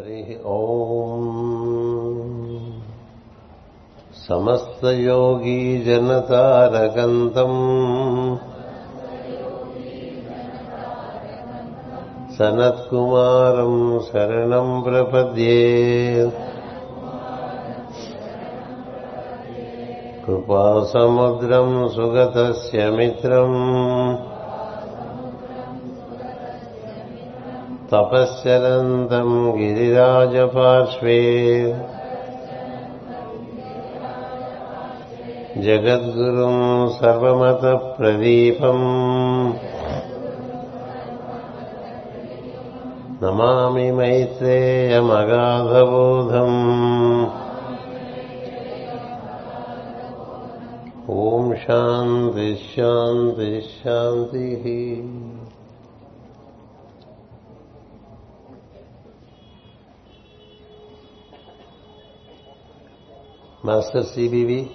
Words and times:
హరి 0.00 0.38
ఓం. 0.46 1.20
సమస్తయోగీ 4.28 5.82
జనతారకంతం 5.82 7.50
సనత్కుమారం 12.38 14.00
శరణం 14.12 14.80
ప్రపద్యే. 14.80 15.72
కృపాసముద్రం 20.26 21.88
సుగతస్య 21.96 22.90
మిత్రం. 22.90 23.50
తపశ్చరంతం 27.92 29.54
గిరిరాజపార్శ్వే. 29.58 31.20
జగద్గురుం 35.58 36.92
సర్వమత 37.00 37.80
ప్రదీపం 37.98 38.78
నమామి 43.22 43.92
మైత్రేయమగాధబోధం. 43.92 46.52
ఓం 51.10 51.56
శాంతి. 51.56 52.58
Master 63.64 64.04
CBV. 64.04 64.70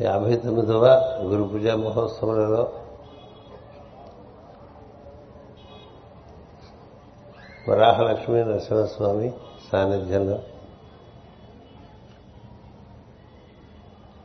యాభై 0.00 0.36
తొమ్మిదవ 0.36 0.86
గురు 1.22 1.42
పూజా 1.42 1.76
మహోత్సవాలలో 1.76 2.72
వరాహలక్ష్మి 7.68 8.44
నరసింహస్వామి 8.44 9.32
సాన్నిధ్యంలో 9.72 10.38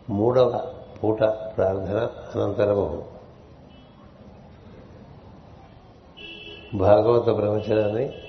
మూడవ 0.10 0.74
పూట 1.04 1.20
ప్రార్థన 1.58 2.10
అనంతరము. 2.36 3.08
భాగవత 6.74 7.26
ప్రవచనాన్ని 7.26 8.25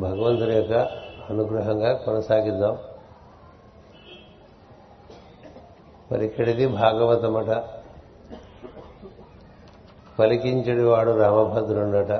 భగవంతుని 0.00 0.54
యొక్క 0.54 0.72
అనుగ్రహంగా 1.30 1.92
కొనసాగిద్దాం. 1.92 2.78
మరి 6.12 6.26
ఇక్కడిది 6.26 6.66
భాగవతమట 6.66 7.64
పలికించడి 10.18 10.84
వాడు 10.84 11.10
రామభద్రుండట. 11.10 12.12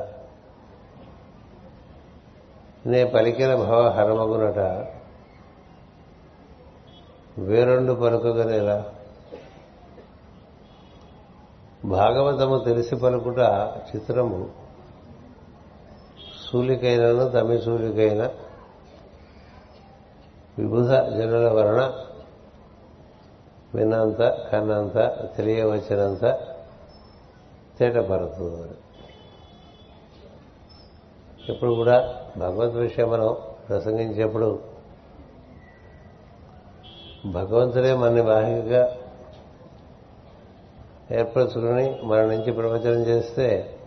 నే 2.87 3.05
పలికిన 3.05 3.55
భవ 3.55 3.89
హరమగునట. 3.89 4.89
వేరొండు 7.39 7.93
పలుకగనేలా 7.93 8.85
భాగవతము 11.85 12.59
తెలిసి 12.59 12.97
పలుకుట 12.97 13.39
చిత్రము. 13.97 14.58
సూలికైనను 16.51 17.29
తమిసూలికైన 17.29 18.31
విబుధ 20.59 20.91
జనుల 20.91 21.49
వలన 21.49 21.93
విన్నంత 23.75 24.49
కన్నంత 24.53 24.97
తెలియవచ్చినంత 25.37 26.25
తేటపరుతుంది 27.79 28.77
ఇప్పుడు 31.49 31.75
కూడా 31.75 32.25
భగవద్ 32.37 32.75
విషయం 32.75 33.11
మనం 33.11 33.37
ప్రసంగించేప్పుడు 33.69 34.79
భగవంతుడే 37.27 37.95
మన 37.95 38.23
బాహ్యంగా 38.23 38.99
ఏర్పరచుకుని 41.11 42.01
మన 42.03 42.21
నుంచి 42.25 42.53
ప్రవచనం 42.53 43.01
చేస్తే 43.03 43.78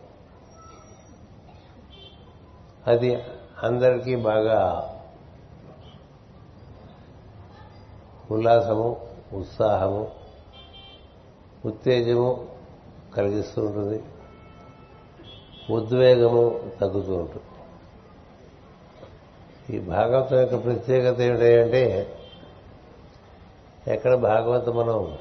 అది 2.88 3.24
అందరికీ 3.64 4.16
బాగా 4.16 4.60
ఉల్లాసము 8.32 9.02
ఉత్సాహము 9.34 10.12
ఉత్తేజము 11.66 12.48
కలిగిస్తూ 13.16 13.66
ఉంటుంది. 13.66 14.04
ఉద్వేగము 15.70 16.72
తగ్గుతూ 16.82 17.16
ఉంటుంది. 17.16 17.44
ఈ 19.76 19.80
భాగవతం 19.80 20.40
యొక్క 20.40 20.64
ప్రత్యేకత 20.64 21.22
ఏమిటంటే 21.22 22.16
ఎక్కడ 23.88 24.16
భాగవతం 24.16 24.76
మనం 24.76 25.18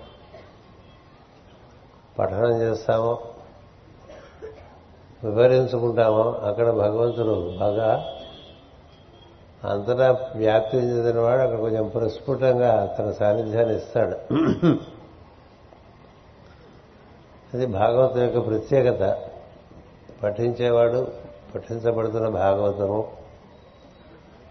పఠనం 2.19 2.61
చేస్తామో 2.61 3.23
వివరించుకుంటామో 5.25 6.23
అక్కడ 6.23 6.71
భగవంతుడు 6.71 7.57
బాగా 7.61 8.17
అంతటా 9.65 10.31
వ్యాప్తి 10.37 10.77
చెందిన 10.77 11.21
వాడు 11.21 11.41
అక్కడ 11.41 11.59
కొంచెం 11.59 11.89
ప్రస్ఫుటంగా 11.89 12.97
తన 12.99 13.11
సాన్నిధ్యాన్ని 13.11 13.77
ఇస్తాడు. 13.77 14.35
అది 17.55 17.67
భాగవతం 17.67 18.23
యొక్క 18.23 18.47
ప్రత్యేకత. 18.47 19.19
పఠించేవాడు 20.23 21.13
పఠించబడుతున్న 21.55 22.29
భాగవతము 22.29 23.13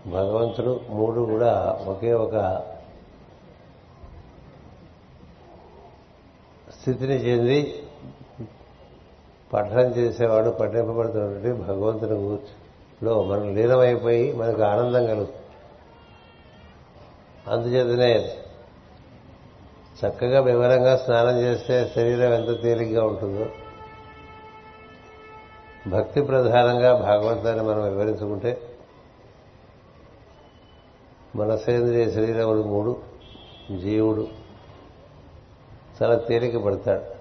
భగవంతుడు 0.07 0.80
మూడు 0.90 1.22
కూడా 1.22 1.80
ఒకే 1.88 2.13
ఒక 2.13 2.62
స్థితిని 6.81 7.16
చెంది 7.16 7.84
పఠనం 9.53 9.85
చేసేవాడు 9.85 10.49
పఠింపబడుతున్నటువంటి 10.49 11.61
భగవంతుని 11.61 12.37
లో 13.03 13.23
మనం 13.23 13.55
లీనమైపోయి 13.55 14.33
మనకు 14.33 14.61
ఆనందం 14.61 15.05
కలుగుతుంది. 15.05 15.35
అందుచేతనే 17.47 18.38
చక్కగా 20.05 20.41
వివరంగా 20.41 20.97
స్నానం 20.97 21.39
చేస్తే 21.39 21.91
శరీరం 21.95 22.33
ఎంత 22.33 22.61
తేలిగ్గా 22.61 23.05
ఉంటుందో 23.05 23.45
భక్తి 25.88 26.21
ప్రధానంగా 26.21 26.93
భాగవతాన్ని 26.93 27.65
మనం 27.65 27.83
వివరించుకుంటే 27.83 28.61
మనసేంద్రియ 31.35 32.11
శరీరములు 32.11 32.63
మూడు 32.63 32.99
జీవుడు 33.81 34.27
చాలా 36.03 36.15
తేలిక 36.15 36.57
పడతాడు 36.57 37.19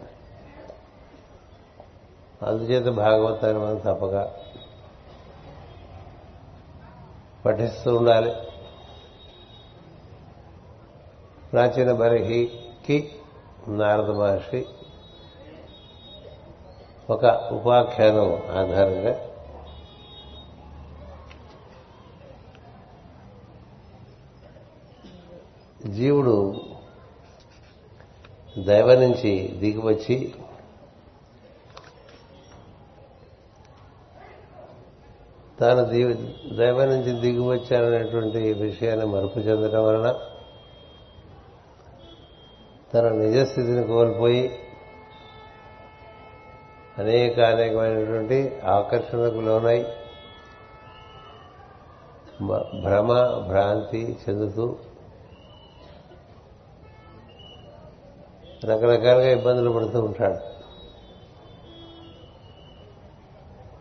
అందుచేత 2.43 2.85
భాగవతాన్ని 2.85 3.63
మనం 3.63 3.77
తప్పక 3.77 4.31
పఠిస్తూ 7.47 7.97
ఉండాలి. 7.97 8.35
ప్రాచీన 11.53 11.93
బరిహికి 11.93 13.13
నారద 13.69 14.11
మహర్షి 14.11 14.67
ఒక 17.11 17.25
ఉపాఖ్యానం 17.53 18.33
ఆధారంగా 18.59 19.25
జీవుడు 25.91 26.61
దైవ 28.59 28.95
నుంచి 28.95 29.49
దిగివచ్చి 29.59 30.35
తాను 35.61 35.85
దైవం 36.57 36.89
నుంచి 36.89 37.21
దిగివచ్చారనేటువంటి 37.21 38.53
విషయాన్ని 38.53 39.07
మరుపు 39.07 39.39
చెందడం 39.39 39.85
వలన 39.85 40.15
తన 42.95 43.09
నిజస్థితిని 43.09 43.87
కోల్పోయి 43.87 44.59
అనేక 46.99 47.41
అనేకమైనటువంటి 47.41 48.61
ఆకర్షణకు 48.65 49.41
లోనై 49.41 49.87
భ్రమ 52.83 53.13
భ్రాంతి 53.49 54.19
చెందుతూ 54.29 54.77
రకరకాలుగా 58.65 59.31
ఇబ్బందులు 59.31 59.71
పడుతూ 59.71 60.01
ఉంటాడు. 60.01 60.59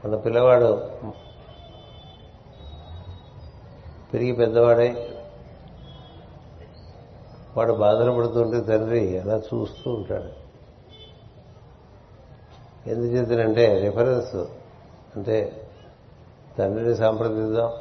మన 0.08 0.16
పిల్లవాడు 0.16 0.90
పెరిగి 4.14 4.32
పెద్దవాడై. 4.32 5.14
వాడు 7.58 7.74
బాధలు 7.74 8.12
పడుతుంటే 8.12 8.62
తండ్రి 8.62 9.20
అలా 9.20 9.38
చూస్తూ 9.38 9.94
ఉంటాడు. 9.94 10.48
ఎందుచేతనంటే 12.90 13.80
రిఫరెన్స్ 13.82 14.36
అంటే 15.16 15.68
తండ్రిని 16.60 16.96
సంప్రదిద్దాం. 16.96 17.72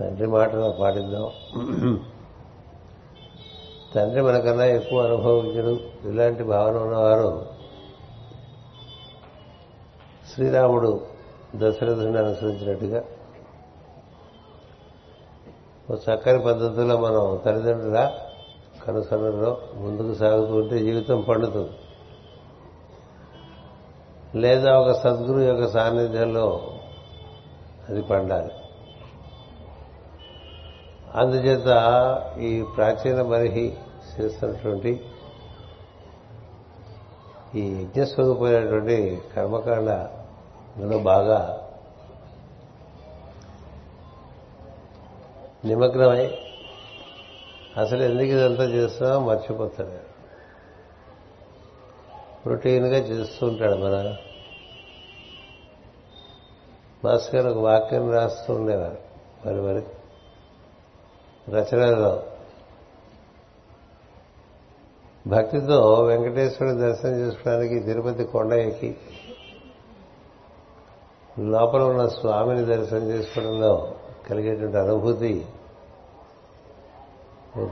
తండ్రి 0.00 0.26
మాటలు 0.26 0.74
పాటిద్దాం. 0.80 1.30
తండ్రి 3.94 4.22
మనకన్నా 4.22 4.64
ఎక్కువ 4.64 5.06
అనుభవించడం. 5.06 5.80
ఇలాంటి 6.12 6.42
భావన 6.42 6.76
ఉన్నవారు 6.76 7.46
శ్రీరాముడు 10.34 11.06
దశరథుని 11.56 12.18
అనుసరించినట్టుగా 12.18 13.04
ఓ 15.90 15.94
చక్కని 15.94 16.38
పద్ధతిలో 16.38 16.98
మనం 16.98 17.40
తల్లిదండ్రుల 17.46 18.10
కనుసనలో 18.86 19.58
ముందుకు 19.74 20.14
సాగుతూ 20.14 20.54
ఉంటే 20.54 20.78
జీవితం 20.78 21.20
పండుతుంది. 21.20 21.70
లేదా 24.40 24.78
ఒక 24.78 24.92
సద్గురు 24.92 25.40
యొక్క 25.40 25.72
సాన్నిధ్యంలో 25.72 26.70
అది 27.88 28.02
పండాలి. 28.02 28.50
అందుచేత 31.14 31.68
ఈ 32.38 32.62
ప్రాచీన 32.76 33.22
మరిహి 33.22 33.76
చేస్తున్నటువంటి 34.20 35.00
ఈ 37.54 37.60
యజ్ఞస్వరూపమైనటువంటి 37.60 39.22
కర్మకాండలో 39.36 40.98
బాగా 40.98 41.63
నిమగ్నమై 45.64 46.38
అసలు 47.76 48.02
ఎందుకు 48.02 48.28
ఇదంతా 48.28 48.64
చేస్తున్నామో 48.64 49.26
మర్చిపోతాడు. 49.26 50.14
రొటీన్గా 52.48 52.96
చేస్తూ 52.96 53.46
ఉంటాడు 53.46 53.74
మన 53.74 54.16
మాస్ 57.04 57.34
గారు 57.34 57.48
ఒక 57.48 57.58
వాక్యం 57.58 58.12
రాస్తూ 58.12 58.54
ఉండేవారు. 58.54 58.98
మరి 59.46 59.60
మరి 59.60 59.82
రచనలో 61.50 62.22
భక్తితో 65.26 66.04
వెంకటేశ్వరుని 66.04 66.80
దర్శనం 66.80 67.14
చేసుకోవడానికి 67.14 67.80
తిరుపతి 67.80 68.24
కొండ 68.24 68.52
ఎక్కి 68.52 68.96
లోపల 71.38 71.82
ఉన్న 71.82 72.08
స్వామిని 72.08 72.64
దర్శనం 72.64 73.10
చేసుకోవడంలో 73.10 73.94
కలిగేటువంటి 74.30 74.76
అనుభూతి. 74.76 75.46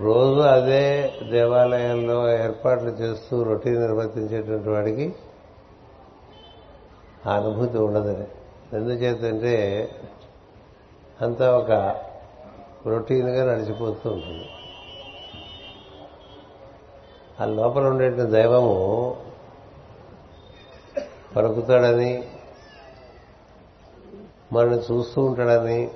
రోజు 0.02 0.40
అదే 0.40 1.14
దేవాలయంలో 1.30 2.32
ఏర్పాట్లు 2.32 2.88
చేస్తూ 2.88 3.42
రొటీన్ 3.42 3.80
నిర్వర్తించేటువంటి 3.80 4.68
వాడికి 4.68 5.14
ఆ 7.26 7.32
అనుభూతి 7.36 7.78
ఉండదని. 7.78 8.26
ఎందుచేతంటే 8.76 9.88
అంతా 11.20 11.56
ఒక 11.56 11.70
రొటీన్గా 12.86 13.52
నడిచిపోతూ 13.52 14.10
ఉంటుంది. 14.10 14.48
ఆ 17.40 17.44
లోపల 17.44 17.86
ఉండేటువంటి 17.86 18.30
దైవము 18.30 19.16
పలుకుతాడని 21.36 22.28
మనల్ని 24.52 24.78
చూస్తూ 24.78 25.24
ఉంటాడని 25.24 25.90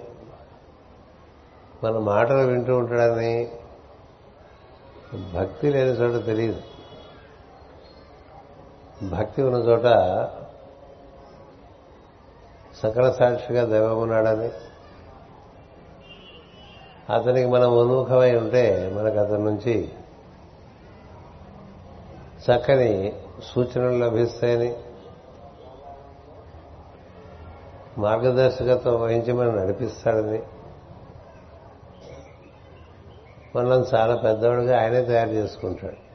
మన 1.85 1.99
మాటలు 1.99 2.39
వింటూ 2.39 2.77
ఉంటాడని 2.77 3.53
భక్తి 5.35 5.71
లేని 5.71 5.91
చోట 5.91 6.27
తెలియదు. 6.27 6.63
భక్తి 9.09 9.43
ఉన్న 9.43 9.57
చోట 9.57 9.83
సకల 12.83 13.11
సాక్షిగా 13.11 13.65
దైవం 13.65 13.99
ఉన్నాడని. 13.99 14.51
అతనికి 17.13 17.51
మనం 17.51 17.79
ఉన్ముఖమై 17.79 18.37
ఉంటే 18.37 18.93
మనకు 18.97 19.17
అతని 19.17 19.45
నుంచి 19.45 19.93
చక్కని 22.47 23.13
సూచనలు 23.45 23.99
లభిస్తాయని 23.99 24.77
మార్గదర్శకత్వం 27.99 29.01
వహించి 29.01 29.33
మనం 29.33 29.57
నడిపిస్తాడని 29.57 30.43
మనం 33.57 33.87
చాలా 33.95 34.17
పెద్దవాడుగా 34.17 34.81
ఆయనే 34.81 35.03
తయారు 35.05 35.29
చేసుకుంటాడు. 35.29 36.07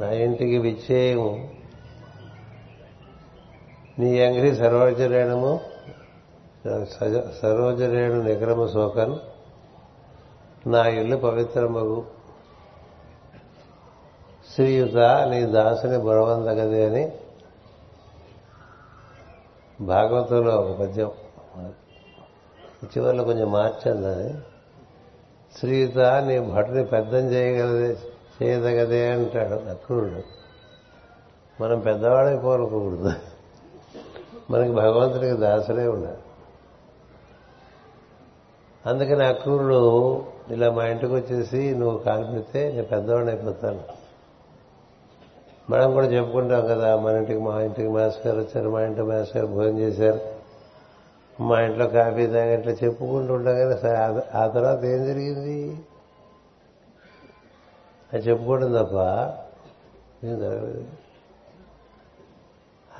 నా 0.00 0.10
ఇంటికి 0.10 0.58
విచ్చేయము. 0.58 1.50
నీ 3.98 4.26
అంగిరి 4.26 4.56
సరోజరేణము 4.56 5.60
సరోజరేణు 7.42 8.22
నిగ్రమ 8.22 8.66
శోకన్ 8.66 9.16
నా 10.68 10.86
ఇల్లు 10.86 11.16
పవిత్రమగు. 11.16 12.06
శ్రీయుత 14.54 14.96
నీ 15.30 15.42
దాసుని 15.42 15.98
బురవందగది 15.98 16.84
అని 16.84 17.12
భాగవతంలో 19.80 20.56
ఒక 20.56 20.80
పద్యం. 20.80 21.10
చివరిలో 22.84 23.24
కొంచెం 23.24 23.52
మార్చాను 23.52 24.02
దాన్ని 24.02 24.34
శ్రీయుత 25.58 25.98
నీ 25.98 26.38
భటుని 26.38 26.84
పెద్దం 26.84 27.18
చేయగలదే 27.18 27.96
చేయదగదే 28.42 29.10
అంటాడు 29.10 29.70
అక్రూరుడు 29.70 30.38
మనం 31.62 31.80
పెద్దవాడైపోనుకోకూడదు 31.80 33.12
మనకి 34.50 34.72
భగవంతుడికి 34.72 35.36
దాసలే 35.36 35.86
ఉండాలి. 35.86 36.16
అందుకని 38.86 39.24
అక్రూరుడు 39.24 40.24
ఇలా 40.50 40.70
మా 40.70 40.86
ఇంటికి 40.86 41.14
వచ్చేసి 41.14 41.74
నువ్వు 41.74 41.98
కాల్పితే 41.98 42.72
నేను 42.72 42.84
పెద్దవాడిని 42.84 43.32
అయిపోతాను. 43.32 43.80
మనం 45.70 45.92
కూడా 45.92 46.06
చెప్పుకుంటాం 46.06 46.66
కదా 46.66 46.96
మన 46.96 47.16
ఇంటికి 47.16 47.40
మా 47.40 47.62
ఇంటికి 47.62 47.88
మాస్టర్ 47.88 48.38
వచ్చారు 48.38 48.70
మా 48.70 48.82
ఇంటి 48.82 49.02
మాస్టర్ 49.02 49.46
భోజనం 49.46 49.78
చేశారు. 49.78 50.37
మా 51.40 51.60
ఇంట్లో 51.60 51.86
కాఫీ 51.86 52.26
తాగి 52.26 52.58
ఇట్లా 52.58 52.72
చెప్పుకుంటూ 52.72 53.34
ఉండగా 53.34 53.76
సరే. 53.76 54.22
ఆ 54.38 54.46
తర్వాత 54.46 54.84
ఏం 54.84 55.04
జరిగింది? 55.04 55.78
అది 58.12 58.28
చెప్పుకోవడం 58.28 58.72
తప్ప 58.72 58.96
ఏం 60.24 60.38
జరగలేదు. 60.38 60.84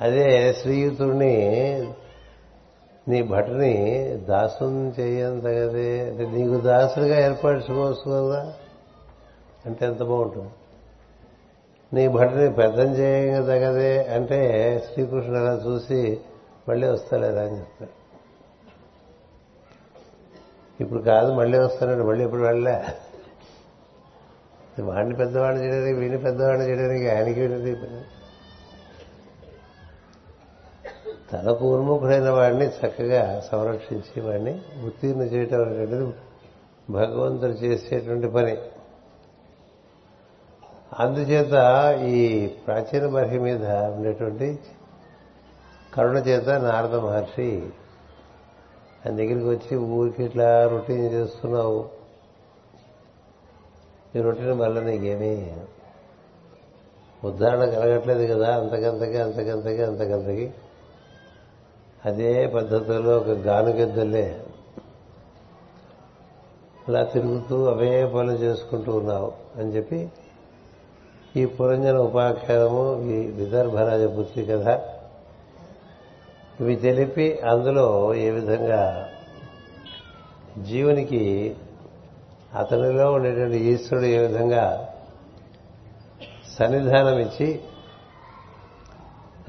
అదే 0.01 0.53
శ్రీయుతుడిని 0.53 1.35
నీ 3.07 3.23
భటని 3.23 4.03
దాసుని 4.15 5.01
చేయంత 5.01 5.43
కదే 5.43 6.09
అంటే 6.09 6.29
నీకు 6.29 6.57
దాసుడిగా 6.61 7.25
ఏర్పరచుకోవచ్చు 7.25 8.11
కదా 8.11 8.53
అంటే 9.65 9.85
ఎంత 9.85 10.03
బాగుంటుంది. 10.03 10.49
నీ 11.93 12.07
భటని 12.07 12.53
పెద్దం 12.53 12.95
చేయగదగదే 12.95 14.03
అంటే 14.03 14.39
శ్రీకృష్ణుడు 14.93 15.39
అలా 15.39 15.61
చూసి 15.67 16.19
మళ్ళీ 16.69 16.87
వస్తలేదా 16.87 17.41
అని 17.41 17.57
చెప్తాడు. 17.57 17.98
ఇప్పుడు 20.79 21.01
కాదు 21.01 21.33
మళ్ళీ 21.33 21.57
వస్తానండి 21.57 22.03
మళ్ళీ 22.03 22.23
ఎప్పుడు 22.23 22.41
వెళ్ళలే? 22.41 22.77
వాడిని 24.83 25.15
పెద్దవాడిని 25.15 25.65
చేయడానికి 25.65 25.93
వీడిని 25.93 26.17
పెద్దవాడిని 26.17 26.65
చేయడానికి 26.65 27.09
ఆయనకి 27.09 27.39
వినది 27.47 27.75
తనకు 31.31 31.75
ఉన్ముఖుడైన 31.75 32.29
వాడిని 32.29 32.65
చక్కగా 32.65 33.43
సంరక్షించి 33.51 34.21
వాడిని 34.21 34.61
ఉత్తీర్ణ 34.85 35.21
చేయటం 35.21 35.61
అనేటువంటిది 35.61 36.13
భగవంతుడు 36.89 37.51
చేసేటువంటి 37.51 38.27
పని. 38.27 38.57
అందుచేత 40.99 41.53
ఈ 42.07 42.47
ప్రాచీన 42.47 43.07
మహి 43.09 43.39
మీద 43.39 43.65
ఉండేటువంటి 43.71 44.59
కరుణ 45.93 46.17
చేత 46.17 46.49
నారద 46.49 46.95
మహర్షి 46.95 47.69
ఆయన 49.05 49.15
దగ్గరికి 49.15 49.49
వచ్చి 49.49 49.77
ఊరికి 49.77 50.23
ఇట్లా 50.23 50.67
రొటీన్ 50.67 51.11
చేస్తున్నావు. 51.13 51.89
ఈ 54.15 54.21
రొటీన్ 54.21 54.53
మళ్ళీ 54.53 54.81
నీకేమీ 54.81 55.51
ఉదాహరణ 57.23 57.65
కలగట్లేదు 57.65 58.33
కదా 58.33 58.57
అంతకంతకి 58.57 59.17
అంతకంతకి 59.17 59.83
అంతకంతకి. 59.83 60.53
అదే 62.05 62.47
పద్ధతిలో 62.47 63.17
ఒక 63.17 63.29
గానుగెద్దలే 63.29 64.43
అలా 66.87 67.03
తిరుగుతూ 67.03 67.65
అవే 67.65 68.05
పనులు 68.05 68.37
చేసుకుంటూ 68.37 68.91
ఉన్నావు 68.97 69.31
అని 69.57 69.75
చెప్పి 69.75 70.09
ఈ 71.35 71.45
పురంజన 71.45 71.97
ఉపాఖ్యానము 71.97 73.01
ఈ 73.03 73.17
విదర్భరాజ 73.31 74.03
పుత్రి 74.03 74.45
కథ 74.45 74.67
ఇవి 76.59 76.75
తెలిపి 76.75 77.39
అందులో 77.49 78.15
ఏ 78.15 78.29
విధంగా 78.29 79.09
జీవునికి 80.57 81.55
అతనిలో 82.55 83.11
ఉండేటువంటి 83.11 83.57
ఈశ్వరుడు 83.57 84.05
ఏ 84.05 84.17
విధంగా 84.17 84.93
సన్నిధానం 86.59 87.19
ఇచ్చి 87.19 87.59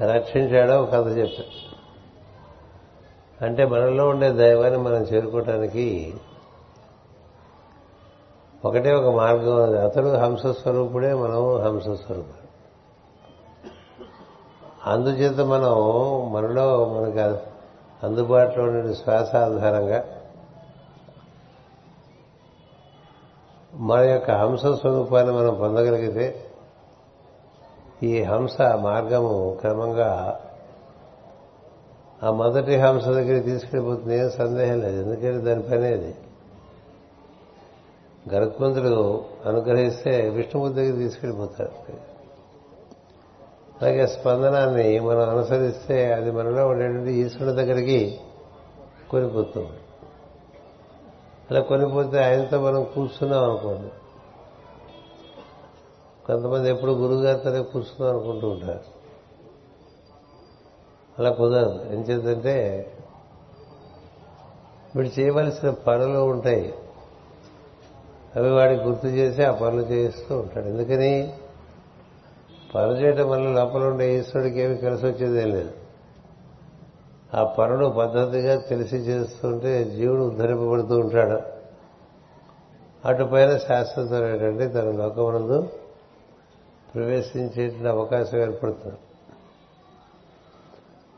రక్షించాడో 0.01 0.81
ఒక 0.81 0.91
కథ 0.91 1.07
చెప్పాడు 1.17 1.71
అంటే 3.45 3.65
మనలో 3.65 4.09
ఉండే 4.09 4.31
దైవాన్ని 4.31 4.79
మనం 4.79 5.01
చేరుకోవటానికి 5.01 6.13
ఒకటే 8.65 8.93
ఒక 8.93 9.15
మార్గం. 9.15 9.83
అతడు 9.85 10.17
హంసస్వరూపుడే 10.17 11.13
మనం 11.13 11.61
హంసస్వరూపుడు 11.61 12.40
అందుచేత 14.85 15.39
మనం 15.39 15.75
మనలో 16.33 16.85
మనకు 16.89 17.37
అందుబాటులో 18.05 18.65
ఉండే 18.65 18.93
శ్వాస 18.93 19.35
ఆధారంగా 19.35 20.03
మన 23.73 23.99
యొక్క 23.99 24.31
హంస 24.31 24.59
స్వరూపాన్ని 24.59 25.33
మనం 25.33 25.55
పొందగలిగితే 25.55 26.45
ఈ 28.03 28.23
హంస 28.23 28.61
మార్గము 28.61 29.57
క్రమంగా 29.59 30.39
ఆ 32.23 32.31
మొదటి 32.31 32.75
హంస 32.77 33.05
దగ్గరికి 33.05 33.49
తీసుకెళ్ళిపోతుంది. 33.49 34.17
ఏం 34.17 34.31
సందేహం 34.31 34.79
లేదు. 34.79 35.01
ఎందుకంటే 35.01 35.37
దాని 35.37 35.61
పని 35.61 35.87
అది. 35.87 36.15
గరుత్మంతుడు 38.33 39.25
అనుగ్రహిస్తే 39.45 40.29
విష్ణుమూర్తి 40.29 40.79
దగ్గర 40.79 40.97
తీసుకెళ్ళిపోతాడు 40.97 42.10
అలాగే 43.81 44.07
స్పందనాన్ని 44.07 44.99
మనం 44.99 45.29
అనుసరిస్తే 45.29 46.13
అది 46.13 46.31
మనలో 46.31 46.67
ఉండేటువంటి 46.67 47.11
ఈశ్వరుడి 47.11 47.55
దగ్గరికి 47.55 48.19
కొనిపోతుంది. 49.09 49.69
అలా 51.51 51.61
కొనిపోతే 51.61 52.23
ఆయనతో 52.23 52.61
మనం 52.61 52.83
కూర్చున్నాం 52.83 53.43
అనుకోండి. 53.43 53.89
కొంతమంది 56.25 56.69
ఎప్పుడు 56.69 56.91
గురువుగారితోనే 56.91 57.63
కూర్చున్నాం 57.63 58.09
అనుకుంటూ 58.09 58.49
ఉంటారు. 58.49 58.79
అలా 61.19 61.31
కుదరదు. 61.31 61.85
ఏం 61.93 62.01
చేద్దంటే 62.01 62.87
వీడు 64.95 65.19
చేయవలసిన 65.19 65.69
పనులు 65.69 66.19
ఉంటాయి. 66.19 66.73
అవి 68.35 68.51
వాడికి 68.51 68.83
గుర్తు 68.83 69.07
చేసి 69.07 69.43
ఆ 69.43 69.51
పనులు 69.51 69.81
చేస్తూ 69.81 70.37
ఉంటాడు. 70.37 70.65
ఎందుకని? 70.65 71.33
పనులు 72.75 72.97
చేయటం 72.97 73.29
వల్ల 73.29 73.61
లోపల 73.61 73.83
ఉండే 73.83 74.19
ఈశ్వరుడికి 74.19 74.59
ఏమి 74.59 74.77
కలిసి 74.77 75.05
వచ్చేదేం 75.05 75.49
లేదు. 75.49 75.71
ఆ 77.33 77.43
పనులు 77.43 77.85
పద్ధతిగా 77.89 78.55
తెలిసి 78.59 78.95
చేస్తుంటే 78.95 79.83
జీవుడు 79.83 80.21
ఉద్ధరింపబడుతూ 80.21 80.99
ఉంటాడు. 80.99 81.41
అటుపైన 83.07 83.57
శాశ్వతమైనటువంటి 83.57 84.67
తన 84.67 84.91
లోకమునందు 84.91 85.61
ప్రవేశించేటువంటి 86.95 87.87
అవకాశం 87.87 88.37
ఏర్పడుతుంది. 88.37 88.95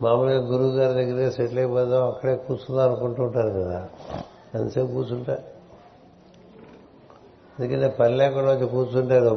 మామూలుగా 0.01 0.45
గురువు 0.45 0.69
గారి 0.69 1.05
దగ్గరే 1.05 1.31
సెటిల్ 1.31 1.60
అయిపోదాం 1.60 2.07
అక్కడే 2.07 2.36
కూర్చుందాం 2.36 2.88
అనుకుంటూ 2.88 3.24
ఉంటారు 3.24 3.50
కదా. 3.50 3.89
ఎంతసేపు 4.55 4.88
కూర్చుంటా 4.88 5.38
ఎందుకంటే 7.60 7.88
పని 7.88 8.17
లేకుండా 8.17 8.53
వచ్చి 8.53 8.67
కూర్చుంటే 8.67 9.15
అది 9.15 9.29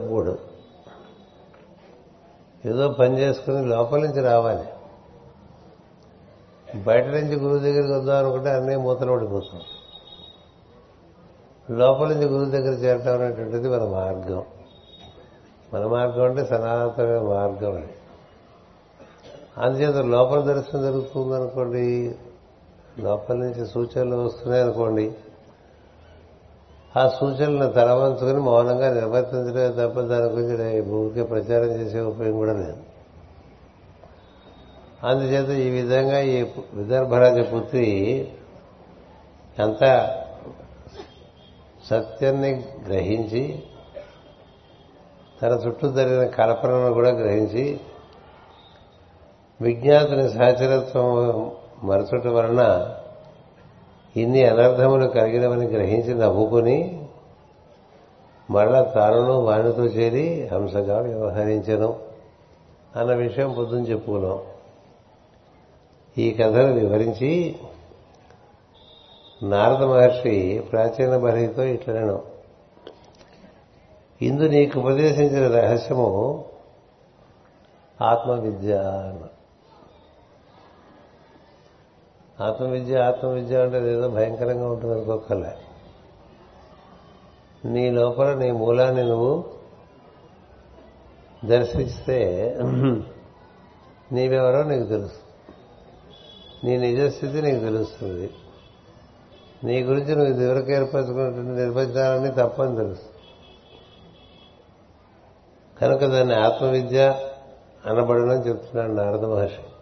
ఏదో 2.66 2.88
పని 2.88 3.18
చేసుకుని 3.18 3.66
లోపల 3.66 3.98
నుంచి 3.98 4.20
రావాలి. 4.20 4.64
బయట 6.82 7.04
నుంచి 7.04 7.36
గురువు 7.36 7.58
దగ్గరికి 7.58 7.92
వద్దాం 7.92 8.16
అనుకుంటే 8.16 8.50
అన్నీ 8.50 8.76
మూతలు 8.76 9.12
పడిపోతాం 9.12 9.60
లోపల 11.78 12.08
నుంచి 12.08 12.26
గురువు 12.26 12.50
దగ్గర 12.50 12.72
చేరటం 12.72 13.14
అనేటువంటిది 13.14 13.68
మన 13.68 13.84
మార్గం. 13.84 14.44
మన 15.74 15.86
మార్గం 15.86 16.24
అంటే 16.24 16.44
సనాతన 16.44 17.20
మార్గం 17.20 17.76
అని 17.76 17.86
అందుచేత 19.58 19.96
లోపల 19.96 20.40
దర్శనం 20.40 20.82
జరుగుతుంది 20.82 21.34
అనుకోండి 21.34 22.14
లోపల 22.98 23.34
నుంచి 23.34 23.66
సూచనలు 23.66 24.16
వస్తున్నాయి 24.16 24.62
అనుకోండి 24.62 25.14
ఆ 26.96 27.08
సూచనలను 27.08 27.72
తలవంచుకొని 27.72 28.40
మౌనంగా 28.40 28.94
నిర్వర్తించడమే 28.94 29.68
తప్ప 29.68 30.00
దాని 30.00 30.24
గురించి 30.24 30.80
భూమికి 30.80 31.22
ప్రచారం 31.22 31.66
చేసే 31.66 32.00
ఉపయోగం 32.00 32.36
కూడా 32.36 32.52
లేదు. 32.52 32.76
అందుచేత 35.06 35.48
ఈ 35.58 35.70
విధంగా 35.70 36.18
ఈ 36.20 36.42
విదర్భరాజ 36.74 37.52
పుత్రి 37.54 37.86
ఎంత 39.58 39.82
సత్యాన్ని 41.90 42.64
గ్రహించి 42.86 43.62
తన 45.42 45.60
చుట్టూ 45.66 45.88
జరిగిన 45.88 46.26
కల్పనను 46.26 46.92
కూడా 46.92 47.10
గ్రహించి 47.10 47.80
విజ్ఞాతుని 49.60 50.28
సహచరత్వం 50.28 51.06
మరచటం 51.82 52.34
వలన 52.34 52.62
ఇన్ని 54.16 54.44
అనర్థములు 54.44 55.06
కలిగినవని 55.06 55.66
గ్రహించి 55.66 56.14
నవ్వుకుని 56.14 57.08
మళ్ళా 58.50 58.82
తానును 58.82 59.40
వాణితో 59.40 59.84
చేరి 59.84 60.46
హంసగా 60.46 61.00
వ్యవహరించను 61.00 61.96
అన్న 62.96 63.14
విషయం 63.14 63.52
పొద్దున 63.52 63.80
చెప్పుకున్నాం. 63.80 64.38
ఈ 66.18 66.30
కథను 66.30 66.72
వివరించి 66.72 67.56
నారద 69.42 69.84
మహర్షి 69.84 70.62
ప్రాచీన 70.72 71.16
భరితో 71.16 71.62
ఇట్లనను. 71.62 72.22
ఇందు 74.22 74.42
నీకు 74.42 74.80
ఉపదేశించిన 74.80 75.56
రహస్యము 75.56 76.44
ఆత్మవిద్య 78.02 78.74
అన్నారు 78.74 79.35
ఆత్మవిద్య 82.42 82.98
ఆత్మవిద్య 82.98 83.56
అంటే 83.56 83.92
ఏదో 83.92 84.08
భయంకరంగా 84.08 84.70
ఉంటుంది 84.70 84.94
అనుకోకలే 84.94 85.56
నీ 87.64 87.90
లోపల 87.90 88.34
నీ 88.34 88.50
మూలాన్ని 88.50 89.04
నువ్వు 89.04 89.44
దర్శిస్తే 91.44 92.58
నీవెవరో 94.12 94.62
నీకు 94.62 94.88
తెలుసు. 94.88 95.18
నీ 96.64 96.76
నిజస్థితి 96.76 97.42
నీకు 97.42 97.64
తెలుస్తుంది. 97.64 98.30
నీ 99.64 99.82
గురించి 99.82 100.16
నువ్వు 100.16 100.34
ఇదివరకు 100.34 100.70
ఏర్పరచుకున్నటువంటి 100.70 101.50
నిర్వచనాలన్నీ 101.50 102.30
తప్పని 102.30 102.76
తెలుసు. 102.76 103.08
కనుక 105.80 106.04
దాన్ని 106.04 106.34
ఆత్మవిద్య 106.34 107.20
అనబడనని 107.86 108.48
చెప్తున్నాడు 108.48 108.92
నారద 108.92 109.24
మహర్షి. 109.24 109.75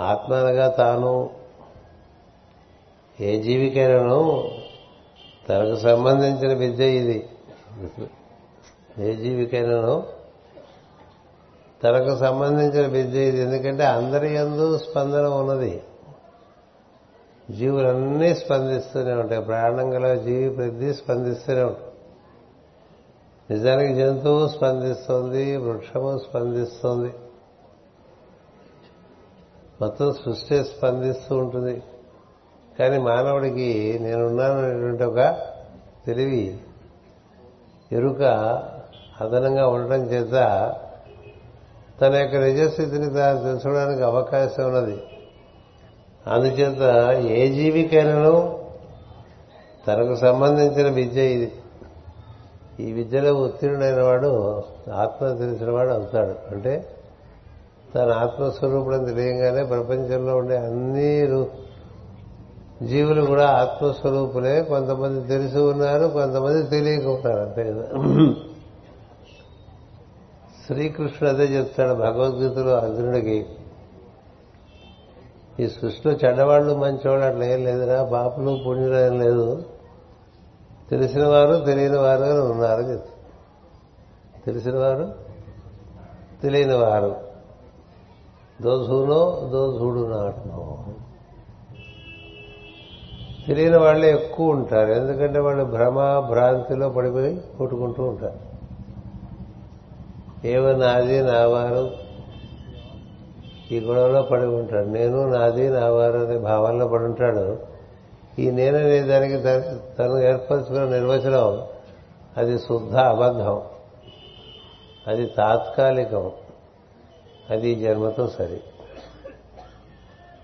ఆత్మ 0.00 0.34
అనగా 0.34 0.68
తాను. 0.68 1.30
ఏ 3.20 3.42
జీవికైనాను 3.42 4.50
తనకు 5.48 5.76
సంబంధించిన 5.76 6.58
విద్య 6.58 6.84
ఇది. 6.84 7.28
ఏ 8.98 9.14
జీవికైనాను 9.14 10.06
తనకు 11.84 12.18
సంబంధించిన 12.18 12.86
విద్య 12.86 13.20
ఇది. 13.20 13.42
ఎందుకంటే 13.42 13.84
అందరి 13.84 14.34
ఎందు 14.34 14.78
స్పందన 14.78 15.26
ఉన్నది. 15.26 15.82
జీవులన్నీ 17.50 18.34
స్పందిస్తూనే 18.34 19.12
ఉంటాయి. 19.12 19.42
ప్రాణం 19.42 19.94
గల 19.94 20.14
జీవి 20.14 20.50
ప్రతి 20.50 20.94
స్పందిస్తూనే 20.94 21.62
ఉంటాయి. 21.62 21.92
నిజానికి 23.50 23.94
జంతువు 23.94 24.48
స్పందిస్తోంది 24.48 25.56
వృక్షము 25.56 26.18
స్పందిస్తోంది. 26.18 27.12
మొత్తం 29.80 30.12
సృష్టి 30.12 30.64
స్పందిస్తూ 30.64 31.36
ఉంటుంది. 31.36 31.82
కానీ 32.78 32.98
మానవుడికి 32.98 33.98
నేనున్నాననేటువంటి 34.02 35.04
ఒక 35.04 35.36
తెలివి 36.06 36.58
ఎరుక 37.92 38.22
అదనంగా 39.20 39.68
ఉండటం 39.68 40.02
చేత 40.02 40.32
తన 42.00 42.14
యొక్క 42.14 42.36
నిజస్థితిని 42.36 43.10
తాను 43.10 43.42
తెలుసుకోవడానికి 43.42 44.02
అవకాశం 44.02 44.66
ఉన్నది. 44.66 45.02
అందుచేత 46.26 47.10
ఏ 47.20 47.48
జీవికైనాను 47.48 48.64
తనకు 49.88 50.14
సంబంధించిన 50.14 50.88
విద్య 50.88 51.22
ఇది. 51.22 51.52
ఈ 52.80 52.92
విద్యలో 52.92 53.34
ఉత్తీర్ణుడైన 53.34 54.02
వాడు 54.02 54.62
ఆత్మ 54.92 55.32
తెలిసిన 55.32 55.70
వాడు 55.70 55.90
అవుతాడు. 55.90 56.54
అంటే 56.54 56.93
తన 57.94 58.12
ఆత్మస్వరూపుడని 58.12 59.06
తెలియగానే 59.06 59.64
ప్రపంచంలో 59.64 60.36
ఉండే 60.36 60.56
అన్ని 60.56 61.26
జీవులు 62.86 63.24
కూడా 63.24 63.50
ఆత్మస్వరూపులే. 63.50 64.62
కొంతమంది 64.62 65.28
తెలిసి 65.28 65.58
ఉన్నారు 65.58 66.06
కొంతమంది 66.06 66.62
తెలియక 66.62 67.26
అంతే 67.26 67.64
కదా. 67.64 67.84
శ్రీకృష్ణుడు 70.66 71.34
అదే 71.34 71.44
చెప్తాడు 71.44 71.94
భగవద్గీతలో 71.94 72.78
అర్జునుడికి. 72.78 73.46
ఈ 75.60 75.68
సృష్టిలో 75.68 76.14
చెడ్డవాళ్ళు 76.14 76.74
మంచివాళ్ళు 76.74 77.26
అట్లా 77.26 77.46
ఏం 77.46 77.64
లేదురా 77.64 78.02
బాపులు 78.02 78.58
పుణ్యులు 78.66 78.96
ఏం 78.96 79.20
లేదు. 79.20 79.64
తెలిసిన 80.90 81.26
వారు 81.26 81.64
తెలియని 81.64 81.98
వారు 81.98 82.22
అని 82.22 82.40
ఉన్నారు 82.40 82.82
చెప్తారు 82.82 83.14
తెలిసిన 84.44 84.78
వారు 84.78 85.14
తెలియని 86.42 86.74
వారు. 86.74 87.23
Those 88.64 88.90
who know 88.90 89.48
those 89.52 89.82
who do 89.82 90.18
not 90.18 90.48
know 90.48 90.78
తెలియని 93.46 93.78
వాళ్ళే 93.78 94.14
ఎక్కువ 94.14 94.50
ఉంటారు. 94.50 94.90
ఎందుకంటే 94.90 95.38
వాళ్ళు 95.38 95.64
భ్రమ 95.64 96.20
భ్రాంతిలో 96.30 96.88
పడిపోయి 96.88 97.40
కొట్టుకుంటూ 97.58 98.04
ఉంటారు. 98.04 98.54
ఏవో 100.46 100.72
నాది 100.72 101.22
నావారు 101.22 101.90
ఈ 103.72 103.80
గొడవలో 103.80 104.22
పడి 104.22 104.46
ఉంటాడు 104.46 104.86
నేను 104.86 105.28
నాది 105.28 105.68
నావారు 105.68 106.18
అనే 106.18 106.38
భావాల్లో 106.38 106.88
పడి 106.88 107.04
ఉంటాడు. 107.04 107.58
ఈ 108.38 108.50
నేననే 108.50 109.00
దానికి 109.00 109.36
తన- 109.36 109.96
తను 109.98 110.18
ఏర్పరచుకున్న 110.18 110.84
నిర్వచనం 110.84 111.62
అది 112.36 112.58
శుద్ధ 112.58 112.96
అబద్ధం. 112.96 113.62
అది 115.06 115.26
తాత్కాలికం. 115.26 116.30
అది 117.50 117.74
జన్మతో 117.74 118.28
సరి. 118.28 118.62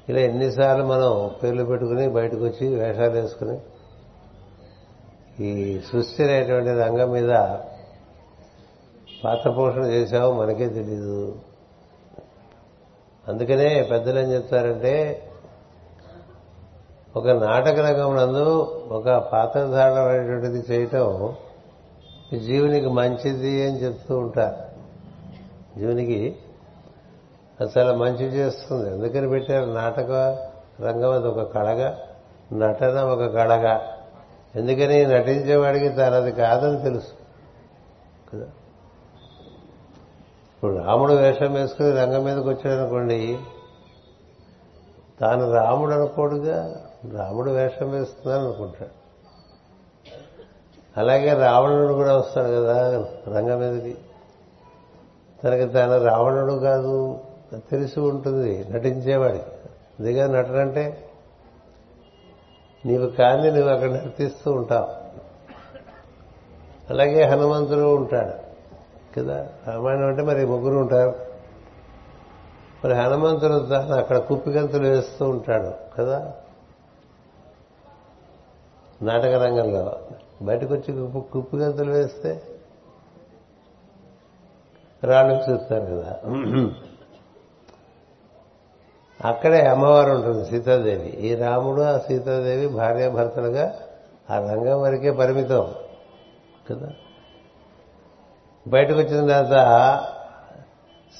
ఇలా 0.09 0.21
ఎన్నిసార్లు 0.21 0.85
మనం 0.85 1.30
పేర్లు 1.42 1.64
పెట్టుకుని 1.64 2.09
బయటకు 2.09 2.45
వచ్చి 2.45 2.69
వేషాలు 2.69 3.11
వేసుకుని 3.11 3.59
ఈ 5.45 5.80
సృష్టి 5.80 6.23
అనేటువంటి 6.23 6.71
రంగం 6.71 7.11
మీద 7.11 7.30
పాత్ర 9.25 9.50
పోషణ 9.50 9.85
చేశామో 9.85 10.33
మనకే 10.33 10.69
తెలీదు. 10.69 11.37
అందుకనే 13.28 13.83
పెద్దలు 13.83 14.19
ఏం 14.19 14.33
చెప్తారంటే 14.33 15.26
ఒక 17.16 17.28
నాటక 17.28 17.78
రంగం 17.78 18.16
నందు 18.16 18.61
ఒక 18.90 19.09
పాత్రధారణ 19.33 19.99
అనేటువంటిది 19.99 20.59
చేయటం 20.71 21.35
జీవునికి 22.47 22.88
మంచిది 22.88 23.69
అని 23.69 23.83
చెప్తూ 23.83 24.19
ఉంటారు. 24.19 24.71
జీవునికి 25.78 26.37
అది 27.60 27.70
చాలా 27.78 27.92
మంచి 27.92 28.26
చేస్తుంది. 28.26 28.90
అందుకని 28.90 29.28
పెట్టారు? 29.28 29.70
నాటక 29.70 30.10
రంగం 30.80 31.10
అది 31.10 31.26
ఒక 31.28 31.54
కళగా 31.54 31.98
నటన 32.52 33.00
ఒక 33.00 33.34
కళగా. 33.34 33.80
ఎందుకని 34.56 35.06
నటించేవాడికి 35.06 35.88
తన 35.88 36.14
అది 36.14 36.32
కాదని 36.32 36.82
తెలుసు. 36.82 37.12
కదా? 38.32 38.46
ఇప్పుడు 40.56 40.76
రాముడు 40.76 41.12
వేషం 41.12 41.52
వేసుకుని 41.52 41.90
రంగం 41.90 42.24
మీదకి 42.24 42.48
వచ్చాడనుకోండి 42.48 43.38
తాను 45.20 45.52
రాముడు 45.52 45.94
అనుకోడుగా 45.94 46.76
రాముడు 47.12 47.50
వేషం 47.50 47.90
వేస్తున్నాను 47.90 48.44
అనుకుంటాడు. 48.44 49.00
అలాగే 50.96 51.32
రావణుడు 51.32 51.92
కూడా 51.92 52.16
వస్తాడు 52.16 52.46
కదా 52.46 53.04
రంగం 53.28 53.58
మీదకి. 53.60 53.98
తనకి 55.44 55.72
తాను 55.72 56.04
రావణుడు 56.04 56.52
కాదు 56.52 57.20
తెలిసి 57.59 58.00
ఉంటుంది 58.00 58.66
నటించేవాడికి 58.71 59.45
అదిగా 60.00 60.26
నటనంటే 60.26 61.11
నీవు 62.87 63.07
కాని 63.07 63.50
నువ్వు 63.50 63.69
అక్కడ 63.69 63.90
నర్తిస్తూ 63.90 64.52
ఉంటావు. 64.52 64.88
అలాగే 66.90 67.23
హనుమంతుడు 67.23 67.95
ఉంటాడు 67.95 68.50
కదా? 69.16 69.49
రామాయణం 69.66 70.07
అంటే 70.07 70.23
మరి 70.23 70.47
ముగ్గురు 70.47 70.75
ఉంటారు. 70.75 71.14
మరి 72.85 72.95
హనుమంతుడు 72.95 73.66
తాను 73.69 73.95
అక్కడ 73.95 74.19
కుప్పిగంతులు 74.19 74.88
వేస్తూ 74.88 75.28
ఉంటాడు 75.28 75.73
కదా? 75.99 76.32
నాటక 79.02 79.25
రంగంలో 79.25 80.00
బయటకు 80.43 80.75
వచ్చి 80.75 81.21
కుప్పిగంతులు 81.21 81.91
వేస్తే 81.91 82.43
రాళ్ళు 85.04 85.50
చూస్తారు 85.50 85.84
కదా? 85.84 86.21
అక్కడే 89.25 89.67
అమ్మవారు 89.67 90.11
ఉంటుంది 90.11 90.50
సీతాదేవి. 90.50 91.09
ఈ 91.09 91.35
రాముడు 91.35 91.83
ఆ 91.83 91.99
సీతాదేవి 91.99 92.67
భార్యాభర్తలుగా 92.67 93.80
ఆ 94.30 94.39
రంగం 94.39 94.80
వరకే 94.80 95.11
పరిమితం. 95.11 95.75
కదా? 96.71 96.89
బయటకు 98.69 98.99
వచ్చిన 98.99 99.26
తర్వాత 99.26 100.09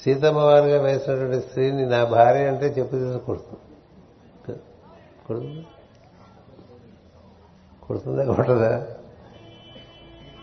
సీతమ్మ 0.03 0.39
వారిగా 0.39 0.81
వేసినటువంటి 0.81 1.47
స్త్రీని 1.47 1.85
నా 1.85 2.03
భార్య 2.03 2.47
అంటే 2.47 2.65
చెప్పు 2.65 2.95
తీసి 2.95 3.19
కుడుతుందా 3.19 3.57
కొడుతుంది? 5.27 5.65
కొడుతుందా 7.87 8.33
కొట్టదా? 8.33 8.87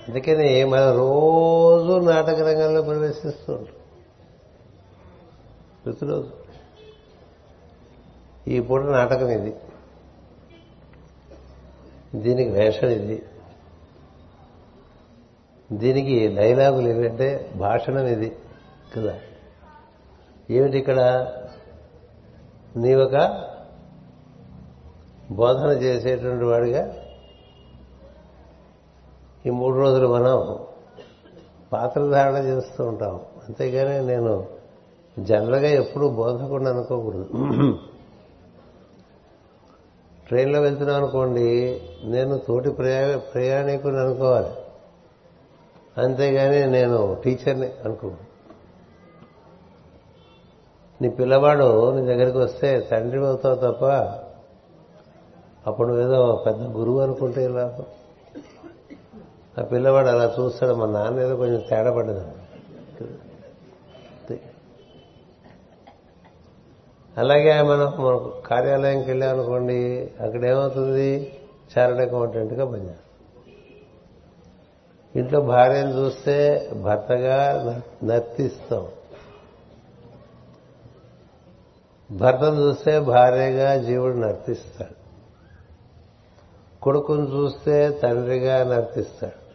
అందుకని 0.08 0.64
మనం 0.64 0.98
రోజు 0.98 2.10
నాటక 2.10 2.40
రంగంలో 2.40 2.82
ప్రవేశిస్తూ 2.82 3.52
ఉంటాం. 3.52 3.74
ప్రతిరోజు. 5.84 6.37
ఈ 8.48 8.60
పూట 8.60 8.80
నాటకం 8.80 9.28
ఇది. 9.28 9.56
దీనికి 12.14 12.50
వేషం 12.50 12.88
ఇది. 12.88 13.22
దీనికి 15.72 16.28
డైలాగులు 16.28 16.88
ఏమిటంటే 16.88 17.52
భాషణం 17.56 18.06
ఇది 18.06 18.36
కదా. 18.96 19.14
ఏమిటి 20.50 20.78
ఇక్కడ? 20.78 21.00
నీ 22.76 22.94
ఒక 22.94 23.44
బోధన 25.30 25.66
చేసేటువంటి 25.66 26.44
వాడిగా? 26.44 26.94
ఈ 29.46 29.50
మూడు 29.50 29.76
రోజులు 29.76 30.08
మనం 30.08 30.58
పాత్రధారణ 31.72 32.36
చేస్తూ 32.36 32.84
ఉంటాం. 32.84 33.20
అంతేగాని 33.48 34.06
నేను 34.06 34.46
జనరల్గా 35.18 35.68
ఎప్పుడూ 35.68 36.10
బోధకుండా 36.10 36.70
అనుకోకూడదు. 36.70 37.28
ట్రైన్లో 40.28 40.60
వెళ్తున్నాం 40.60 40.96
అనుకోండి 40.96 41.80
నేను 42.04 42.38
తోటి 42.38 42.70
ప్రయా 42.70 43.18
ప్రయాణికుని 43.18 44.00
అనుకోవాలి. 44.00 44.50
అంతేగాని 45.98 46.66
నేను 46.66 47.16
టీచర్ని 47.24 47.66
అనుకో 47.84 48.10
నీ 51.02 51.08
పిల్లవాడు 51.08 51.90
నీ 51.90 52.06
దగ్గరికి 52.06 52.38
వస్తే 52.38 52.80
తండ్రి 52.80 53.26
అవుతావు 53.26 53.54
తప్ప 53.54 53.84
అప్పుడు 55.66 55.88
నువ్వేదో 55.88 56.42
పెద్ద 56.46 56.62
గురువు 56.62 57.00
అనుకుంటే 57.00 57.44
ఇలా 57.44 57.78
ఆ 59.58 59.62
పిల్లవాడు 59.62 60.08
అలా 60.08 60.34
చూస్తాడు 60.40 60.74
మా 60.74 60.86
నాన్న 60.86 61.20
ఏదో 61.20 61.36
కొంచెం 61.36 61.62
తేడా 61.70 61.92
పడ్డదండి. 61.92 62.37
అలాగే 67.18 67.62
మనం 67.62 67.84
మన 67.84 68.30
కార్యాలయంకి 68.46 69.08
వెళ్ళామనుకోండి 69.08 70.10
అక్కడ 70.20 70.44
ఏమవుతుంది? 70.44 71.38
చార్టెడ్ 71.78 72.08
అకౌంటెంట్గా 72.08 72.64
పనిచేస్తాం 72.64 73.52
ఇంట్లో 75.16 75.40
భార్యను 75.40 75.90
చూస్తే 75.90 76.70
భర్తగా 76.82 77.64
నర్తిస్తాం. 78.04 78.86
భర్తను 82.12 82.60
చూస్తే 82.60 83.00
భార్యగా 83.00 83.82
జీవుడు 83.82 84.14
నర్తిస్తాడు. 84.14 84.98
కొడుకును 86.82 87.26
చూస్తే 87.26 88.00
తండ్రిగా 88.02 88.76
నర్తిస్తాడు. 88.76 89.48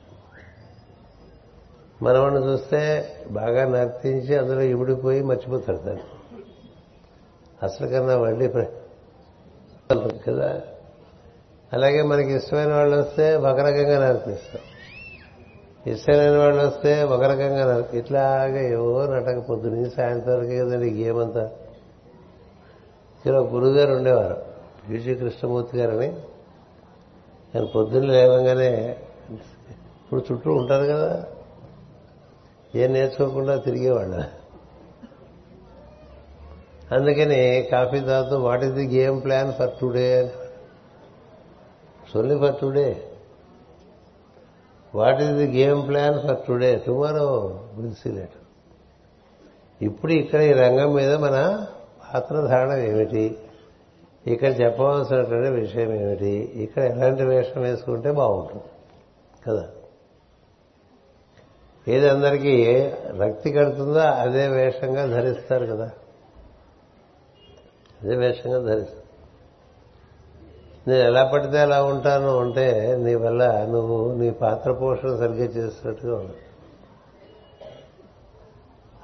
మనవడిని 2.03 2.45
చూస్తే 2.45 3.11
బాగా 3.31 3.67
నర్తించి 3.67 4.37
అందులో 4.37 4.61
ఇమిడిపోయి 4.61 5.23
మర్చిపోతాడు 5.23 5.77
తను 5.77 6.12
అసలు 7.63 7.87
కన్నా 7.87 8.17
వడ్డీ 8.17 8.47
కదా. 10.27 10.61
అలాగే 11.73 12.01
మనకి 12.01 12.33
ఇష్టమైన 12.33 12.73
వాళ్ళు 12.73 12.97
వస్తే 12.97 13.35
ఒక 13.35 13.59
రకంగా 13.59 14.09
నడిపిస్తాం. 14.09 14.61
ఇష్టమైన 15.93 16.37
వాళ్ళు 16.37 16.63
వస్తే 16.63 17.03
ఒక 17.03 17.23
రకంగా 17.23 17.73
నడిపి 17.73 17.97
ఇట్లాగే 17.97 18.71
ఏవో 18.71 19.05
నటక 19.05 19.39
పొద్దున 19.39 19.89
సాయంత్రం 19.89 20.33
వరకు 20.33 20.49
కదండి 20.49 20.89
గేమంతా 20.89 21.05
గేమ్ 21.05 21.19
అంతా 21.19 21.45
ఇక్కడ 23.17 23.35
ఒక 23.35 23.53
గురుగారు 23.53 23.93
ఉండేవారు. 23.93 24.37
విజయ 24.89 25.15
కృష్ణమూర్తి 25.15 25.77
గారని. 25.77 26.07
ఆయన 27.55 27.63
పొద్దున్న 27.63 28.11
లేవగానే 28.11 28.97
ఇప్పుడు 30.01 30.23
చుట్టూ 30.31 30.51
ఉంటారు 30.51 30.85
కదా. 30.85 31.25
ఏం 32.75 32.93
నేర్చుకోకుండా 32.93 33.57
తిరిగేవాళ్ళు. 33.57 34.42
అందుకని 36.91 37.67
కాఫీ 37.71 37.99
తాగుతూ 37.99 38.39
what 38.39 38.63
is 38.63 38.73
the 38.73 38.97
game 38.97 39.23
plan 39.23 39.53
for 39.53 39.69
today 39.81 40.19
అని. 40.19 40.29
సొల్లి 42.13 42.39
for 42.39 42.55
today 42.61 43.03
what 44.95 45.21
is 45.21 45.31
the 45.31 45.57
game 45.57 45.87
plan 45.87 46.27
for 46.27 46.37
today 46.47 46.75
tomorrow 46.75 47.59
will 47.73 47.93
see 47.93 48.25
ఇప్పుడు 49.81 50.11
ఇక్కడ 50.11 50.41
ఈ 50.41 50.51
రంగం 50.51 50.93
మీద 50.93 51.13
మన 51.15 51.65
పాత్రధారణ 52.13 52.71
ఏమిటి? 52.71 53.37
ఇక్కడ 54.27 54.61
చెప్పవలసినటువంటి 54.61 55.49
విషయం 55.49 55.93
ఏమిటి? 55.93 56.51
ఇక్కడ 56.55 56.83
ఎలాంటి 56.83 57.23
వేషం 57.23 57.61
వేసుకుంటే 57.61 58.11
బాగుంటుంది 58.11 58.63
కదా? 59.47 59.67
ఏది 61.87 62.09
అందరికీ 62.09 62.89
రక్తి 63.21 63.51
కడుతుందో 63.51 63.99
అదే 63.99 64.47
వేషంగా 64.47 65.05
ధరిస్తారు 65.05 65.65
కదా? 65.65 65.91
అదే 68.03 68.15
వేషంగా 68.15 68.57
ధరిస్తాను 68.57 69.03
నేను 70.87 71.03
ఎలా 71.03 71.23
పడితే 71.23 71.59
అలా 71.59 71.83
ఉంటాను 71.83 72.37
అంటే 72.37 72.97
నీ 72.99 73.15
వల్ల 73.15 73.65
నువ్వు 73.69 74.13
నీ 74.13 74.29
పాత్ర 74.29 74.71
పోషణ 74.71 75.15
సరిగ్గా 75.15 75.43
చేస్తున్నట్టుగా 75.43 76.15
ఉంది 76.15 76.33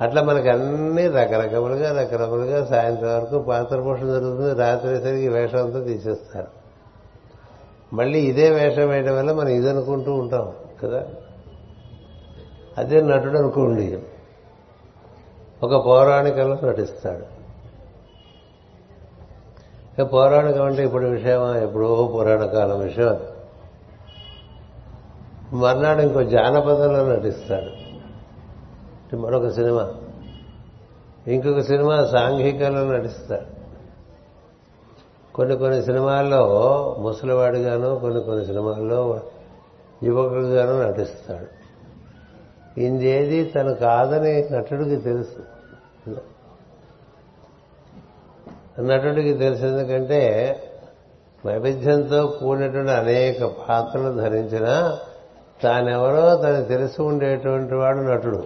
అట్లా 0.02 0.24
మనకు 0.24 0.48
అన్ని 0.48 1.08
రకరకములుగా 1.08 2.02
రకరకాలుగా 2.02 2.66
సాయంత్రం 2.66 3.16
వరకు 3.16 3.40
పాత్ర 3.40 3.82
పోషణ 3.82 4.06
జరుగుతుంది 4.06 4.54
రాత్రి 4.54 5.02
సరికి 5.02 5.28
వేషం 5.28 5.66
అంతా 5.66 5.84
తీసేస్తారు. 5.84 6.48
మళ్ళీ 7.96 8.20
ఇదే 8.20 8.50
వేషం 8.50 8.90
వేయడం 8.90 9.18
వల్ల 9.18 9.32
మనం 9.32 9.48
ఇది 9.48 9.70
అనుకుంటూ 9.70 10.14
ఉంటాం 10.14 10.54
కదా? 10.84 11.08
అదే 12.78 13.02
నటుడు 13.02 13.38
అనుకోండి. 13.38 14.00
ఒక 15.64 15.86
పౌరాణికంలో 15.86 16.68
నటిస్తాడు. 16.68 17.39
పౌరాణికం 20.04 20.66
అంటే 20.66 20.86
ఇప్పుడు 20.86 21.06
విషయమా 21.06 21.58
ఎప్పుడో 21.58 22.14
పురాణ 22.16 22.46
కాలం 22.46 22.80
విషయం. 22.80 23.10
అది 23.10 23.22
మర్నాడు 25.54 26.02
ఇంకో 26.02 26.24
జానపదంలో 26.24 27.16
నటిస్తాడు. 27.16 27.90
మరొక 29.16 29.50
సినిమా. 29.50 29.94
ఇంకొక 31.28 31.60
సినిమా 31.60 32.06
సాంఘికలో 32.06 32.92
నటిస్తాడు. 32.92 33.60
కొన్ని 35.36 35.58
కొన్ని 35.58 35.84
సినిమాల్లో 35.84 36.96
ముసలివాడిగాను 37.00 38.00
కొన్ని 38.00 38.22
కొన్ని 38.22 38.46
సినిమాల్లో 38.46 39.20
యువకుడిగాను 40.04 40.88
నటిస్తాడు. 40.88 41.60
ఇందేది 42.80 43.46
తను 43.46 43.74
కాదని 43.74 44.50
నటుడికి 44.52 44.96
తెలుస్తుంది 44.96 45.50
నటుడికి 48.82 49.34
తెలుసు 49.34 49.66
ఎందుకంటే 49.66 50.22
వైవిధ్యంతో 51.46 52.28
కూడినటువంటి 52.28 52.92
అనేక 52.92 53.44
పాత్రలు 53.46 54.14
ధరించిన 54.14 54.98
తానెవరో 55.64 56.36
తను 56.36 56.64
తెలిసి 56.64 57.02
ఉండేటువంటి 57.02 57.76
వాడు 57.76 57.98
నటుడు. 57.98 58.44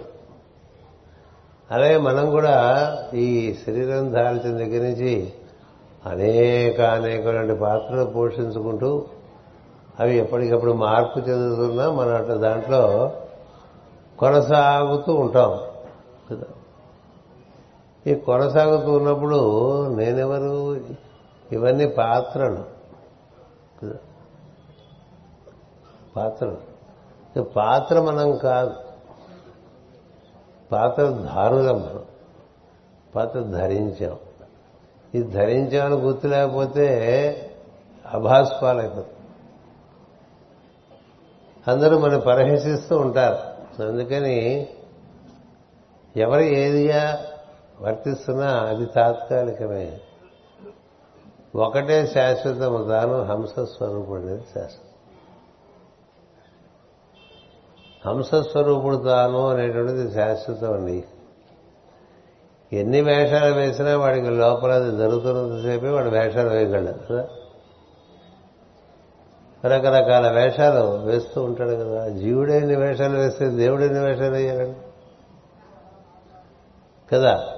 అలాగే 1.70 1.96
మనం 1.96 2.30
కూడా 2.30 2.98
ఈ 3.14 3.54
శరీరం 3.66 4.14
దాల్చిన 4.14 4.56
దగ్గర 4.56 4.82
నుంచి 4.82 5.32
అనేక 6.06 6.80
అనేకటువంటి 6.80 7.54
పాత్రలు 7.54 8.04
పోషించుకుంటూ 8.04 9.04
అవి 10.00 10.18
ఎప్పటికప్పుడు 10.18 10.72
మార్పు 10.72 11.18
చెందుతున్నా 11.18 11.90
మన 11.90 12.08
అట్లా 12.08 12.34
దాంట్లో 12.34 13.12
కొనసాగుతూ 14.18 15.14
ఉంటాం. 15.14 15.60
ఈ 18.06 18.14
కొనసాగుతూ 18.14 18.92
ఉన్నప్పుడు 18.92 19.86
నేనెవరు? 19.96 20.80
ఇవన్నీ 21.52 21.86
పాత్రలు. 21.86 22.64
పాత్రలు. 26.16 26.74
పాత్ర 27.42 28.00
మనం 28.00 28.36
కాదు. 28.36 28.74
పాత్ర 30.72 31.10
ధారులం 31.10 31.80
మనం. 31.80 32.02
పాత్ర 33.14 33.40
ధరించాం. 33.40 34.16
ఇది 35.14 35.30
ధరించామని 35.30 35.94
గుర్తు 35.94 36.26
లేకపోతే 36.26 36.80
అభాస్పాలైపోతుంది 38.12 39.06
అందరూ 41.68 41.98
మనం 41.98 42.22
పరిహసిస్తూ 42.26 42.98
ఉంటారు. 42.98 43.54
అందుకని 43.82 44.68
ఎవరు 46.16 46.40
ఏదిగా 46.40 47.26
వర్తిస్తున్నా 47.84 48.46
అది 48.46 48.86
తాత్కాలికమే. 48.86 50.00
ఒకటే 51.56 52.06
శాశ్వతము 52.06 52.84
తాను 52.84 53.22
హంస 53.22 53.58
అనేది 54.12 54.44
శాశ్వతం. 54.54 54.84
హంసస్వరూపుడు 58.06 58.96
తాను 58.96 59.48
అనేటువంటిది 59.48 60.14
శాశ్వతం 60.14 60.72
అండి. 60.72 61.04
ఎన్ని 62.72 63.00
వేషాలు 63.00 63.54
వేసినా 63.54 63.96
వాడికి 63.96 64.30
లోపల 64.30 64.72
అది 64.72 64.96
జరుగుతున్నంతసేపే 64.96 65.88
వాడు 65.88 66.08
వేషాలు 66.08 66.48
వేయగలడు 66.48 67.06
కదా? 67.08 67.28
రకరకాల 69.64 70.30
వేషాలు 70.30 71.06
వేస్తూ 71.06 71.42
ఉంటాడు 71.42 71.70
కదా? 71.70 72.08
జీవుడే 72.08 72.56
ఎన్ని 72.56 72.76
వేషాలు 72.76 73.16
వేస్తే 73.16 73.48
దేవుడు 73.48 73.82
ఎన్ని 73.82 74.00
వేషాలు 74.00 74.34
వేయాలండి? 74.34 74.78
కదా? 77.12 77.53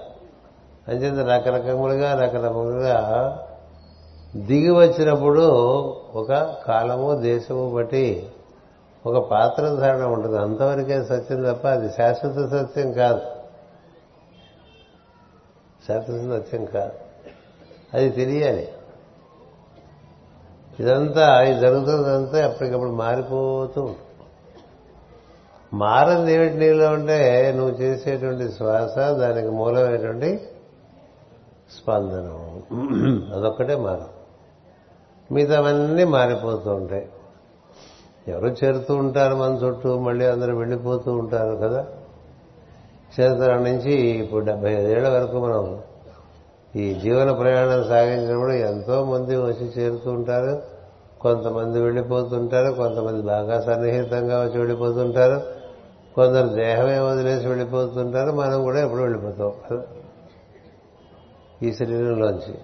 అంచేత 0.88 1.26
రకరకములుగా 1.26 2.14
రకరకములుగా 2.14 3.38
దిగి 4.36 4.70
వచ్చినప్పుడు 4.70 5.42
ఒక 6.14 6.32
కాలము 6.66 7.14
దేశము 7.14 7.70
బట్టి 7.70 8.28
ఒక 9.06 9.30
పాత్ర 9.30 9.68
ధారణ 9.68 10.02
ఉంటుంది. 10.02 10.38
అంతవరకే 10.38 11.04
సత్యం 11.04 11.42
తప్ప 11.42 11.68
అది 11.68 11.88
శాశ్వత 11.96 12.50
సత్యం 12.50 12.92
కాదు. 12.92 13.20
శాశ్వత 15.88 16.40
సత్యం 16.40 16.64
కాదు. 16.64 16.92
అది 17.94 18.10
తెలియాలి. 18.10 18.68
ఇదంతా 20.80 21.42
ఇది 21.42 21.60
జరుగుతున్నదంతా 21.60 22.46
ఎప్పటికప్పుడు 22.46 22.90
మారిపోతూ 22.90 23.82
ఉంటుంది. 23.82 23.98
మారంది 25.72 26.32
ఏమిటి 26.32 26.54
నీలో 26.54 26.88
ఉంటే 26.88 27.52
నువ్వు 27.56 27.76
చేసేటువంటి 27.76 28.52
శ్వాస 28.52 28.98
దానికి 28.98 29.48
మూలమైనటువంటి 29.48 30.48
స్పందనం. 31.70 32.62
అదొక్కటే 33.36 33.76
మారు. 33.76 34.16
మిగతావన్నీ 35.34 36.04
మారిపోతూ 36.04 36.74
ఉంటాయి. 36.74 37.08
ఎవరు 38.28 38.46
చేరుతూ 38.46 38.94
ఉంటారు 38.94 39.34
మన 39.34 39.50
చుట్టూ 39.50 39.98
మళ్ళీ 39.98 40.26
అందరూ 40.26 40.56
వెళ్ళిపోతూ 40.56 41.12
ఉంటారు 41.12 41.56
కదా? 41.56 41.86
చేరుతరం 43.20 43.64
నుంచి 43.64 43.92
ఇప్పుడు 43.92 44.44
డెబ్బై 44.44 44.72
ఐదేళ్ళ 44.72 45.08
వరకు 45.08 45.38
మనం 45.38 45.78
ఈ 46.76 46.94
జీవన 46.94 47.32
ప్రయాణం 47.32 47.84
సాగించినప్పుడు 47.84 48.50
ఎంతో 48.50 49.04
మంది 49.04 49.36
వచ్చి 49.36 49.66
చేరుతూ 49.66 50.10
ఉంటారు 50.10 50.62
కొంతమంది 51.20 51.80
వెళ్ళిపోతుంటారు 51.80 52.72
కొంతమంది 52.72 53.22
బాగా 53.22 53.60
సన్నిహితంగా 53.60 54.40
వచ్చి 54.40 54.58
వెళ్ళిపోతుంటారు 54.58 55.40
కొందరు 56.14 56.48
దేహమే 56.48 56.98
వదిలేసి 56.98 57.46
వెళ్ళిపోతుంటారు 57.46 58.32
మనం 58.32 58.62
కూడా 58.62 58.80
ఎప్పుడు 58.80 59.00
వెళ్ళిపోతాం. 59.00 59.52
కదా 59.70 59.82
ఈ 61.62 61.72
శరీరంలోంచి. 61.72 62.54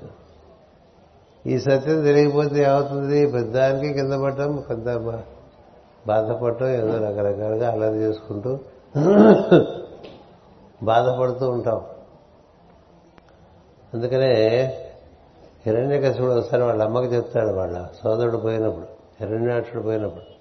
ఈ 1.46 1.58
సత్యం 1.58 2.02
తెలియకపోతే 2.02 2.62
ఏమవుతుంది? 2.62 3.26
పెద్దానికి 3.26 3.94
కింద 3.94 4.12
పడటం 4.12 4.64
పెద్ద 4.70 4.96
బాధపడటం 6.06 6.68
ఏదో 6.68 6.98
రకరకాలుగా 6.98 7.70
అల్లరి 7.70 7.96
చేసుకుంటూ 7.96 8.58
బాధపడుతూ 10.82 11.50
ఉంటాం. 11.50 11.80
అందుకనే 13.94 14.64
హిరణ్యకశిపుడు 15.66 16.32
ఒకసారి 16.32 16.62
వాళ్ళ 16.62 16.84
అమ్మకి 16.84 17.06
చెప్తాడు 17.06 17.52
వాళ్ళ 17.52 17.86
సోదరుడు 18.02 18.36
పోయినప్పుడు 18.36 18.86
హిరణ్యాక్షుడు 19.20 19.82
పోయినప్పుడు. 19.82 20.32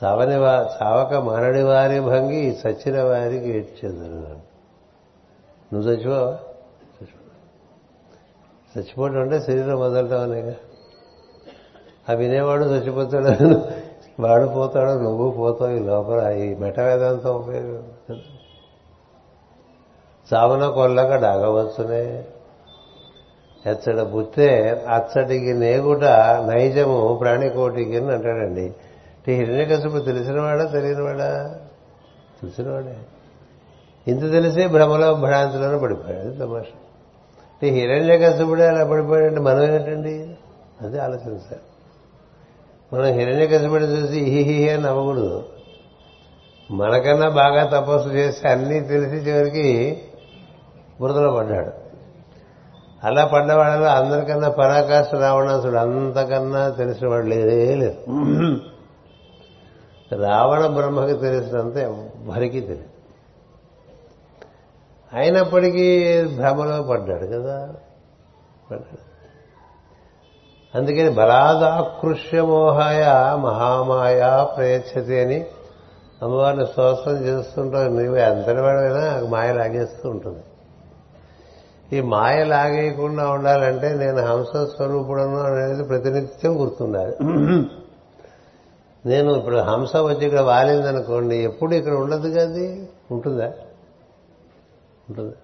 సవని 0.00 0.34
సావక 0.78 1.14
మానడి 1.14 1.62
వారి 1.62 2.00
భంగి 2.00 2.58
చచ్చిన 2.66 3.02
వారికి 3.02 3.48
ఏడ్చేదరు 3.48 4.39
నువ్వు 5.72 5.90
చచ్చిపోవా 5.90 6.38
చచ్చిపోవడం 8.76 9.20
అంటే 9.20 9.40
శరీరం 9.40 9.80
వదలటం 9.80 10.20
అనేగా 10.20 10.54
ఆ 12.10 12.12
వినేవాడు 12.12 12.64
చచ్చిపోతాడు. 12.64 13.60
వాడు 14.20 14.46
పోతాడు 14.46 14.90
నువ్వు 14.90 15.30
పోతావు 15.30 15.70
ఈ 15.70 15.78
లోపల 15.78 16.32
ఈ 16.32 16.54
మెట 16.54 16.80
వేదాంతం 16.80 17.30
ఉపయోగం 17.30 17.84
చావన 20.34 20.68
కొల్లక 20.68 21.16
డాగవచ్చునే. 21.16 22.24
ఎచ్చడ 23.66 24.02
బుత్తే 24.02 24.70
అచ్చటికి 24.88 25.52
నేగుట 25.52 26.04
నైజము 26.50 27.18
ప్రాణికోటికి 27.20 27.96
అని 27.96 28.12
అంటాడండి. 28.12 28.74
హిరణ్యకశిపు 29.28 29.98
తెలిసినవాడా 29.98 30.64
తెలియనివాడా 30.64 31.58
తెలిసినవాడే 32.42 32.96
ఇంత 34.08 34.20
తెలిసి 34.20 34.66
భ్రమలో 34.66 35.14
భ్రాంతిలోనే 35.14 35.78
పడిపోయాడు. 35.78 36.34
తమాషా. 36.34 36.78
అంటే 37.62 37.68
హిరణ్యకశిపుడే 37.68 38.68
అలా 38.68 38.86
పడిపోయాడంటే 38.86 39.40
మనం 39.40 39.62
ఏంటండి 39.62 40.36
అది 40.80 40.98
ఆలోచించాలి 40.98 41.60
మనం 42.92 43.04
హిరణ్య 43.04 43.24
హిరణ్యకశిపుడు 43.24 43.84
చూసి 43.84 44.20
హిహి 44.20 44.70
అని 44.70 44.82
నవ్వకూడదు 44.82 45.44
మనకన్నా 46.70 47.28
బాగా 47.28 47.64
తపస్సు 47.64 48.08
చేసి 48.08 48.48
అన్నీ 48.48 48.80
తెలిసి 48.80 49.16
చివరికి 49.16 50.02
బురదలో 51.00 51.32
పడ్డాడు. 51.32 51.70
అలా 53.04 53.24
పడ్డవాళ్ళలో 53.24 53.86
అందరికన్నా 53.86 54.48
పరాకాష్ 54.48 55.14
రావణాసుడు 55.14 55.76
అంతకన్నా 55.76 56.68
తెలిసిన 56.68 57.08
వాడు 57.08 57.26
లేదే 57.26 57.74
లేదు. 57.74 57.96
రావణ 60.14 60.66
బ్రహ్మకి 60.66 61.12
తెలిసినంత 61.12 61.76
ఎవ్వరికీ 61.76 62.60
తెలియదు. 62.60 62.89
అయినప్పటికీ 65.12 66.22
భ్రమలో 66.24 66.82
పడ్డాడు 66.82 67.26
కదా. 67.26 67.74
పడ్డాడు. 68.70 69.10
అందుకని 70.78 71.10
బలాదాకృష్యమోహాయ 71.10 73.04
మహామాయ 73.36 74.46
ప్రయచ్చతి 74.56 75.20
అని 75.20 75.46
అమ్మవారిని 76.22 76.66
స్తోత్రం 76.66 77.24
చేస్తుంటావు 77.24 77.88
నువ్వు 77.88 78.16
అంతటి 78.16 78.60
వాడైనా 78.60 79.26
మాయ 79.28 79.52
లాగేస్తూ 79.52 80.10
ఉంటుంది. 80.10 80.42
ఈ 81.96 82.00
మాయ 82.00 82.44
లాగేయకుండా 82.44 83.28
ఉండాలంటే 83.28 83.94
నేను 83.94 84.20
హంస 84.20 84.46
స్వరూపుడను 84.46 85.40
అనేది 85.40 85.84
ప్రతినిత్యం 85.84 86.60
గుర్తుండాలి. 86.60 87.14
నేను 89.06 89.32
ఇప్పుడు 89.32 89.56
హంస 89.56 89.96
వచ్చి 89.96 90.26
ఇక్కడ 90.26 90.40
వాలిందనుకోండి 90.40 91.36
ఎప్పుడు 91.36 91.74
ఇక్కడ 91.74 91.92
ఉండదు 91.92 92.28
కదా 92.28 92.84
ఉంటుందా? 93.10 93.52
ఉంటుంది. 95.10 95.34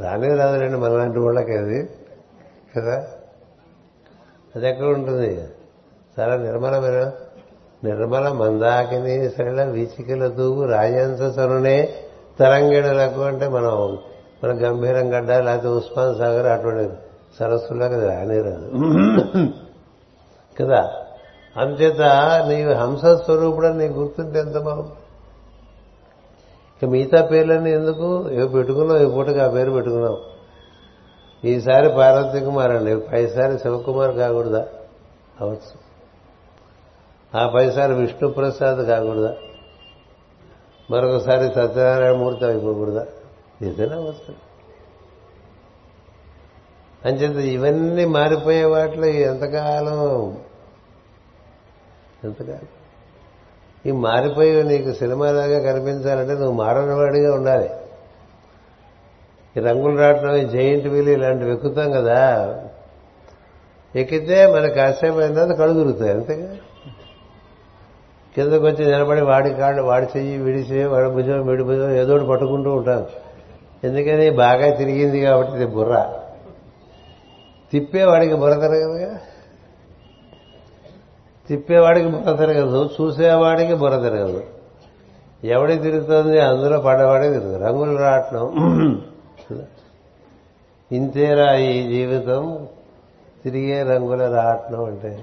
రానే 0.00 0.34
రాదులేండి 0.34 0.76
మనలాంటి 0.76 1.18
వాళ్ళకి 1.18 1.52
అది 1.52 1.78
కదా? 2.76 2.96
అది 4.54 4.68
ఎక్కడ 4.68 4.86
ఉంటుంది? 4.86 5.48
చాలా 6.16 6.36
నిర్మలమైన 6.36 7.10
నిర్మల 7.84 8.28
మందాకిని 8.32 9.30
సరళ 9.30 9.62
వీచికల 9.64 10.28
తూగు 10.28 10.66
రాజంశ 10.66 11.34
సరునే 11.34 11.94
తరంగిణులకు 12.38 13.20
అంటే 13.20 13.48
మనం 13.48 13.98
మన 14.44 14.52
గంభీరం 14.52 15.14
గడ్డ 15.14 15.30
లేకపోతే 15.30 15.68
ఉస్మాన్ 15.68 16.14
సాగర్ 16.14 16.46
అటువంటి 16.46 16.94
సరస్సులకు 17.38 18.06
రానే 18.06 18.38
కదా? 20.60 20.80
అంచేత 21.56 22.00
నీవు 22.48 22.72
హంస 22.72 23.04
స్వరూపుడని 23.24 23.78
నీకు 23.78 23.92
గుర్తుంటే 23.92 24.38
ఎంత 24.38 24.58
బాగుంది 24.58 25.01
ఇక 26.82 26.88
మిగతా 26.88 27.26
పేర్లన్నీ 27.26 27.70
ఎందుకు? 27.70 28.30
ఏవో 28.30 28.48
పెట్టుకున్నావు 28.48 29.00
ఈ 29.00 29.10
పూటకి 29.10 29.38
ఆ 29.38 29.48
పేరు 29.48 29.70
పెట్టుకున్నాం. 29.70 30.16
ఈసారి 31.44 31.88
పార్వతి 31.88 32.44
కుమార్ 32.44 32.70
అండి 32.70 32.96
పైసారి 32.96 33.58
శివకుమార్ 33.58 34.16
కాకూడదా? 34.16 34.66
అవచ్చు 35.40 35.92
ఆ 37.38 37.48
పైసారి 37.48 37.94
విష్ణుప్రసాద్ 37.94 38.86
కాకూడదా? 38.86 39.36
మరొకసారి 40.90 41.48
సత్యనారాయణ 41.54 42.16
మూర్తి 42.16 42.44
అయిపోకూడదా? 42.44 43.06
ఏదైనా 43.62 43.96
అవచ్చు 43.96 44.34
అంచేత 47.04 47.36
ఇవన్నీ 47.36 48.04
మారిపోయే 48.04 48.64
వాటిలో 48.64 49.06
ఎంతకాలం? 49.06 50.36
ఎంతకాలం? 52.24 52.81
ఈ 53.86 53.90
మారిపోయి 53.90 54.64
నీకు 54.64 54.92
సినిమాలాగా 54.92 55.72
కనిపించాలంటే 55.72 56.32
నువ్వు 56.32 56.52
మారనివాడిగా 56.52 57.34
ఉండాలి. 57.34 57.70
ఈ 59.56 59.60
రంగులు 59.60 59.98
రావటం 59.98 60.36
ఈ 60.36 60.44
జైంట్ 60.44 60.88
వీలు 60.88 61.10
ఇలాంటివి 61.10 61.52
ఎక్కుతాం 61.52 61.92
కదా. 61.92 62.54
ఎక్కితే 63.96 64.46
మన 64.46 64.66
కాసేపు 64.66 65.18
అయిన 65.18 65.34
తర్వాత 65.34 65.56
కళ్ళు 65.58 65.74
దొరుకుతాయి 65.74 66.10
అంతేగా? 66.10 66.56
కిందకు 68.36 68.66
వచ్చి 68.66 68.84
నిలబడి 68.84 69.20
వాడి 69.20 69.50
కాళ్ళు 69.50 69.82
వాడి 69.82 70.06
చెయ్యి 70.16 70.38
విడి 70.38 70.58
చెయ్యి 70.58 70.84
వాడి 70.84 71.08
భుజం 71.10 71.46
విడి 71.46 71.62
భుజం 71.62 71.90
ఏదో 71.90 72.14
ఒకటి 72.14 72.28
పట్టుకుంటూ 72.28 72.74
ఉంటాం. 72.74 73.06
ఎందుకని 73.84 74.30
బాగా 74.30 74.74
తిరిగింది 74.74 75.20
కాబట్టి 75.20 75.52
ఇది 75.52 75.66
బుర్ర. 75.66 76.12
తిప్పేవాడికి 77.72 78.34
బుర్ర 78.34 78.54
తిరగదుగా 78.54 79.20
తిప్పేవాడికి 81.48 82.06
బుర్ర 82.06 82.36
తిరగదు 82.36 82.90
చూసేవాడికి 83.00 83.74
బుర్ర 83.74 83.96
తిరగదు. 83.96 84.42
ఎవడి 85.44 85.76
తిరుగుతుంది? 85.76 86.40
అందులో 86.40 86.80
పడ్డవాడికి 86.80 87.32
తిరగదు 87.32 87.64
రంగులు 87.64 87.98
రావటం 87.98 88.44
ఇంతేరా 90.92 91.54
ఈ 91.54 91.92
జీవితం? 91.92 92.66
తిరిగే 93.44 93.82
రంగుల 93.82 94.34
రావటం 94.34 94.84
అంటే. 94.84 95.22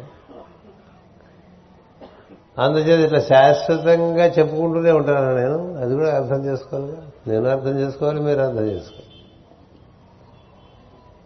అందుచేత 2.59 2.99
ఇట్లా 2.99 3.19
శాశ్వతంగా 3.19 4.25
చెప్పుకుంటూనే 4.25 4.91
ఉంటాను 4.91 5.35
నేను? 5.35 5.83
అది 5.83 5.95
కూడా 5.95 6.15
అర్థం 6.15 6.45
చేసుకోవాలి. 6.45 6.93
నేను 7.27 7.49
అర్థం 7.49 7.79
చేసుకోవాలి 7.79 8.19
మీరు 8.19 8.39
అర్థం 8.39 8.67
చేసుకోవాలి. 8.67 9.05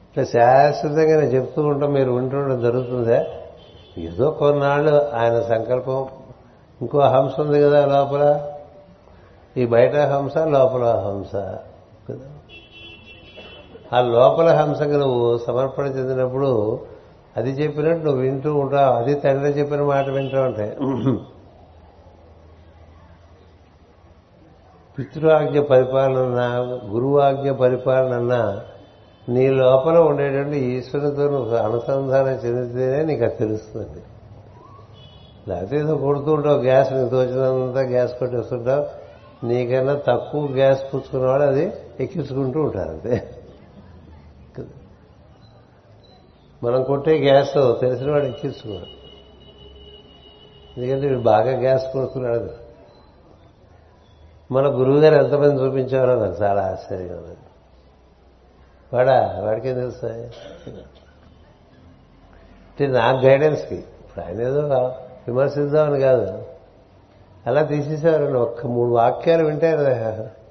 ఇట్లా 0.10 0.24
శాశ్వతంగా 0.24 1.20
నేను 1.20 1.32
చెప్తూ 1.32 1.62
ఉంటాం 1.62 1.94
మీరు 1.94 2.12
వింటుండడం 2.12 2.62
జరుగుతుందే. 2.62 3.24
ఏదో 3.98 4.32
కొన్నాళ్ళు 4.32 5.12
ఆయన 5.16 5.42
సంకల్పం 5.42 6.08
ఇంకో 6.82 7.00
హంస 7.00 7.40
ఉంది 7.40 7.62
కదా 7.62 7.86
లోపల. 7.86 8.50
ఈ 9.58 9.66
బయట 9.66 9.96
హంస 9.96 10.38
లోపల 10.38 10.84
హంస 10.84 11.36
కదా. 12.10 12.28
ఆ 13.98 14.02
లోపల 14.02 14.50
హంసకు 14.50 14.92
నువ్వు 14.92 15.38
సమర్పణ 15.38 15.86
చెందినప్పుడు 15.86 16.80
అది 17.38 17.52
చెప్పినట్టు 17.52 18.06
నువ్వు 18.06 18.22
వింటూ 18.22 18.56
ఉంటావు. 18.56 18.94
అది 18.94 19.16
తండ్రి 19.16 19.50
చెప్పిన 19.50 19.82
మాట 19.82 20.10
వింటూ 20.10 20.42
ఉంటాయి 20.42 20.72
పితృఆజ్ఞ 24.98 25.60
పరిపాలన 25.60 26.42
గురువాజ్ఞ 26.90 27.52
పరిపాలన 27.52 28.64
నీ 29.30 29.50
లోపల 29.50 29.98
ఉండేటువంటి 29.98 30.58
ఈశ్వరుతో 30.58 31.30
నువ్వు 31.30 31.56
అనుసంధానం 31.56 32.30
చెందితేనే 32.30 33.06
నీకు 33.06 33.24
అది 33.24 33.36
తెలుస్తుంది 33.36 34.04
లేకపోతే 35.48 35.78
ఏదో 35.78 35.98
కొడుతూ 35.98 36.34
ఉంటావు 36.34 36.60
గ్యాస్ 36.60 36.94
నీకు 36.94 37.10
తోచినంతా 37.10 37.82
గ్యాస్ 37.82 38.14
కొట్టేస్తుంటావు. 38.20 39.04
నీకన్నా 39.46 39.94
తక్కువ 40.08 40.46
గ్యాస్ 40.46 40.84
పుచ్చుకున్నవాడు 40.94 41.44
అది 41.44 41.74
ఎక్కించుకుంటూ 42.00 42.60
ఉంటారు 42.60 42.90
అంతే 42.90 43.40
మనం 46.64 46.84
కొట్టే 46.84 47.18
గ్యాస్ 47.18 47.82
తెలిసిన 47.82 48.12
వాడు 48.12 48.26
ఎక్కించుకోడు. 48.26 49.04
ఎందుకంటే 50.80 51.08
వీడు 51.08 51.20
బాగా 51.20 51.60
గ్యాస్ 51.60 51.84
కొడుతున్నాడు. 51.94 52.50
మన 54.54 54.68
గురువు 54.68 55.00
గారు 55.00 55.16
ఎంతమంది 55.16 55.64
చూపించేవారో 55.64 56.16
నాకు 56.26 56.44
చాలా 56.44 56.62
ఆశ్చర్యంగా 56.68 57.14
ఉన్నది 57.14 57.38
వాడా? 58.94 59.42
వాడికేం 59.44 59.76
తెలుస్తాయి 59.76 60.24
అంటే 62.74 62.88
నాకు 62.88 63.26
గైడెన్స్కి 63.26 63.76
ఇప్పుడు 63.76 64.26
ఆయన 64.26 64.42
ఏదో 64.42 64.62
విమర్శిద్దామని 65.28 66.00
కాదు. 66.00 66.44
అలా 67.46 67.64
తీసేసేవారండి 67.64 68.40
ఒక్క 68.40 68.68
మూడు 68.68 68.90
వాక్యాలు 68.90 69.46
వింటారు 69.46 69.80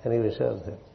అని 0.09 0.18
విషయాలు 0.18 0.92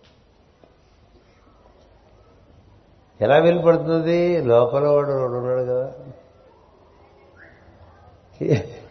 ఎలా 3.22 3.38
వెళ్ళిపడుతుంది 3.38 4.42
లోపల 4.42 4.88
వాడు 4.88 5.12
ఉన్నాడు 5.12 5.64
కదా. 5.64 5.94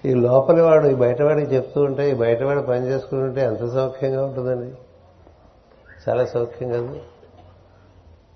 ఈ 0.05 0.15
లోపలి 0.15 0.61
వాడు 0.61 0.87
ఈ 0.87 0.95
బయటవాడికి 0.95 1.55
చెప్తూ 1.55 1.83
ఉంటే 1.83 2.11
ఈ 2.11 2.15
బయటవాడు 2.15 2.61
పని 2.61 2.87
చేసుకుంటుంటే 2.87 3.41
ఎంత 3.41 3.73
సౌఖ్యంగా 3.73 4.25
ఉంటుందండి. 4.25 4.75
చాలా 6.09 6.27
సౌఖ్యం 6.27 6.69
కదా. 6.69 6.95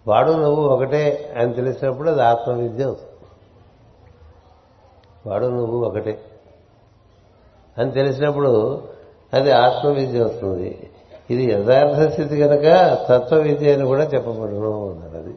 వాడు 0.06 0.30
నువ్వు 0.32 0.62
ఒకటే 0.66 1.32
అని 1.36 1.52
తెలిసినప్పుడు 1.52 2.10
అది 2.10 2.22
ఆత్మవిద్య 2.22 2.84
అవుతుంది 2.84 3.06
వాడు 5.26 5.46
నువ్వు 5.46 5.78
ఒకటే 5.86 6.14
అని 7.76 7.90
తెలిసినప్పుడు 7.90 8.52
అది 9.32 9.50
ఆత్మవిద్య 9.50 10.20
అవుతుంది 10.20 10.70
ఇది 11.30 11.52
యథార్థ 11.52 12.12
స్థితి 12.12 12.36
కనుక 12.40 12.66
తత్వ 13.08 13.36
విద్య 13.40 13.74
అని 13.74 13.84
కూడా 13.86 14.04
చెప్పబడను 14.04 14.90
అన్నారు 14.90 15.16
అది. 15.16 15.32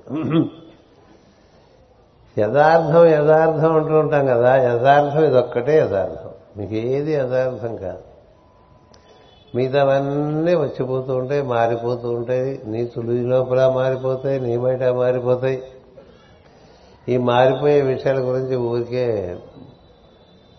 యథార్థం 2.37 3.05
యథార్థం 3.07 3.75
అంటూ 3.75 3.99
ఉంటాం 3.99 4.25
కదా 4.27 4.55
యథార్థం 4.55 5.23
ఇదొక్కటే 5.23 5.77
యథార్థం. 5.77 6.31
మీకు 6.57 6.73
ఏది 6.73 7.11
యథార్థం 7.13 7.75
కాదు. 7.75 8.03
మిగతావన్నీ 9.55 10.55
వచ్చిపోతూ 10.55 11.15
ఉంటాయి 11.15 11.41
మారిపోతూ 11.41 12.09
ఉంటాయి. 12.09 12.61
నీ 12.65 12.85
తులి 12.85 13.23
లోపల 13.23 13.67
మారిపోతాయి 13.67 14.39
నీ 14.39 14.57
బయట 14.57 14.83
మారిపోతాయి. 14.83 15.63
ఈ 17.09 17.17
మారిపోయే 17.17 17.81
విషయాల 17.81 18.19
గురించి 18.19 18.55
ఊరికే 18.55 19.37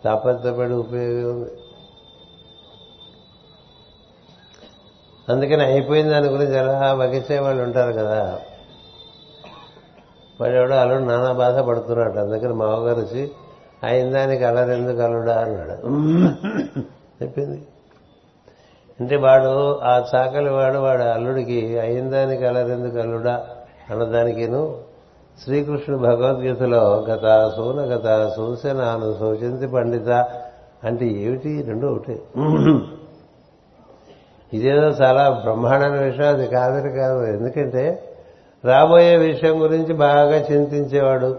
తాపత్రపడి 0.05 0.73
ఉపయోగం 0.73 1.37
ఉంది. 1.37 1.51
అందుకని 5.29 5.65
అయిపోయిన 5.65 6.09
దాని 6.11 6.29
గురించి 6.29 6.59
ఎలా 6.59 6.93
వగించే 6.93 7.39
వాళ్ళు 7.39 7.63
ఉంటారు 7.63 7.93
కదా. 7.93 8.41
వాడెవడో 10.41 10.75
అల్లుడు 10.75 11.03
నానా 11.03 11.33
బాధ 11.33 11.59
పడుతున్నాడు 11.59 12.19
అందుకని 12.19 12.53
మామగారు 12.53 13.01
వచ్చి 13.01 13.31
అయిన 13.83 14.11
దానికి 14.11 14.45
అలరెందుకు 14.45 15.01
అల్లుడా? 15.03 15.41
అన్నాడు. 15.41 15.87
చెప్పింది. 17.23 17.63
అంటే 19.01 19.17
వాడు 19.17 19.79
ఆ 19.79 20.05
చాకలి 20.15 20.51
వాడు 20.51 20.79
వాడు 20.79 21.03
అల్లుడికి 21.03 21.79
అయిందానికి 21.79 22.47
అలరెందుకు 22.47 22.99
అల్లుడా 22.99 23.47
అన్నదానికిను? 23.91 24.75
శ్రీకృష్ణుడు 25.45 26.03
భగవద్గీతలో 26.03 27.07
గత 27.11 27.53
సూన 27.57 27.81
గత 27.81 28.33
సూసనాను 28.37 29.19
సూచించి 29.19 29.69
పండిత 29.69 30.09
అంటే 30.85 31.07
ఏమిటి? 31.07 31.63
రెండు 31.63 31.87
ఒకటే. 31.87 32.23
ఇదేదో 34.53 34.87
చాలా 34.87 35.31
బ్రహ్మాండమైన 35.31 36.01
విషయం 36.01 36.29
అది 36.29 36.47
కాదని 36.47 36.93
కాదు. 36.93 37.25
ఎందుకంటే 37.25 38.15
రాబోయే 38.65 39.17
విషయం 39.17 39.63
గురించి 39.63 39.95
బాగా 39.95 40.37
చింతించేవాడు. 40.37 41.39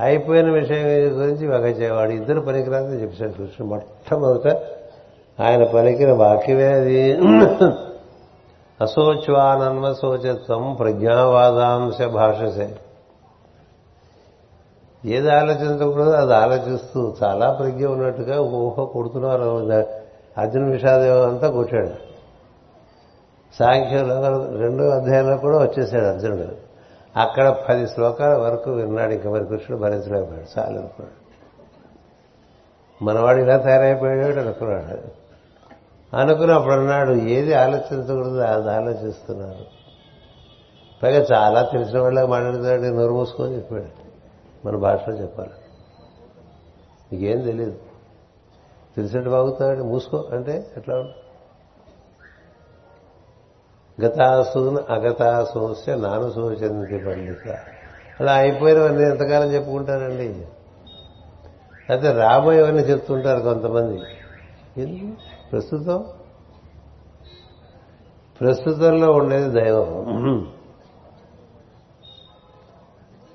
అయిపోయిన 0.00 0.50
విషయం 0.50 0.86
గురించి 1.20 1.46
వగచేవాడు 1.48 2.10
ఇద్దరు 2.10 2.40
పనికిరాదని 2.40 3.02
చెప్పాడు 3.02 3.32
కృష్ణ 3.32 3.64
మొట్టమొదట 3.64 4.75
ఆయన 5.40 5.64
పలికిన 5.64 6.12
వాక్యమే 6.12 6.66
అది 6.66 7.12
అశోచ్వానన్వశోచత్వం 8.80 10.74
ప్రజ్ఞావాదాంశ 10.74 12.02
భాషసే. 12.02 12.78
ఏది 15.04 15.30
ఆలోచించకూడదు 15.30 16.10
అది 16.10 16.34
ఆలోచిస్తూ 16.34 17.14
చాలా 17.24 17.52
ప్రజ్ఞ 17.52 17.86
ఉన్నట్టుగా 17.86 18.40
ఊహ 18.40 18.84
కొడుతున్నారు 18.84 19.44
అర్జున 20.38 20.64
విషాదేవం 20.64 21.28
అంతా 21.28 21.50
కొట్టాడు. 21.50 21.90
సాంఖ్యంలో 23.58 24.46
రెండో 24.58 24.84
అధ్యాయంలో 24.84 25.36
కూడా 25.36 25.58
వచ్చేసాడు 25.58 26.04
అర్జునుడు. 26.04 26.48
అక్కడ 27.16 27.56
పది 27.68 27.88
శ్లోకాల 27.88 28.34
వరకు 28.34 28.70
విన్నాడు 28.70 29.12
ఇంకా 29.12 29.30
మరి 29.30 29.46
కృష్ణుడు 29.46 29.82
భరించలేకపోయాడు. 29.82 30.60
చాలు 30.60 30.78
అనుకున్నాడు. 30.78 31.26
మనవాడు 33.04 33.38
ఇలా 33.38 33.56
తయారైపోయాడు 33.56 34.40
అనుకున్నాడు. 34.40 35.25
అనుకున్నప్పుడు 36.16 36.72
అన్నాడు 36.72 37.12
ఏది 37.12 37.54
ఆలోచించకూడదు 37.54 38.38
అది 38.38 38.70
ఆలోచిస్తున్నారు. 38.70 39.64
పైగా 41.02 41.26
చాలా 41.32 41.62
తెలిసిన 41.62 42.00
వాళ్ళకి 42.00 42.26
మాట్లాడుతున్నాడు 42.26 42.80
నోరు 42.80 43.12
మూసుకొని 43.12 43.56
చెప్పాడు. 43.56 44.06
మన 44.66 44.76
భాషలో 44.76 45.14
చెప్పాలి. 45.14 45.50
నీకేం 47.12 47.40
తెలియదు 47.40 47.78
తెలిసినట్టు 48.96 49.30
బాగుతాడు 49.30 49.82
మూసుకో 49.82 50.24
అంటే 50.32 50.70
ఎట్లా 50.76 50.94
గతాసూన్ 54.04 54.92
అగతాసూస్య 54.92 55.94
నాను 55.94 56.30
సూచంది 56.30 56.98
పండిత. 56.98 57.58
అలా 58.20 58.32
అయిపోయినవన్నీ 58.32 59.02
ఎంతకాలం 59.02 59.52
చెప్పుకుంటారండి? 59.52 60.46
అయితే 61.90 62.12
రాబోయేవన్నీ 62.12 62.82
చెప్తుంటారు 62.82 63.40
కొంతమంది. 63.40 64.02
ఎందుకు? 64.82 65.35
ప్రస్తుతం? 65.52 66.04
ప్రస్తుతంలో 68.40 69.12
ఉండేది 69.12 69.60
దైవం. 69.60 70.52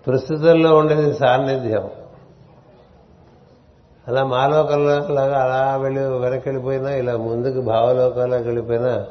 ప్రస్తుతంలో 0.08 0.76
ఉండేది 0.76 1.14
సాన్నిధ్యం. 1.14 1.90
అలా 4.08 4.26
మాలోకంలో 4.26 5.08
లాగా 5.08 5.44
అలా 5.44 5.78
వెళ్ళి 5.78 6.06
వెనక్కి 6.20 6.50
వెళ్ళిపోయినా 6.50 6.90
ఇలా 6.90 7.18
ముందుకు 7.18 7.62
భావలోకంలోకి 7.62 8.44
వెళ్ళిపోయినా 8.44 9.08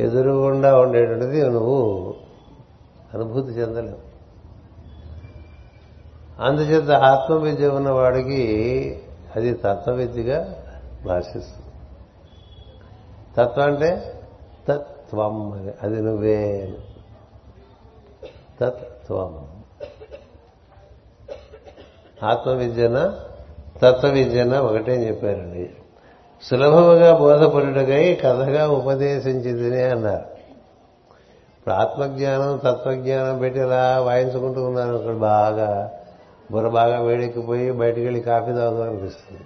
ఎదురుగుండా 0.00 0.78
ఉండేటువంటిది 0.78 1.50
నువ్వు 1.50 2.14
అనుభూతి 3.14 3.48
చెందలేవు. 3.48 4.12
అందుచేత 6.42 6.90
ఆత్మవిద్య 6.90 7.68
ఉన్నవాడికి 7.68 8.42
అది 9.36 9.52
తత్వవిద్యగా 9.52 10.54
భాషిస్తుంది. 11.06 11.61
తత్వం 13.36 13.64
అంటే 13.64 14.20
తత్వం 14.68 15.52
అని. 15.52 15.72
అది 15.82 16.02
నువ్వే 16.02 16.74
తత్వం. 18.60 19.46
ఆత్మవిద్యన 22.22 23.14
తత్వవిద్యన 23.82 24.58
ఒకటే 24.58 25.08
చెప్పారండి. 25.08 25.70
సులభముగా 26.42 27.18
బోధపడుటకై 27.18 28.14
కథగా 28.14 28.70
ఉపదేశించింది 28.70 29.84
అన్నారు. 29.84 30.32
ఇప్పుడు 31.58 31.74
ఆత్మజ్ఞానం 31.74 32.56
తత్వజ్ఞానం 32.56 33.38
పెట్టి 33.38 33.60
ఇలా 33.60 34.00
వాయించుకుంటూ 34.00 34.64
ఉన్నారు. 34.64 34.94
అక్కడ 34.94 35.14
బాగా 35.14 35.90
బుర్ర 36.52 36.68
బాగా 36.68 37.00
వేడెక్కిపోయి 37.00 37.72
బయటికి 37.72 38.06
వెళ్ళి 38.06 38.20
కాఫీ 38.20 38.52
తాగుదాం 38.52 38.88
అనిపిస్తుంది. 38.88 39.42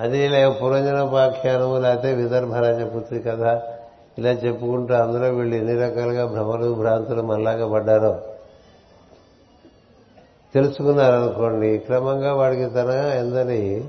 అది 0.00 0.28
లేక 0.28 0.62
పురంజనోపాఖ్యానము 0.62 1.78
లేకపోతే 1.78 2.14
విదర్భరాజపుత్రి 2.14 3.18
కథ 3.18 3.60
ఇలా 4.18 4.30
చెప్పుకుంటూ 4.30 4.94
అందులో 4.94 5.28
వీళ్ళు 5.28 5.56
ఎన్ని 5.56 5.74
రకాలుగా 5.74 6.24
భ్రమలు 6.26 6.74
భ్రాంతులు 6.74 7.22
మనలాగా 7.22 7.72
పడ్డారో 7.72 8.20
తెలుసుకున్నారనుకోండి. 10.54 11.78
క్రమంగా 11.78 12.34
వాడికి 12.34 12.66
తన 12.66 12.90
ఎందని 13.18 13.84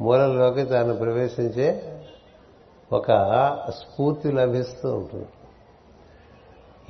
మూలంలోకి 0.00 0.62
తాను 0.62 0.94
ప్రవేశించే 0.94 1.82
ఒక 2.92 3.06
స్ఫూర్తి 3.70 4.32
లభిస్తూ 4.32 4.90
ఉంటుంది. 4.90 5.26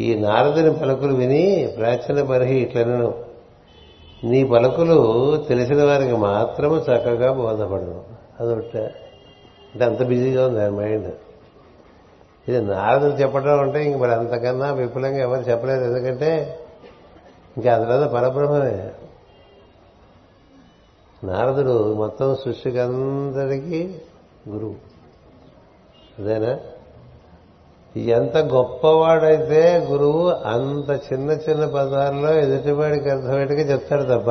ఈ 0.00 0.14
నారదుని 0.14 0.72
పలుకులు 0.74 1.14
విని 1.14 1.74
ప్రాచీన 1.76 2.22
పరిహి 2.22 2.56
ఇట్లనను 2.56 3.14
నీ 4.24 4.44
పలుకులు 4.44 4.98
తెలిసిన 5.48 5.84
వారికి 5.84 6.16
మాత్రము 6.16 6.76
చక్కగా 6.76 7.32
బోధపడను. 7.32 8.15
అదొట్ట 8.40 8.76
అంటే 8.76 9.84
అంత 9.84 10.02
బిజీగా 10.02 10.46
ఉంది 10.46 10.60
ఆయన 10.60 10.70
మైండ్. 10.70 11.14
ఇది 12.48 12.60
నారదు 12.62 13.08
చెప్పడం 13.08 13.60
అంటే 13.60 13.84
ఇంక 13.84 13.96
మరి 13.96 14.12
అంతకన్నా 14.12 14.72
విపులంగా 14.72 15.18
ఎవరు 15.18 15.40
చెప్పలేదు. 15.40 15.84
ఎందుకంటే 15.84 16.58
ఇంకా 17.56 17.74
అందులో 17.74 18.08
పరబ్రహ్మమే. 18.08 18.90
నారదుడు 21.24 21.94
మొత్తం 21.94 22.36
సృష్టికి 22.36 22.78
అందరికీ 22.78 24.00
గురువు. 24.48 24.76
అదేనా? 26.18 26.58
ఎంత 27.96 28.36
గొప్పవాడైతే 28.36 29.86
గురువు 29.90 30.28
అంత 30.28 31.12
చిన్న 31.12 31.30
చిన్న 31.30 31.64
పదాల్లో 31.64 32.34
ఎదుటివాడికి 32.34 33.10
అర్థమయ్యేట్టుగా 33.10 33.60
చెప్తాడు 33.60 34.02
తప్ప 34.02 34.30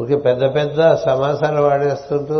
ఒక 0.00 0.24
పెద్ద 0.24 0.54
పెద్ద 0.54 0.94
సమాసాలు 0.94 1.62
వాడేస్తుంటూ 1.62 2.34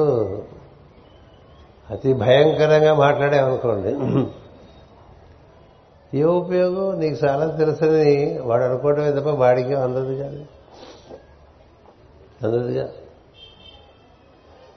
అతి 1.91 2.13
భయంకరంగా 2.13 2.95
మాట్లాడామనుకోండి. 2.95 3.93
ఏ 6.19 6.23
ఉపయోగం? 6.23 7.01
నీకు 7.01 7.27
చాలా 7.27 7.47
తెలుసని 7.47 8.39
వాడు 8.43 8.65
అనుకోవటమే 8.65 9.13
తప్ప 9.13 9.29
వాడికి 9.29 9.75
అందదు 9.75 10.15
కాదు. 10.15 10.45
అందదుగా 12.43 12.89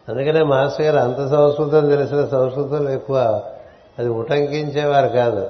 అందుకనే 0.10 0.44
మాస్టర్ 0.44 0.86
గారు 0.86 0.98
అంత 0.98 1.30
సంస్కృతం 1.32 1.90
తెలిసిన 1.90 2.26
సంస్కృతంలో 2.26 2.92
ఎక్కువ 2.92 3.44
అది 4.00 4.10
ఉటంకించేవారు 4.10 5.08
కాదు. 5.08 5.50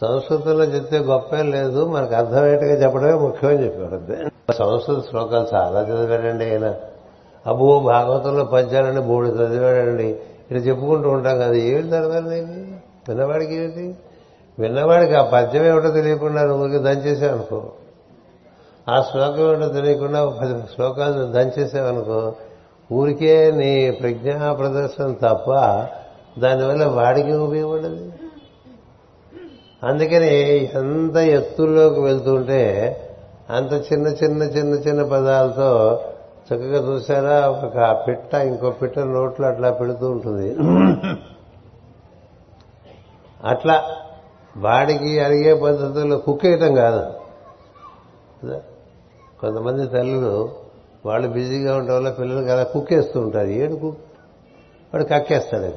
సంస్కృతంలో 0.00 0.64
చెప్తే 0.64 0.98
గొప్ప 0.98 1.34
లేదు 1.36 1.86
మనకు 1.86 2.14
అర్థమయ్యేట్టుగా 2.14 2.82
చెప్పడమే 2.82 3.12
ముఖ్యమని 3.12 3.64
చెప్పేవారు 3.64 3.94
అంతే. 3.94 4.31
సంస్కృత 4.50 5.08
శ్లోకాలు 5.08 5.56
చాలా 5.56 5.80
చదివాడండి 5.80 6.44
ఆయన. 6.44 6.74
అబ్బో 7.46 7.80
భాగవతంలో 7.80 8.44
పద్యాలని 8.44 9.00
మూడు 9.00 9.28
చదివాడండి. 9.28 10.08
ఇట్లా 10.50 10.58
చెప్పుకుంటూ 10.58 11.10
ఉంటాం 11.10 11.38
కదా 11.38 11.52
ఏమి 11.52 11.88
చదవాలి 11.88 12.40
విన్నవాడికి 13.08 13.54
ఏమిటి 13.54 13.96
విన్నవాడికి 14.58 15.14
ఆ 15.14 15.22
పద్యం 15.22 15.66
ఏమిటో 15.66 15.90
తెలియకుండా 15.90 16.54
ఊరికి 16.54 16.78
దంచేసామనుకో 16.78 17.72
ఆ 18.88 19.02
శ్లోకం 19.10 19.52
ఏమిటో 19.52 19.68
తెలియకుండా 19.68 20.28
పది 20.28 20.62
శ్లోకాలు 20.74 21.32
దంచేసామనుకో 21.32 22.34
ఊరికే 22.92 23.50
నీ 23.50 23.90
ప్రజ్ఞా 23.90 24.52
ప్రదర్శన 24.52 25.12
తప్ప 25.12 25.52
దానివల్ల 26.40 26.84
వాడికి 26.84 27.32
ఉపయోగపడదు. 27.32 28.12
అందుకని 29.84 30.64
ఎంత 30.74 31.16
ఎత్తుల్లోకి 31.16 32.00
వెళ్తుంటే 32.00 32.62
అంత 33.52 33.72
చిన్న 33.72 34.06
చిన్న 34.06 34.42
చిన్న 34.42 34.74
చిన్న 34.74 35.02
పదాలతో 35.02 36.00
చక్కగా 36.42 36.92
చూసారా 36.92 37.48
ఒక 37.48 38.04
పిట్ట 38.08 38.34
ఇంకో 38.34 38.70
పిట్ట 38.70 38.98
నోట్లో 38.98 39.48
అట్లా 39.48 39.70
పెడుతూ 39.70 40.10
ఉంటుంది. 40.10 40.56
అట్లా 43.44 43.96
వాడికి 44.56 45.20
అడిగే 45.20 45.54
పద్ధతుల్లో 45.54 46.18
కుక్కేయటం 46.18 46.74
కాదు. 46.74 47.12
కొంతమంది 49.40 49.86
తల్లులు 49.86 50.50
వాళ్ళు 51.06 51.28
బిజీగా 51.28 51.76
ఉండటం 51.76 51.94
వల్ల 51.94 52.10
పిల్లలకి 52.10 52.50
అలా 52.50 52.62
కుక్కేస్తూ 52.62 53.20
ఉంటారు. 53.20 53.48
ఏడు 53.48 53.74
కుక్? 53.76 53.98
వాడు 54.94 55.04
కక్కేస్తాడు. 55.04 55.72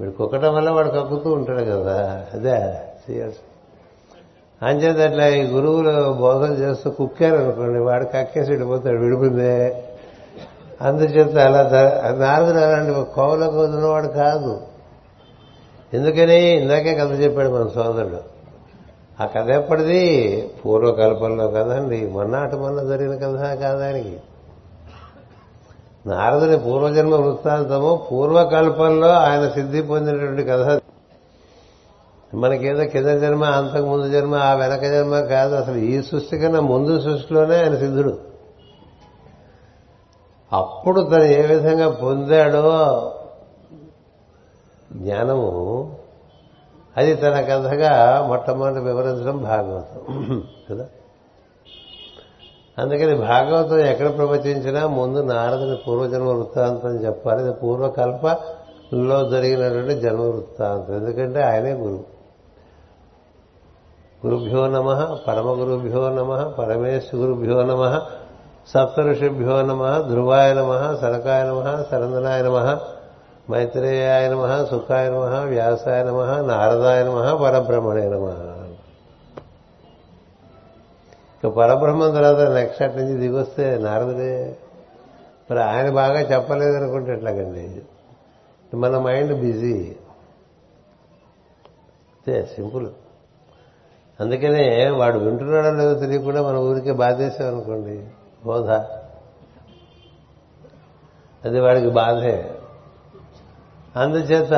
వీడు 0.00 0.10
కుక్కటం 0.10 0.54
వల్ల 0.54 0.70
వాడు 0.70 0.88
కక్కుతూ 0.88 1.32
ఉంటాడు 1.32 1.64
కదా. 1.64 2.26
అదే 2.34 2.54
చేయాల్సి 3.10 3.38
అంచేత 4.62 5.10
అట్లా 5.10 5.28
ఈ 5.28 5.42
గురువులు 5.42 6.12
బోధన 6.12 6.52
చేస్తూ 6.52 6.90
కుక్కారు 6.90 7.34
అనుకోండి 7.34 7.80
వాడు 7.80 8.04
కక్కేసి 8.04 8.50
విడిపోతాడు 8.50 8.98
విడిపోయిందే 8.98 9.84
అందుచేత 10.82 11.38
అలా 11.38 11.62
నారదుడు 12.18 12.58
అలాంటి 12.58 13.14
కోవలకు 13.14 13.58
వదిలినవాడు 13.58 14.08
కాదు. 14.08 14.60
ఎందుకని? 15.94 16.40
ఇందాకే 16.40 16.94
కథ 16.94 17.20
చెప్పాడు 17.20 17.48
మన 17.48 17.68
సోదరుడు. 17.74 18.16
ఆ 19.22 19.26
కథ 19.26 19.50
ఎప్పటిది? 19.50 20.50
పూర్వకల్పంలో 20.66 21.48
కదండి. 21.48 22.06
మొన్నటి 22.06 22.56
మొన్న 22.56 22.82
జరిగిన 22.82 23.14
కథ 23.14 23.58
కాదానికి 23.58 24.16
నారదుని 26.06 26.58
పూర్వజన్మ 26.58 27.14
వృత్తాంతము 27.14 28.06
పూర్వకల్పంలో 28.12 29.08
ఆయన 29.08 29.48
సిద్ధి 29.48 29.82
పొందినటువంటి 29.82 30.44
కథ 30.44 30.80
మనకేదో 32.34 32.84
కింద 32.84 33.06
జన్మ 33.06 33.44
అంతకు 33.44 33.84
ముందు 33.84 34.12
జన్మ 34.12 34.34
ఆ 34.34 34.54
వెనక 34.54 34.80
జన్మ 34.80 35.20
కాదు. 35.20 35.54
అసలు 35.54 35.76
ఈ 35.76 36.02
సృష్టి 36.02 36.38
కన్నా 36.38 36.60
ముందు 36.60 37.00
సృష్టిలోనే 37.00 37.56
ఆయన 37.56 37.76
సిద్ధుడు. 37.76 38.18
అప్పుడు 40.52 41.00
తను 41.00 41.22
ఏ 41.22 41.46
విధంగా 41.46 41.90
పొందాడో 41.90 43.12
జ్ఞానము 44.92 45.96
అది 46.96 47.14
తన 47.14 47.40
కథగా 47.40 48.24
మొట్టమొదటి 48.28 48.78
వివరించడం 48.78 49.42
భాగవతం. 49.42 50.42
కదా? 50.70 50.86
అందుకని 52.78 53.14
భాగవతం 53.14 53.78
ఎక్కడ 53.78 54.16
ప్రవచించినా 54.16 54.86
ముందు 54.86 55.18
నారదుని 55.18 55.76
పూర్వజన్మ 55.76 56.28
వృత్తాంతం 56.28 57.04
చెప్పాలి. 57.04 57.42
ఇది 57.42 57.52
పూర్వకల్పలో 57.52 59.30
జరిగినటువంటి 59.30 60.00
జన్మ 60.00 60.20
వృత్తాంతం. 60.20 60.96
ఎందుకంటే 60.96 61.42
ఆయనే 61.42 61.72
గురువు. 61.72 62.13
గురుభ్యో 64.24 64.66
నమ 64.66 65.16
పరమ 65.28 65.48
గురుభ్యో 65.60 66.08
నమ 66.08 66.52
పరమేశ్ 66.58 67.14
గురుభ్యో 67.14 67.62
నమ 67.62 68.02
సప్తఋషిభ్యో 68.68 69.62
నమ 69.62 70.08
ధ్రువాయ 70.08 70.54
నమ 70.54 70.96
సనకాయ 71.00 71.42
నమ 71.42 71.84
సరందనాయ 71.90 72.42
నమ 72.42 72.78
మైత్రేయాయ 73.50 74.28
నమ 74.28 74.64
సుఖాయ 74.70 75.10
నమ 75.10 75.44
వ్యాసాయ 75.48 76.04
నమ 76.04 76.20
నారదాయ 76.46 77.04
నమ 77.04 77.36
పరబ్రహ్మణే 77.42 78.08
నమ. 78.08 78.26
ఇక 81.44 81.50
పరబ్రహ్మం 81.50 82.10
తర్వాత 82.14 82.40
నెక్స్ట్ 82.40 82.82
అట్ 82.82 82.96
నుంచి 82.96 83.14
దిగొస్తే 83.14 83.78
నారదుడే. 83.78 84.56
మరి 85.50 85.62
ఆయన 85.62 85.90
బాగా 85.90 86.20
చెప్పలేదు 86.20 86.76
అనుకుంటే 86.76 87.12
ఎట్లాగండి? 87.12 87.82
మన 88.76 88.98
మైండ్ 88.98 89.40
బిజీ 89.40 89.96
అంతే 92.16 92.50
సింపుల్ 92.56 92.86
అందుకనే 94.20 94.90
వాడు 94.90 95.18
వింటున్నాడో 95.18 95.70
లేదో 95.70 95.94
తెలియకుండా 95.94 96.42
మన 96.42 96.56
ఊరికే 96.56 96.92
బాధేసాం 96.92 97.48
అనుకోండి 97.48 98.06
బోధ. 98.44 98.70
అది 101.44 101.60
వాడికి 101.60 101.90
బాధే. 101.90 102.50
అందుచేత 103.96 104.52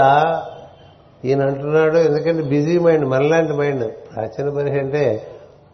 ఈయన 1.24 1.42
అంటున్నాడు 1.42 1.96
ఎందుకంటే 1.96 2.42
బిజీ 2.42 2.78
మైండ్ 2.78 3.06
మనలాంటి 3.06 3.52
మైండ్. 3.52 3.92
ప్రాచీన 3.92 4.50
పరిహి 4.50 4.78
అంటే 4.78 5.26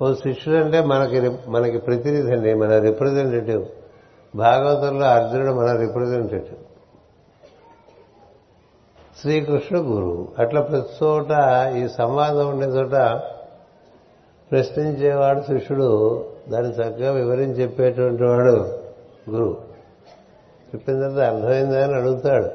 ఓ 0.02 0.14
శిష్యుడు 0.14 0.64
అంటే 0.64 0.80
మనకి 0.80 1.30
మనకి 1.48 1.78
ప్రతినిధి 1.78 2.32
అండి 2.32 2.54
మన 2.54 2.78
రిప్రజెంటేటివ్. 2.78 3.64
భాగవతంలో 4.36 5.06
అర్జునుడు 5.06 5.52
మన 5.52 5.76
రిప్రజెంటేటివ్. 5.76 6.58
శ్రీకృష్ణుడు 9.20 9.86
గురువు. 9.86 10.28
అట్లా 10.38 10.60
ప్రతి 10.60 11.04
చోట 11.04 11.30
ఈ 11.76 11.88
సంవాదం 11.88 12.48
ఉండే 12.48 12.66
చోట 12.66 13.22
ప్రశ్నించేవాడు 14.52 15.40
శిష్యుడు 15.40 15.88
దాన్ని 16.48 16.72
చక్కగా 16.72 17.12
వివరించి 17.12 17.62
చెప్పేటువంటి 17.62 18.22
వాడు 18.22 18.50
గురువు 19.30 19.56
చెప్పిన 20.74 21.00
తర్వాత 21.00 21.34
అర్థమైందా 21.34 21.84
అని 21.84 21.94
అడుగుతాడు. 21.94 22.50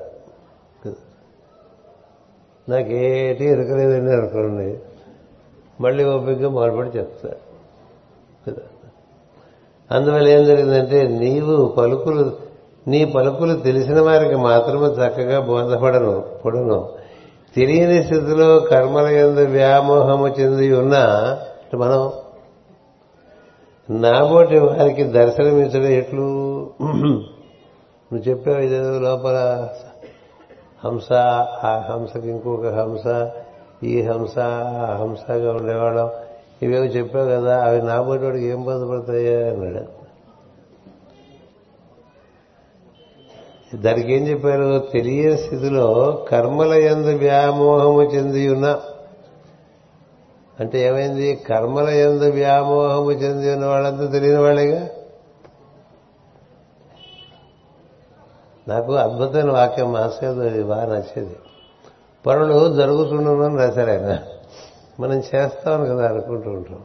నాకేటి 2.71 3.45
ఇరకలేదని 3.45 4.11
అనుకోండి 4.11 4.79
మళ్ళీ 5.81 6.03
ఓపికగా 6.03 6.49
మొదలుపడి 6.49 6.97
చెప్తాడు. 6.97 7.41
కదా 8.49 8.63
అందువల్ల 9.91 10.27
ఏం 10.27 10.43
జరిగిందంటే 10.45 11.07
నీవు 11.07 11.65
పలుకులు 11.65 12.37
నీ 12.87 13.05
పలుకులు 13.05 13.53
తెలిసిన 13.53 14.01
వారికి 14.01 14.35
మాత్రమే 14.35 14.87
చక్కగా 14.87 15.39
బోధపడను 15.39 16.23
పొడను. 16.45 16.89
తెలియని 17.55 18.03
స్థితిలో 18.03 18.59
కర్మల 18.59 19.05
ఎందు 19.07 19.39
వ్యామోహము 19.39 20.27
చెంది 20.27 20.73
ఉన్న 20.73 20.95
మనం 21.75 22.11
నాబోటి 23.89 24.59
వారికి 24.59 25.03
దర్శనమించడం 25.03 25.85
ఎట్లు? 25.85 26.27
నువ్వు 28.11 28.29
చెప్పావు 28.29 28.57
ఇదేదో 28.57 28.99
లోపల 28.99 29.67
హంస 30.83 31.11
ఆ 31.63 31.85
హంసకి 31.89 32.27
ఇంకొక 32.27 32.65
హంస 32.65 33.05
ఈ 33.83 34.01
హంస 34.01 34.37
ఆ 34.83 34.97
హంసగా 35.01 35.51
ఉండేవాళ్ళం. 35.53 36.09
ఇవేవో 36.61 36.85
చెప్పావు 36.85 37.29
కదా 37.29 37.61
అవి 37.61 37.81
నాబోటి 37.81 38.23
వాడికి 38.23 38.45
ఏం 38.45 38.63
బాధపడతాయా 38.63 39.49
అన్నాడు 39.49 39.83
దానికి 43.75 44.13
ఏం 44.13 44.27
చెప్పారు 44.27 44.79
తెలియని 44.79 45.37
స్థితిలో 45.37 45.87
కర్మల 46.31 46.73
ఎందు 46.73 47.17
వ్యామోహము 47.17 48.01
చెంది 48.01 48.49
ఉన్నా 48.49 48.79
అంటే 50.59 50.81
ఏమైంది? 50.81 51.35
కర్మల 51.35 51.89
ఎందు 51.89 52.23
వ్యామోహము 52.23 53.11
చెంది 53.11 53.53
ఉన్న 53.53 53.65
వాళ్ళంతా 53.65 54.05
తెలియని 54.05 54.41
వాళ్ళేగా? 54.41 54.89
నాకు 58.67 58.93
అద్భుతమైన 58.93 59.51
వాక్యం 59.51 59.93
మాస్టర్ 59.93 60.39
అది 60.39 60.63
బాగా 60.63 60.95
నచ్చేది. 60.95 61.35
పనులు 62.25 62.75
జరుగుతుండమని 62.75 63.57
రాశారు 63.57 63.89
ఆయన. 63.89 64.23
మనం 64.99 65.13
చేస్తామని 65.13 65.89
కదా 65.89 66.07
అనుకుంటూ 66.07 66.49
ఉంటాం. 66.49 66.83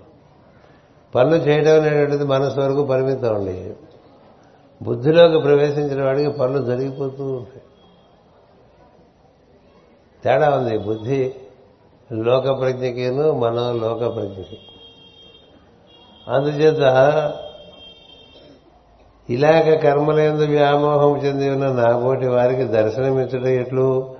పనులు 1.14 1.36
చేయడం 1.36 1.82
అనేటువంటిది 1.82 2.24
మనసు 2.24 2.60
వరకు 2.60 2.86
పరిమితం 2.86 3.34
అండి. 3.34 3.74
బుద్ధిలోకి 4.82 5.40
ప్రవేశించిన 5.40 6.04
వాడికి 6.04 6.30
పనులు 6.30 6.64
జరిగిపోతూ 6.64 7.24
ఉంటాయి. 7.24 7.62
తేడా 10.24 10.50
ఉంది. 10.50 10.78
బుద్ధి 10.78 11.34
లోక 12.12 12.60
ప్రజ్ఞకిను 12.60 13.32
మనం 13.32 13.80
లోక 13.80 14.16
ప్రజ్ఞకి. 14.16 14.58
అందుచేత 16.28 16.80
ఇలాగ 19.30 19.74
కర్మలందు 19.74 20.44
వ్యామోహం 20.44 21.16
చెంది 21.16 21.50
ఉన్న 21.50 21.72
నాబోటి 21.72 22.26
వారికి 22.26 22.64
దర్శనమిచ్చడం 22.64 23.48
ఎట్లు? 23.48 24.14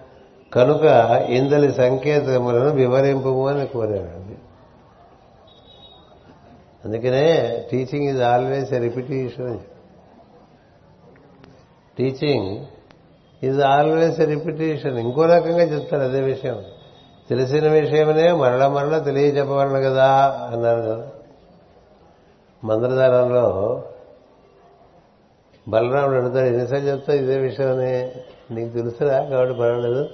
కనుక 0.53 0.82
ఇందలి 1.28 1.72
సంకేతములను 1.72 2.70
వివరింపు 2.70 3.49
అని 3.49 3.66
కోరాడండి. 3.66 4.36
అందుకనే 6.84 7.64
teaching 7.72 8.09
is 8.09 8.20
always 8.20 8.72
a 8.72 8.78
repetition 8.78 9.59
teaching 11.99 12.66
is 13.43 13.61
always 13.64 14.20
a 14.20 14.24
repetition 14.24 14.99
ఇంకో 14.99 15.24
రకంగా 15.24 15.62
చెప్తారు 15.62 16.03
అదే 16.03 16.20
విషయం. 16.20 16.62
తెలిసిన 17.29 17.68
విషయమనే 17.68 18.33
మరల 18.33 18.66
మరల 18.66 18.99
తెలియచెప్పవలను 18.99 19.81
కదా 19.81 20.07
అన్నారు 20.53 20.81
కదా. 20.83 21.11
మంత్రదానంలో 22.64 23.83
బలరాముడు 25.68 26.16
అడుగుతాడు 26.16 26.47
ఎన్నిసార్లు 26.47 26.89
చెప్తా 26.89 27.12
ఇదే 27.12 27.39
విషయమనే? 27.39 28.14
నీకు 28.51 28.73
తెలుసురా? 28.73 29.25
కాబట్టి 29.25 29.59
పర్వాలేదు. 29.59 30.09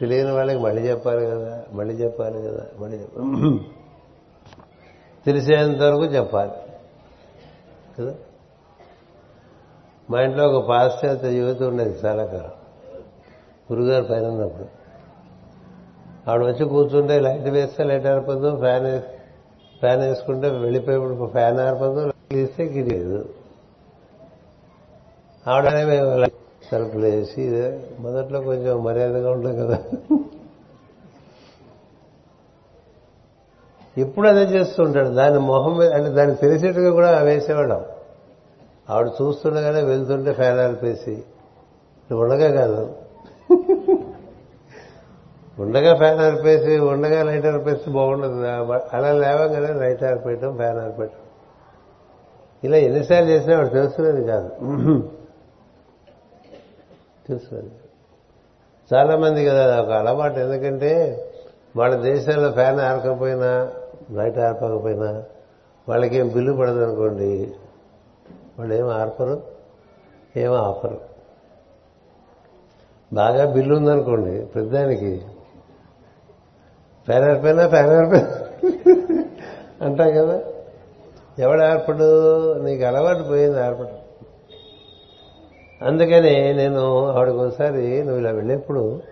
తెలియని 0.00 0.32
వాళ్ళకి 0.32 0.58
మళ్ళీ 0.58 0.82
చెప్పాలి 0.82 1.26
కదా 1.26 1.64
మళ్ళీ 1.72 1.94
చెప్పాలి 1.94 2.42
కదా 2.42 2.66
మళ్ళీ 2.78 2.98
చెప్పాలి. 2.98 3.60
తెలిసేంత 5.26 5.82
వరకు 5.82 6.04
చెప్పాలి. 6.04 6.52
కదా? 7.98 8.14
మా 10.10 10.20
ఇంట్లో 10.20 10.48
ఒక 10.48 10.68
పాశ్చాత్య 10.68 11.28
యువతి 11.28 11.64
ఉండేది 11.64 12.06
చాలా 12.06 12.26
కాలం 12.26 12.50
గురుగారు 13.72 14.04
పైన 14.04 14.26
ఉన్నప్పుడు 14.26 14.83
ఆవిడ 16.28 16.42
వచ్చి 16.42 16.64
కూర్చుంటే 16.64 17.20
లైట్ 17.20 17.48
వేస్తే 17.48 17.84
లైట్ 17.84 18.06
ఆరిపోదు 18.06 18.56
ఫ్యాన్ 18.56 19.00
ఫ్యాన్ 19.80 20.00
వేసుకుంటే 20.00 20.48
వెళ్ళిపోయేప్పుడు 20.48 21.28
ఫ్యాన్ 21.32 21.58
ఆరిపోదు 21.58 22.12
తీస్తే 22.30 22.64
గిరియదు 22.64 23.28
ఆవిడ 25.48 25.84
మేము 25.84 26.30
తలుపులు 26.72 27.06
వేసి 27.06 27.42
మొదట్లో 28.00 28.40
కొంచెం 28.40 28.84
మర్యాదగా 28.84 29.30
ఉంటుంది 29.30 29.56
కదా. 29.58 29.78
ఇప్పుడు 33.98 34.28
అదే 34.28 34.40
చేస్తుంటాడు. 34.40 35.08
దాని 35.08 35.38
మొహం 35.38 35.78
మీద 35.78 35.92
అంటే 35.92 36.10
దాన్ని 36.10 36.36
తెలిసేట్టుగా 36.36 36.90
కూడా 36.90 37.18
వేసేవాడు 37.18 37.82
ఆవిడ 38.90 39.06
చూస్తుండగానే 39.06 39.82
వెళ్తుంటే 39.82 40.32
ఫ్యాన్ 40.32 40.58
ఆరిపేసి. 40.58 41.24
ఉండగా 42.14 42.50
కాదు. 42.60 42.92
ఉండగా 45.58 45.96
ఫ్యాన్ 45.96 46.20
ఆర్పేసి 46.20 46.78
ఉండగా 46.78 47.22
లైట్ 47.22 47.46
ఆరిపేస్తే 47.46 47.90
బాగుండదు. 47.90 48.38
అలా 48.92 49.12
లేవగానే 49.12 49.72
లైట్ 49.80 50.04
ఆరిపోయటం 50.04 50.56
ఫ్యాన్ 50.56 50.78
ఆరిపోయటం. 50.78 51.20
ఇలా 52.64 52.76
ఎన్నిసార్లు 52.76 53.28
చేసినా 53.28 53.56
వాడు 53.56 53.68
తెలుసుకునేది 53.68 54.24
కాదు. 54.24 54.48
తెలుసుకునేది 57.28 57.70
చాలా 58.94 59.16
మంది 59.16 59.44
కదా 59.46 59.82
ఒక 59.82 59.90
అలవాటు. 59.90 60.38
ఎందుకంటే 60.38 60.92
వాళ్ళ 61.76 61.94
దేశాల్లో 61.96 62.50
ఫ్యాన్ 62.52 62.80
ఆరకపోయినా 62.80 63.72
లైట్ 64.10 64.38
ఆర్పకపోయినా 64.38 65.22
వాళ్ళకేం 65.88 66.28
బిల్లు 66.28 66.52
పడదు 66.52 66.80
అనుకోండి 66.84 67.54
వాళ్ళు 68.58 68.74
ఏం 68.74 68.88
ఆర్పరు 68.88 69.42
ఏం 70.36 70.52
ఆపరు. 70.52 71.00
బాగా 73.12 73.50
బిల్లు 73.52 73.74
ఉందనుకోండి 73.74 74.46
పెద్దానికి 74.46 75.22
ఫ్యాన్ 77.04 77.24
ఆరిపోయినా 77.24 77.68
ఫ్యాన్ 77.68 77.90
ఆరిపోయినా 77.90 79.24
అంటాం 79.82 80.10
కదా. 80.10 80.42
ఎవడు 81.38 81.62
ఆర్పడు? 81.62 82.06
నీకు 82.58 82.84
అలవాటు 82.84 83.22
పోయింది 83.22 83.60
ఆర్పడం 83.60 83.98
అందుకని 85.82 86.54
నేను 86.54 87.10
ఆవిడకి 87.10 87.36
ఒకసారి 87.36 88.02
నువ్వు 88.02 88.18
ఇలా 88.18 88.30
వెళ్ళేప్పుడు 88.30 89.02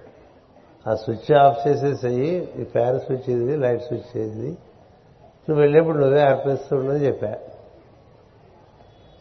ఆ 0.89 0.95
స్విచ్ 0.95 1.33
ఆఫ్ 1.33 1.69
చేసేసేయి 1.69 2.49
ఈ 2.61 2.65
ఫ్యాన్ 2.65 3.01
స్విచ్ 3.01 3.31
ఇది 3.31 3.57
లైట్ 3.57 3.83
స్విచ్ 3.83 4.17
ఇది 4.17 4.49
నువ్వు 5.49 5.61
వెళ్ళేప్పుడు 5.61 5.99
నువ్వే 5.99 6.21
ఆర్పిస్తూ 6.21 6.77
చెప్పా. 6.77 7.35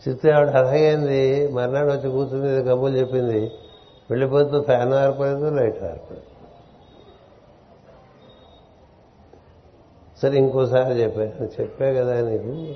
చిత్తే 0.07 0.32
ఆవిడ 0.32 0.49
అలాగైంది 0.49 1.47
మర్నాడు 1.47 1.91
వచ్చి 1.91 2.11
కూర్చుని 2.11 2.63
కబుర్లు 2.63 2.97
చెప్పింది. 2.97 3.51
వెళ్ళిపోతూ 4.09 4.61
ఫ్యాన్ 4.61 4.93
ఆరిపోలేదు 4.93 5.49
లైట్ 5.49 5.84
ఆరిపోలేదు. 5.84 6.30
సరే 10.22 10.38
ఇంకోసారి 10.38 10.93
చెప్పాను 10.93 11.61
చెప్పా 11.61 11.86
కదా 11.86 12.30
నీకు. 12.30 12.76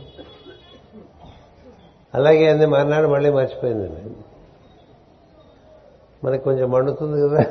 అలాగే 2.15 2.49
అంది 2.49 2.65
మర్నాడు 2.65 3.07
మళ్ళీ 3.07 3.29
మర్చిపోయింది 3.29 3.89
మనకి 6.23 6.43
కొంచెం 6.43 6.71
మండుతుంది 6.71 7.21
కదా. 7.21 7.45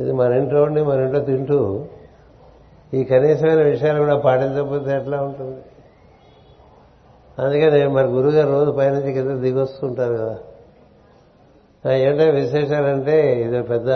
ఇది 0.00 0.12
మన 0.12 0.32
ఇంట్లో 0.32 0.62
ఉండి 0.62 0.82
మన 0.82 1.00
ఇంట్లో 1.00 1.20
తింటూ 1.20 1.84
ఈ 2.94 3.04
కనీసమైన 3.04 3.62
విషయాలు 3.62 3.98
కూడా 3.98 4.18
పాటించకపోతే 4.18 4.96
ఎట్లా 4.96 5.22
ఉంటుంది? 5.22 5.62
అందుకని 7.38 7.88
మరి 7.88 8.06
గురుగారు 8.06 8.50
రోజు 8.50 8.70
పైనుంచి 8.70 9.12
కింద 9.12 9.30
దిగొస్తుంటారు 9.30 10.14
కదా. 10.14 10.38
ఏంటంటే 11.92 12.30
విశేషాలంటే 12.30 13.42
ఇది 13.42 13.62
పెద్ద 13.62 13.88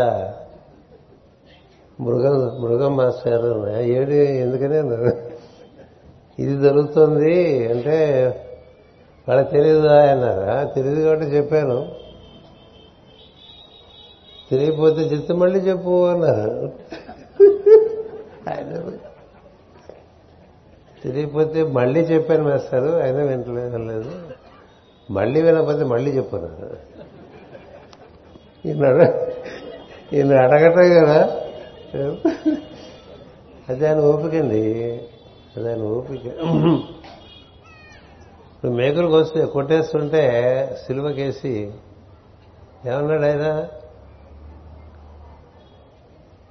మృగం 2.01 2.63
మృగం 2.63 2.97
మాస్టర్ 2.97 3.69
ఏడు 3.79 4.11
ఎందుకనే 4.11 4.79
ఇది 6.39 6.63
జరుగుతుంది 6.63 7.69
అంటే 7.69 8.25
వాళ్ళకి 9.29 9.51
తెలియదు 9.51 9.87
అన్నారా? 9.87 10.65
తెలియదు 10.65 11.01
కాబట్టి 11.01 11.27
చెప్పాను. 11.27 11.89
తెలియకపోతే 14.51 15.01
చెప్తే 15.01 15.35
మళ్ళీ 15.35 15.59
చెప్పు 15.59 16.07
అన్నారు. 16.07 16.73
ఆయన 18.49 18.91
తెలియకపోతే 21.05 21.63
మళ్ళీ 21.63 22.01
చెప్పాను 22.01 22.45
మేస్తారు 22.45 22.87
ఆయన 22.87 23.23
వింటలేదు 23.23 24.11
మళ్ళీ 25.11 25.43
వినకపోతే 25.43 25.85
మళ్ళీ 25.85 26.11
చెప్పన్నారు. 26.11 26.77
ఈయన 28.69 29.13
ఈయన 30.13 30.37
అడగటం 30.37 31.05
కదా. 31.05 31.43
అది 33.69 33.87
ఆయన 33.87 33.99
ఓపికండి. 34.01 35.01
అది 35.57 35.69
ఆయన 35.69 35.83
ఓపిక. 35.83 36.27
ఇప్పుడు 38.55 38.71
మేకులకు 38.71 39.13
వస్తే 39.13 39.47
కొట్టేస్తుంటే 39.47 40.23
సిలువకేసి 40.87 41.73
ఏమన్నాడు 42.87 43.23
ఆయన? 43.23 43.67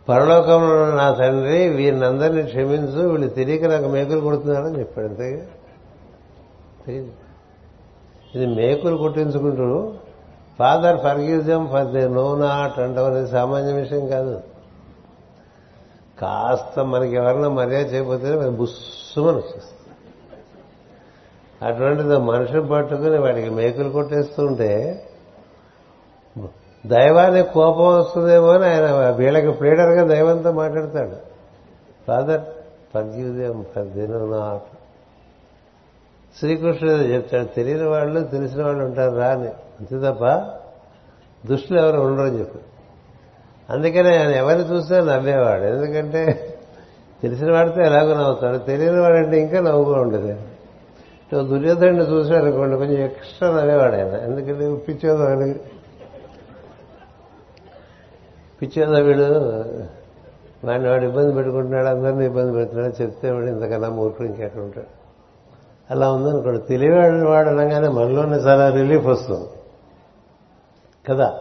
పరలోకంలో 0.09 0.83
ఉన్న 0.83 0.93
నా 0.95 1.11
తండ్రి 1.11 1.67
వీరినందరినీ 1.67 2.43
క్షమించు 2.43 3.07
వీళ్ళు 3.07 3.27
తెలియక 3.27 3.63
నాకు 3.65 3.87
మేకులు 3.87 4.19
కొడుతున్నారని 4.19 4.79
చెప్పాడు. 4.79 5.07
అంతేగా? 5.07 5.45
ఇది 8.35 8.45
మేకులు 8.45 8.97
కొట్టించుకుంటూ 8.97 9.93
father 10.59 10.99
forgive them 10.99 11.67
for 11.67 11.87
they 11.87 12.07
know 12.07 12.35
not 12.35 12.79
అంటే. 12.79 12.99
అనేది 12.99 13.31
సామాన్య 13.31 13.73
విషయం 13.73 14.07
కాదు. 14.07 14.41
కాస్త 16.21 16.79
మనకి 16.79 17.15
ఎవరన్నా 17.15 17.49
మర్యాద 17.49 17.93
చేయకపోతే 17.93 18.35
మనం 18.35 18.55
బుస్సుమని 18.55 19.37
వచ్చేస్తుంది. 19.37 19.71
అటువంటిది 21.65 22.17
మనుషులు 22.17 22.61
పట్టుకుని 22.61 23.17
వాడికి 23.17 23.49
మేకులు 23.49 23.89
కొట్టేస్తూ 23.89 24.45
ఉంటే 24.45 24.71
దైవానికి 26.85 27.53
కోపం 27.53 27.99
వస్తుందేమో 27.99 28.49
అని 28.51 28.65
ఆయన 28.65 29.09
వీళ్ళకి 29.09 29.51
ప్లేడర్గా 29.51 30.03
దైవంతో 30.07 30.51
మాట్లాడతాడు. 30.51 31.15
ఫాదర్ 32.07 32.41
ఫర్గ్యూదేం 32.93 33.65
ఫర్దినో 33.75 34.19
నాట్ 34.25 34.63
శ్రీకృష్ణుడు 36.39 36.93
చెప్తాడు 36.93 37.45
తెలియని 37.45 37.83
వాళ్ళు 37.83 38.23
తెలిసిన 38.23 38.63
వాళ్ళు 38.63 38.83
ఉంటారు 38.85 39.15
రా 39.15 39.27
అని. 39.27 39.47
అంతే 39.47 39.99
తప్ప 39.99 40.23
దుష్టులు 41.45 41.79
ఎవరు 41.79 41.99
ఉండరని 41.99 42.39
చెప్పారు. 42.39 42.74
అందుకనే 43.69 44.17
ఆయన 44.17 44.29
ఎవరిని 44.29 44.63
చూసినా 44.63 44.99
నవ్వేవాడు. 44.99 45.63
ఎందుకంటే 45.63 46.51
తెలిసిన 47.21 47.51
వాడితే 47.51 47.81
ఎలాగో 47.81 48.13
నవ్వుతాడు. 48.13 48.57
తెలియని 48.57 48.99
వాడంటే 48.99 49.39
ఇంకా 49.39 49.59
నవ్వుగా 49.59 50.01
ఉండదు. 50.01 50.35
దుర్యోధనుడిని 51.41 52.03
చూశాడు 52.03 52.43
అనుకోండి 52.43 52.77
కొంచెం 52.77 53.05
ఎక్స్ట్రా 53.05 53.49
నవ్వేవాడు 53.49 53.95
ఆయన. 53.95 54.07
ఎందుకంటే 54.07 54.75
పిచ్చేవాడు 54.75 55.59
పిచ్చేదా 58.61 58.99
వీడు 58.99 59.23
వాడిని 60.67 60.89
వాడు 60.89 61.05
ఇబ్బంది 61.05 61.33
పెట్టుకుంటున్నాడు 61.33 61.87
అందరినీ 61.87 62.25
ఇబ్బంది 62.25 62.53
పెడుతున్నాడు 62.53 63.01
చెప్తే 63.01 63.31
వాడు 63.31 63.45
ఇంతకన్నా 63.45 63.89
మూర్ఖుడు 63.89 64.27
ఇంకెక్కడ 64.27 64.61
ఉంటాడు. 64.61 64.85
అలా 65.91 66.11
ఉందనుకోండి. 66.11 66.61
తెలియవాడు 66.61 67.27
వాడు 67.27 67.49
అనగానే 67.49 67.87
మనలోనే 67.87 68.35
చాలా 68.35 68.69
రిలీఫ్ 68.69 69.05
వస్తుంది. 69.05 69.47
కదా? 71.09 71.33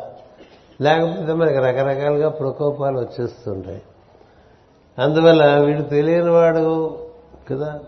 లేకపోతే 0.81 1.33
మనకి 1.33 1.59
రకరకాలుగా 1.59 2.29
ప్రకోపాలు 2.29 2.99
వచ్చేస్తుంటాయి. 2.99 3.83
అందువల్ల 4.99 5.59
వీడు 5.59 5.83
తెలియని 5.83 6.31
వాడు 6.31 6.99
కదా. 7.51 7.81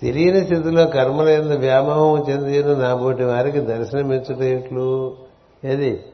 తెలియని 0.00 0.44
స్థితిలో 0.44 0.86
కర్మల 0.86 1.28
ఎందు 1.28 1.54
వ్యామోహం 1.54 2.24
చెందిన 2.30 2.78
నాబోటి 2.78 3.24
వారికి 3.24 3.60
దర్శనమిచ్చుట 3.60 4.40
ఇట్లు 4.40 5.16
ఏది? 5.64 6.04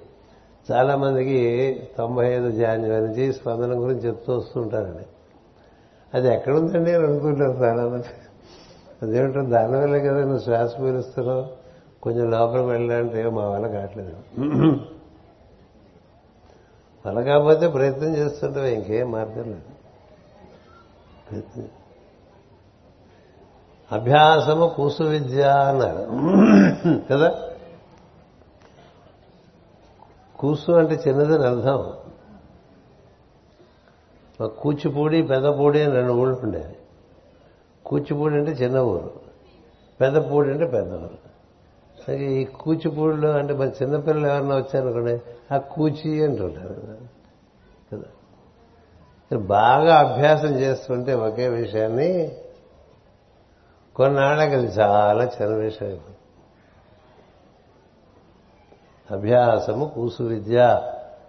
చాలా 0.72 0.96
మందికి 0.96 1.80
తొంభై 1.98 2.26
ఐదు 2.26 2.50
జాన్యువరి 2.50 3.02
నుంచి 3.02 3.32
స్పందన 3.32 3.70
గురించి 3.72 4.00
చెప్తూ 4.00 4.32
వస్తుంటారండి. 4.32 5.06
అది 6.14 6.34
ఎక్కడుందండి 6.34 6.92
అని 6.92 7.06
అనుకుంటారు 7.06 7.50
చాలా 7.50 7.82
మంది 7.82 8.04
అదేమిటో 9.02 9.42
దానివల్లే 9.42 10.00
కదా 10.00 10.20
నువ్వు 10.20 10.38
శ్వాస 10.38 10.70
పీలుస్తున్నావు. 10.80 11.46
కొంచెం 12.02 12.30
లోపలికి 12.30 12.68
వెళ్ళాలంటే 12.68 13.28
మా 13.28 13.48
వల్ల 13.48 13.66
కావట్లేదు. 13.66 14.78
వల్ల 17.06 17.22
కాకపోతే 17.22 17.68
ప్రయత్నం 17.68 18.16
చేస్తుంటే 18.16 18.74
ఇంకేం 18.74 19.10
మార్గం 19.10 19.44
లేదు. 19.44 19.62
అభ్యాసము 23.92 24.68
కూసు 24.68 25.02
విద్య 25.02 25.42
అన్నారు. 25.42 26.08
కదా? 27.12 27.48
కూసు 30.38 30.72
అంటే 30.72 30.94
చిన్నదని 31.08 31.46
అర్థం. 31.46 31.92
కూచిపూడి 34.46 35.22
పెద్దపూడి 35.22 35.82
అని 35.82 35.92
రెండు 35.92 36.12
ఊళ్ళు 36.12 36.40
ఉండేవి. 36.42 36.76
కూచిపూడి 37.86 38.34
అంటే 38.34 38.50
చిన్న 38.50 38.78
ఊరు. 38.78 39.10
పెద్దపూడి 40.00 40.50
అంటే 40.50 40.66
పెద్ద 40.66 40.92
ఊరు. 40.94 41.34
ఈ 42.12 42.44
కూచిపూడిలో 42.44 43.30
అంటే 43.30 43.54
మరి 43.54 43.68
చిన్నపిల్లలు 43.68 44.26
ఎవరన్నా 44.26 44.56
వచ్చారనుకోండి 44.56 45.20
ఆ 45.52 45.58
కూచి 45.58 46.24
అంటుంటారు 46.24 46.82
కదా. 47.92 48.04
బాగా 49.38 49.96
అభ్యాసం 49.98 50.54
చేస్తుంటే 50.54 51.14
ఒకే 51.14 51.48
విషయాన్ని 51.48 52.36
కొన్నాళ్ళకి 53.96 54.54
అది 54.54 54.66
చాలా 54.66 55.24
చిన్న 55.24 55.54
విషయం 55.56 56.00
అభ్యాసము 59.10 59.84
కూసు 59.94 60.22
విద్య 60.22 60.58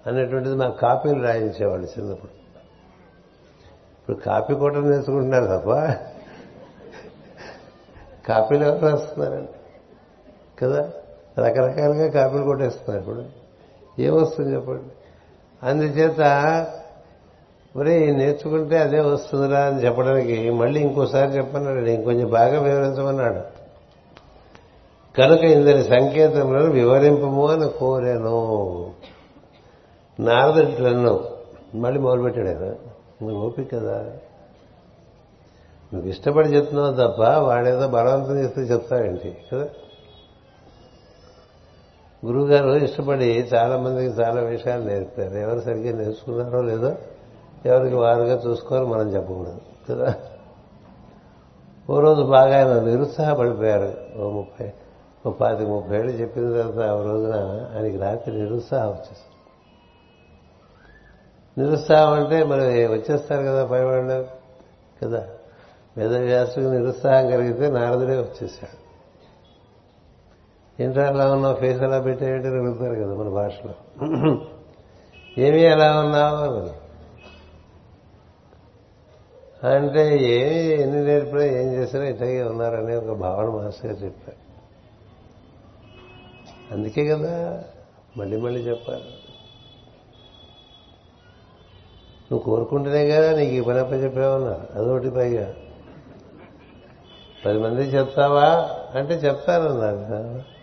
అనేటువంటిది 0.07 0.55
మా 0.55 0.69
కాపీలు 0.69 1.23
రాయించేవాళ్ళు 1.23 1.87
చిన్నప్పుడు. 1.87 2.31
ఇప్పుడు 4.01 4.17
కాపీ 4.17 4.53
కూడా 4.53 4.79
నేర్చుకుంటున్నారు 4.79 5.45
తప్ప 5.45 5.69
కాపీలు 8.27 8.63
ఎవరు 8.63 8.85
రాస్తున్నారండి? 8.85 9.51
కదా? 10.59 10.89
రకరకాలుగా 11.39 12.09
కాపీలు 12.09 12.43
కొట్టేస్తున్నారు 12.43 13.01
ఇప్పుడు. 13.01 13.44
ఏమొస్తుంది 13.99 14.55
చెప్పండి? 14.55 14.83
అందుచేత 15.63 16.19
మరి 17.75 18.11
నేర్చుకుంటే 18.11 18.77
అదే 18.77 18.99
వస్తుందిరా 18.99 19.59
అని 19.59 19.85
చెప్పడానికి 19.85 20.49
మళ్ళీ 20.49 20.79
ఇంకోసారి 20.79 21.31
చెప్పన్నాడు. 21.31 21.85
ఇంకొంచెం 21.85 22.29
బాగా 22.29 22.61
వివరించమన్నాడు. 22.61 23.55
కనుక 25.17 25.43
ఇందరి 25.43 25.83
సంకేతములను 25.83 26.71
వివరింపము 26.71 27.47
అని 27.47 27.69
కోరాను. 27.69 28.91
నారదులను 30.19 31.25
మళ్ళీ 31.75 31.99
మొదలుపెట్టాడు 31.99 32.47
ఆయన. 32.47 32.65
నువ్వు 33.25 33.45
ఓపిక 33.45 33.73
కదా. 33.73 34.11
నువ్వు 35.93 36.09
ఇష్టపడి 36.09 36.47
చెప్తున్నావు 36.47 36.93
తప్ప 36.93 37.21
వాడేదో 37.21 37.87
బలవంతం 37.87 38.39
చేస్తే 38.39 38.61
చెప్తావేంటి? 38.61 39.37
కదా? 39.53 39.67
గురువుగారు 42.25 42.75
ఇష్టపడి 42.75 43.25
చాలా 43.25 43.77
మందికి 43.77 44.21
చాలా 44.21 44.41
విషయాలు 44.41 44.83
నేర్పారు 44.83 45.35
ఎవరు 45.35 45.59
సరిగ్గా 45.59 45.97
నేర్చుకున్నారో 45.97 46.61
లేదో 46.61 46.91
ఎవరికి 47.65 47.95
వారుగా 47.95 48.41
చూసుకోవాలో 48.47 48.87
మనం 48.87 49.15
చెప్పకూడదు 49.15 49.61
కదా? 49.89 50.13
ఓ 51.89 51.99
రోజు 51.99 52.21
బాగా 52.21 52.55
ఆయన 52.55 52.79
నిరుత్సాహపడిపోయారు. 52.79 54.19
ఓ 54.19 54.29
ముప్పై 54.29 54.71
ఓ 55.25 55.31
పాతికి 55.31 55.69
ముప్పై 55.69 55.97
ఏళ్ళు 55.97 56.11
చెప్పిన 56.11 56.51
తర్వాత 56.51 56.89
ఆ 56.89 57.01
రోజున 57.01 57.33
ఆయనకి 57.75 57.97
రాత్రి 57.97 58.37
నిరుత్సాహం 58.37 58.89
వచ్చేస్తుంది 58.89 59.31
నిరుత్సాహం 61.57 62.13
అంటే 62.13 62.43
మరి 62.43 62.87
వచ్చేస్తారు 62.87 63.43
కదా 63.43 63.65
పైవాళ్ళు 63.65 64.27
కదా? 65.03 65.27
వేదవ్యాసుకు 65.97 66.59
నిరుత్సాహం 66.59 67.29
కలిగితే 67.29 67.69
నారదుడే 67.69 68.17
వచ్చేసాడు. 68.17 68.84
ఏంటో 70.79 71.01
అలా 71.01 71.31
ఉన్నావు? 71.31 71.55
ఫేస్ 71.55 71.81
ఎలా 71.81 71.99
పెట్టేయంటే 72.01 72.47
అడుగుతారు 72.47 72.95
కదా 72.95 73.15
మన 73.15 73.29
భాషలో. 73.29 73.73
ఏమీ 75.37 75.61
ఎలా 75.61 75.99
ఉన్నావు? 75.99 76.85
అంటే 79.67 80.17
ఏమి 80.17 80.81
ఎన్ని 80.81 81.05
నేర్పినా 81.05 81.43
ఏం 81.43 81.73
చేసినా 81.73 82.03
ఇట్లాగే 82.03 82.43
ఉన్నారనే 82.43 82.95
ఒక 82.95 83.17
భావన 83.17 83.45
మాస్టర్ 83.45 84.03
చెప్పారు. 84.03 84.45
అందుకే 86.73 87.05
కదా 87.05 87.63
మళ్ళీ 88.17 88.37
మళ్ళీ 88.37 88.61
చెప్పారు 88.61 89.25
నువ్వు 92.25 92.39
కోరుకుంటేనే 92.39 93.09
కదా 93.09 93.35
నీకు 93.35 93.51
ఈ 93.51 93.61
పని 93.61 93.79
అప్ప 93.79 93.91
చెప్పావన్నారు 93.91 94.67
అదొకటి 94.75 95.09
పైగా. 95.09 95.53
పది 97.45 97.59
మంది 97.59 97.81
చెప్తావా? 97.81 98.69
అంటే 98.95 99.13
చెప్తానన్నారు 99.13 100.54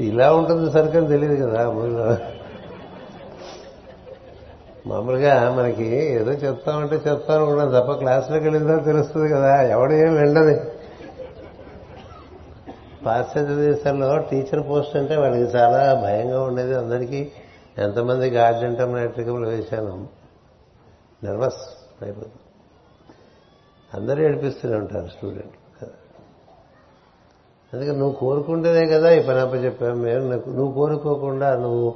ఇలా 0.00 0.32
ఉంటుంది 0.32 0.72
సరికని 0.72 1.08
తెలియదు 1.08 1.46
కదా 1.46 1.64
మామూలుగా 4.86 5.54
మనకి 5.54 5.84
ఏదో 5.84 6.30
చెప్తామంటే 6.30 6.96
చెప్తాను 6.96 7.44
కూడా 7.44 7.80
తప్ప 7.80 7.92
క్లాసులోకి 7.92 8.44
వెళ్ళిందో 8.44 8.78
తెలుస్తుంది 8.78 9.32
కదా 9.32 9.62
ఎవడేం 9.62 10.14
వెళ్ళదు. 10.14 10.70
పాశ్చాత్య 13.06 13.54
దేశాల్లో 13.54 14.18
టీచర్ 14.18 14.68
పోస్ట్ 14.68 14.96
అంటే 14.96 15.16
వాళ్ళకి 15.16 15.56
చాలా 15.56 15.94
భయంగా 15.94 16.42
ఉండేది 16.42 16.74
అందరికీ. 16.74 17.32
ఎంతమంది 17.78 18.30
గార్జెంటం 18.30 18.96
నాట్రికములు 18.96 19.48
వేశాను. 19.48 20.08
నర్వస్ 21.24 21.62
అయిపోతుంది 22.02 22.34
అందరూ 23.94 24.22
ఏడిపిస్తూనే 24.22 24.76
ఉంటారు 24.76 25.06
స్టూడెంట్ 25.06 25.56
అందుకే 27.72 27.92
నువ్వు 27.92 28.12
కోరుకుంటేనే 28.12 28.86
కదా 28.86 29.10
ఈ 29.12 29.20
పని 29.20 29.38
అప్ప 29.40 29.84
మేము 29.84 30.28
నువ్వు 30.50 30.72
కోరుకోకుండా 30.72 31.56
నువ్వు 31.56 31.94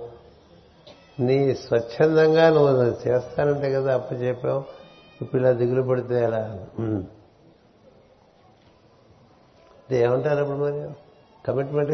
నీ 1.20 1.54
స్వచ్ఛందంగా 1.54 2.50
నువ్వు 2.50 2.84
చేస్తానంటే 3.08 3.72
కదా 3.72 3.94
అప్ప 3.94 4.12
చెప్పావు. 4.12 4.62
ఇప్పుడు 5.22 5.42
ఇలా 5.42 5.52
దిగులు 5.52 5.82
పడితే 5.82 6.22
ఎలా? 6.24 6.40
అంటే 9.78 10.00
ఏమంటారు 10.00 10.40
అప్పుడు 10.40 10.56
మరి? 10.56 10.80
కమిట్మెంట్ 11.44 11.92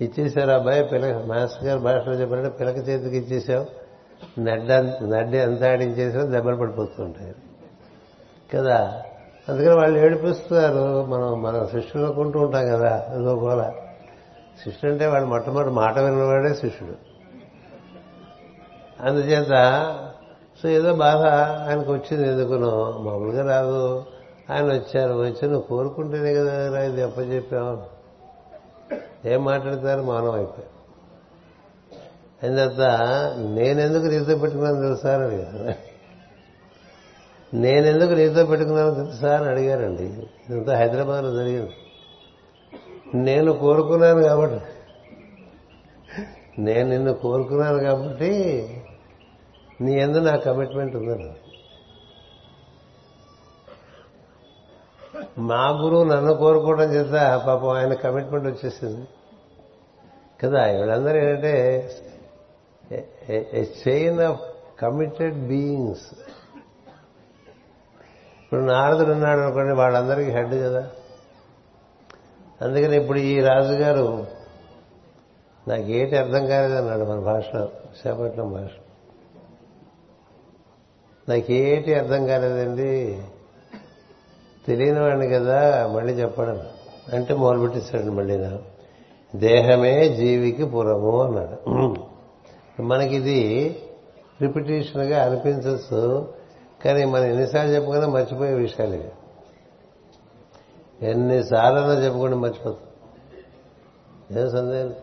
ఇచ్చేశారు 0.00 0.50
అబ్బాయి 0.50 0.82
పిల్లక 0.84 1.26
మాస్టర్ 1.26 1.64
గారు 1.64 1.78
భాషలో 1.78 2.14
చెప్పారంటే 2.14 2.48
పిల్లక 2.48 2.88
చేతికి 2.88 3.16
ఇచ్చేసావు 3.16 3.66
నడ్డ 4.40 4.72
నడ్డి 5.02 5.38
ఎంత 5.38 5.62
ఆడించేసావు 5.64 6.26
దెబ్బలు 6.26 6.56
పడిపోతుంటాయి 6.56 7.34
కదా? 8.54 9.02
అందుకని 9.48 9.74
వాళ్ళు 9.74 9.98
ఏడిపిస్తున్నారు. 9.98 11.04
మనం 11.04 11.42
మన 11.42 11.66
శిష్యులు 11.66 12.12
కొంటూ 12.12 12.40
ఉంటాం 12.40 12.66
కదా 12.66 13.06
ఏదో 13.14 13.34
గోల. 13.40 13.72
శిష్యుడు 14.64 14.92
అంటే 14.92 15.06
వాళ్ళు 15.06 15.28
మొట్టమొదటి 15.28 15.70
మాట 15.70 15.98
విన్నవాడే 15.98 16.54
శిష్యుడు. 16.54 16.94
అందుచేత 19.02 19.52
సో 20.62 20.68
ఏదో 20.68 20.94
బాధ 20.94 21.16
ఆయనకు 21.68 21.92
వచ్చింది 21.92 22.28
ఎందుకునో 22.28 22.98
మామూలుగా 23.00 23.50
రాదు. 23.50 24.04
ఆయన 24.50 24.64
వచ్చారు 24.64 25.12
వచ్చి 25.12 25.42
నువ్వు 25.42 25.60
కోరుకుంటేనే 25.60 26.34
కదా 26.34 26.74
రా 26.74 26.84
ఇది 26.84 27.00
చెప్పావు 27.36 28.00
ఏం 29.28 29.44
మాట్లాడతారు? 29.44 30.02
మానవ 30.02 30.34
అయిపోయి 30.36 30.68
అయిన 32.42 32.56
తర్వాత 32.56 32.90
నేనెందుకు 33.38 34.04
నీతో 34.04 34.36
పెట్టుకున్నాను 34.36 34.80
తెలుసా 34.80 35.14
అని 35.14 35.74
నేనెందుకు 37.54 38.10
నీతో 38.10 38.44
పెట్టుకున్నాను 38.46 38.94
తెలుసా. 38.94 39.36
అని 39.36 39.48
అడిగారండి. 39.48 40.02
ఇదంతా 40.02 40.78
హైదరాబాద్లో 40.78 41.34
జరిగింది. 41.34 41.72
నేను 43.14 43.52
కోరుకున్నాను 43.52 44.22
కాబట్టి. 44.22 44.66
నేను 46.58 46.90
నిన్ను 46.90 47.12
కోరుకున్నాను 47.12 47.78
కాబట్టి 47.78 48.30
నీ 49.80 49.92
ఎందు 49.92 50.18
నా 50.18 50.36
కమిట్మెంట్ 50.36 50.96
ఉందని 50.96 51.34
మా 55.38 55.68
గురువు 55.68 56.04
నన్ను 56.04 56.34
కోరుకోవడం 56.34 56.92
చేత 56.92 57.40
పాపం 57.46 57.68
ఆయన 57.68 57.94
కమిట్మెంట్ 57.94 58.46
వచ్చేసింది. 58.46 59.08
కదా 60.44 60.66
వీళ్ళందరూ 60.66 61.16
ఏంటంటే 61.16 61.90
a 63.30 63.64
chain 63.88 64.20
of 64.20 64.40
committed 64.80 65.48
beings 65.48 66.16
ఇప్పుడు 68.50 68.64
నారదుడు 68.64 69.12
ఉన్నాడు 69.12 69.40
అనుకోండి 69.40 69.74
వాళ్ళందరికీ 69.74 70.30
హెడ్ 70.30 70.54
కదా. 70.54 70.90
అందుకని 72.62 72.96
ఇప్పుడు 72.96 73.18
ఈ 73.18 73.40
రాజుగారు 73.40 74.26
నాకేటి 75.68 76.16
అర్థం 76.16 76.46
కాలేదన్నాడు 76.46 77.04
మన 77.04 77.18
భాషలో 77.18 77.60
విశాఖపట్నం 77.60 78.52
భాష. 78.52 78.70
నాకేటి 81.30 81.94
అర్థం 81.94 82.26
కాలేదండి? 82.26 83.22
తెలియని 84.66 85.00
వాడిని 85.00 85.28
కదా 85.28 85.86
మళ్ళీ 85.86 86.12
చెప్పడం. 86.12 86.62
అంటే 87.12 87.34
మొదలుపెట్టేశాడు 87.34 88.12
మళ్ళీ 88.12 88.36
నా. 88.36 88.58
దేహమే 89.36 90.08
జీవికి 90.08 90.64
పురము 90.64 91.22
అన్నాడు. 91.22 91.70
మనకిది 92.82 93.76
రిపిటేషన్గా 94.42 95.24
అనిపించచ్చు. 95.24 96.39
కానీ 96.84 97.04
మనం 97.04 97.24
ఎన్నిసార్లు 97.24 97.72
చెప్పుకున్నా 97.72 98.08
మర్చిపోయే 98.08 98.52
విషయాలు 98.52 98.94
ఇవి. 98.94 99.10
ఎన్నిసార్లు 101.02 101.78
చెప్పుకుంటే 101.78 102.36
మర్చిపోతాం. 102.36 102.76
ఏం 104.38 104.50
సందేహం? 104.50 104.94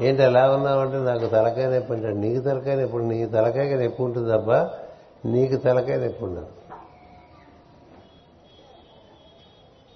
ఏంటి 0.00 0.22
ఎలా 0.22 0.50
ఉన్నావంటే 0.50 0.96
నాకు 0.96 1.26
తలకాయ 1.26 1.74
నొప్పి 1.74 1.92
అంటాడు. 1.92 2.14
నీకు 2.14 2.44
తలకాయ 2.44 2.74
నొప్పి 2.76 2.96
నీకు 2.96 3.32
తలకాయ 3.32 3.76
నొప్పి 3.76 4.02
ఉంటుంది 4.02 4.32
తప్ప 4.32 4.50
నీకు 5.28 5.56
తలకాయ 5.56 5.96
నొప్పి 5.96 6.24
ఉండదు. 6.24 6.46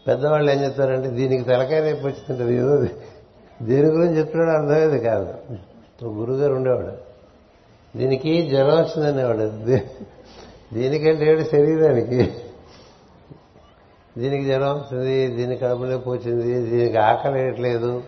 పెద్దవాళ్ళు 0.07 0.53
ఏం 0.53 0.65
చెప్తారంటే 0.65 1.09
దీనికి 1.09 1.45
తలకాయ 1.45 1.91
నొప్పి 1.91 2.07
వచ్చిందంటే 2.07 2.55
ఏదో 2.55 2.79
దేని 3.63 3.89
గురించి 3.89 4.19
చెప్తున్నాడు 4.19 4.51
అర్థమయ్యేది 4.51 4.99
కాదు. 4.99 5.35
ఒక 6.07 6.13
గురుగారు 6.13 6.55
ఉండేవాడు. 6.55 7.09
దీనికి 7.99 8.49
జ్వరం 8.49 8.77
వచ్చిందనేవాడు. 8.79 9.79
దీనికంటే 10.73 11.27
ఏడు 11.27 11.43
శరీరానికి. 11.43 12.35
దీనికి 14.19 14.45
జ్వరం 14.45 14.79
వస్తుంది 14.79 15.29
దీనికి 15.29 15.61
కడుపులో 15.61 15.99
పోచింది 15.99 16.71
దీనికి 16.71 16.97
ఆకలి 16.97 17.33
వేయట్లేదు 17.33 18.03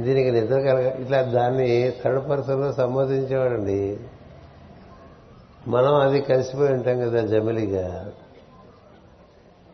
దీనికి 0.00 0.30
నిద్ర 0.30 0.58
కలగ 0.60 0.88
ఇట్లా 1.02 1.22
దాన్ని 1.22 1.92
థర్డ్ 2.04 2.30
పర్సన్లో 2.30 2.72
సంబోధించేవాడండి. 2.72 4.00
మనం 5.68 5.94
అది 5.94 6.20
కలిసిపోయి 6.20 6.72
ఉంటాం 6.72 7.00
కదా 7.00 7.20
జమిలిగా. 7.26 8.12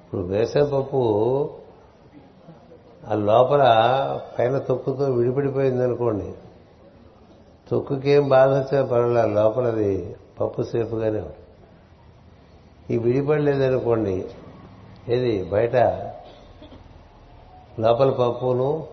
ఇప్పుడు 0.05 0.21
వేసపప్పు 0.21 1.03
ఆ 3.09 3.15
లోపల 3.15 3.63
పైన 4.39 4.59
తొక్కుతో 4.59 5.05
విడిపడిపోయింది 5.05 5.85
అనుకోండి 5.85 6.35
తొక్కుకేం 7.71 8.29
బాధ 8.29 8.49
వచ్చే 8.49 8.83
పర్వాలేదు 8.83 9.35
లోపలది 9.35 10.17
పప్పు 10.41 10.63
సేఫ్గానే 10.63 11.19
ఉంటుంది 11.19 11.44
ఈ 12.91 12.99
విడిపడలేదనుకోండి 12.99 14.17
ఏది 15.09 15.45
బయట 15.45 15.77
లోపల 17.81 18.11
పప్పును 18.11 18.87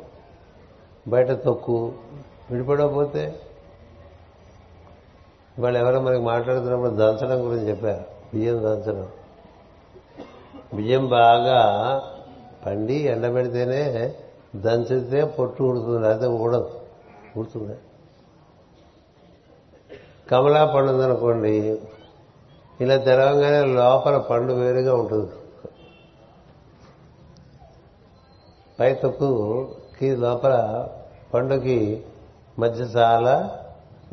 బయట 1.08 1.32
తొక్కు 1.32 1.78
విడిపడకపోతే? 2.52 3.24
వాళ్ళు 5.60 5.80
ఎవరో 5.80 6.02
మనకి 6.02 6.24
మాట్లాడుతున్నప్పుడు 6.24 6.90
దంచడం 6.90 7.40
గురించి 7.46 7.68
చెప్పారు 7.70 8.04
బియ్యం 8.34 8.58
దంచడం 8.60 9.08
బియ్యం 10.76 11.08
బాగా 11.08 11.60
పండి 12.66 12.98
ఎండబెడితేనే 13.08 13.84
దంచితే 14.56 15.24
పొట్టు 15.24 15.64
ఉడుతుంది 15.64 16.00
లేకపోతే 16.02 16.28
ఊడదు 16.28 16.70
ఉడుతుంది 17.36 17.76
కమలా 20.30 20.66
పండు 20.66 20.92
ఉందనుకోండి 20.92 21.54
ఇలా 22.82 22.98
తెరవగానే 22.98 23.74
లోపల 23.74 24.18
పండు 24.18 24.54
వేరుగా 24.54 24.96
ఉంటుంది. 24.96 25.32
పై 28.80 28.94
తొక్కుకి 28.94 30.16
లోపల 30.16 30.88
పండుకి 31.34 32.04
మధ్య 32.60 32.84
చాలా 32.84 33.60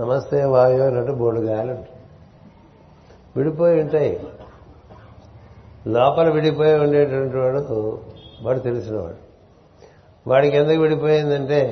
నమస్తే 0.01 0.45
వాయు 0.45 0.83
అన్నట్టు 0.83 1.13
బోడు 1.13 1.41
గాలి 1.41 1.73
విడిపోయి 3.37 3.81
ఉంటాయి. 3.81 4.27
లోపల 5.87 6.29
విడిపోయి 6.31 6.75
ఉండేటువంటి 6.75 7.37
వాడు 7.37 7.99
వాడు 8.43 8.59
తెలిసినవాడు. 8.59 9.29
వాడికి 10.31 10.57
ఎందుకు 10.57 10.79
విడిపోయిందంటే 10.79 11.63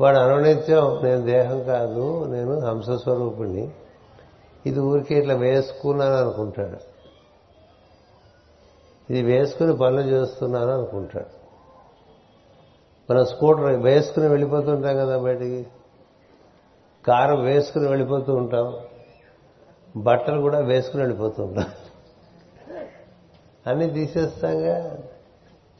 వాడు 0.00 0.18
అనునిత్యం 0.18 1.00
నేను 1.02 1.20
దేహం 1.20 1.62
కాదు 1.62 2.24
నేను 2.24 2.60
హంసస్వరూపుణ్ణి 2.60 3.70
ఇది 4.68 4.80
ఊరికి 4.80 5.14
ఇట్లా 5.14 5.34
వేసుకున్నాను 5.34 6.16
అనుకుంటాడు 6.16 6.76
ఇది 9.12 9.22
వేసుకుని 9.22 9.76
పనులు 9.76 10.00
చేస్తున్నాను 10.00 10.70
అనుకుంటాడు 10.70 11.38
మనం 13.12 13.26
స్కూటర్ 13.26 13.64
వేసుకుని 13.64 14.28
వెళ్ళిపోతుంటాం 14.28 14.96
కదా 14.96 15.18
బయటికి. 15.18 15.66
కారు 17.06 17.36
వేసుకుని 17.36 17.88
వెళ్ళిపోతూ 17.88 18.34
ఉంటాం. 18.34 18.74
బట్టలు 19.96 20.40
కూడా 20.40 20.58
వేసుకుని 20.58 21.02
వెళ్ళిపోతూ 21.02 21.44
ఉంటాం. 21.44 21.66
అన్నీ 23.66 23.90
తీసేస్తాంగా. 23.90 24.98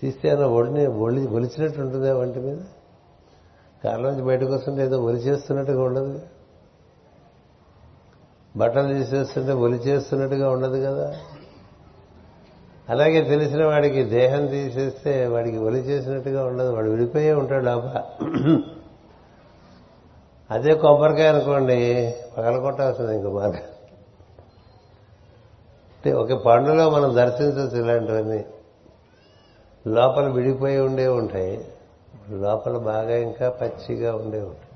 తీస్తే 0.00 0.30
అన్న 0.30 0.44
ఒడిని 0.44 0.86
ఒలి 0.86 1.26
ఒలిచినట్టు 1.26 1.80
ఉంటుందా 1.80 2.16
వంటి 2.16 2.38
మీద? 2.38 2.58
కారులోంచి 3.84 4.22
బయటకు 4.22 4.52
వస్తుంటే 4.52 4.82
ఏదో 4.82 5.02
ఒలిచేస్తున్నట్టుగా 5.02 5.82
ఉండదు. 5.82 6.20
బట్టలు 8.58 8.94
తీసేస్తుంటే 8.94 9.52
ఒలి 9.52 9.76
చేస్తున్నట్టుగా 9.76 10.50
ఉండదు 10.50 10.86
కదా. 10.86 11.16
అలాగే 12.88 13.22
తెలిసిన 13.22 13.66
వాడికి 13.66 14.02
దేహం 14.04 14.46
తీసేస్తే 14.46 15.26
వాడికి 15.26 15.56
ఒలి 15.56 15.78
చేసినట్టుగా 15.78 16.46
ఉండదు. 16.46 16.72
వాడు 16.72 16.90
విడిపోయే 16.90 17.32
ఉంటాడు 17.32 17.64
లోపల 17.64 18.02
అదే 20.50 20.74
కొబ్బరికాయ 20.74 21.28
అనుకోండి 21.28 22.14
పగలగొట్టాల్సింది 22.36 23.16
ఇంకో 23.16 23.30
మార్గం 23.30 23.62
అంటే 25.98 26.12
ఒక 26.12 26.32
పండులో 26.32 26.90
మనం 26.90 27.14
దర్శించవచ్చు 27.14 27.82
ఇలాంటివన్నీ. 27.82 28.44
లోపల 29.86 30.28
విడిపోయి 30.28 30.78
ఉండే 30.78 31.06
ఉంటాయి. 31.06 31.64
లోపల 32.30 32.76
బాగా 32.76 33.16
ఇంకా 33.16 33.48
పచ్చిగా 33.48 34.14
ఉండే 34.14 34.38
ఉంటాయి. 34.38 34.67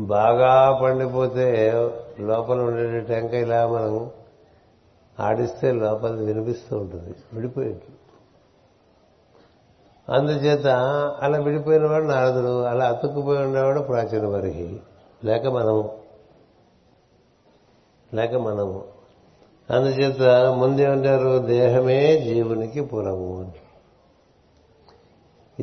బాగా 0.00 0.80
పండిపోతే 0.82 1.70
లోపల 2.20 2.60
ఉండే 2.60 3.00
టెంక 3.00 3.34
ఇలా 3.34 3.68
మనం 3.68 4.10
ఆడిస్తే 5.20 5.72
లోపల 5.72 6.10
వినిపిస్తూ 6.10 6.78
ఉంటుంది 6.78 7.14
విడిపోయి 7.34 7.68
ఉంటుంది 7.68 7.96
అందుచేత 10.08 10.66
అలా 11.22 11.38
విడిపోయిన 11.38 11.86
వాడు 11.86 12.04
నారదుడు 12.04 12.62
అలా 12.62 12.88
అతుక్కుపోయి 12.88 13.38
ఉండేవాడు 13.38 13.80
ప్రాచీన 13.80 14.26
వారికి 14.26 14.80
లేక 15.24 15.46
మనము 15.46 15.98
లేక 18.14 18.34
మనము. 18.34 18.84
అందుచేత 19.70 20.22
ముందే 20.52 20.86
ఉంటారు 20.86 21.38
దేహమే 21.38 22.20
జీవునికి 22.20 22.80
పురము 22.80 23.40
అని 23.40 23.52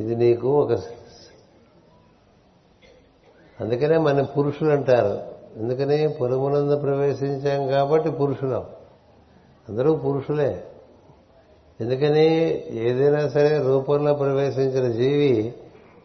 ఇది 0.02 0.14
నీకు 0.16 0.62
ఒక 0.62 0.72
అందుకనే 3.60 3.98
మన 3.98 4.22
పురుషులు 4.22 4.70
అంటారు. 4.70 5.18
ఎందుకని 5.60 6.08
పురమునందు 6.08 6.76
ప్రవేశించాం 6.76 7.68
కాబట్టి 7.68 8.10
పురుషులం. 8.10 8.64
అందరూ 9.68 9.94
పురుషులే. 9.94 10.64
ఎందుకని 11.80 12.62
ఏదైనా 12.70 13.28
సరే 13.28 13.58
రూపంలో 13.58 14.14
ప్రవేశించిన 14.14 14.92
జీవి 14.92 15.54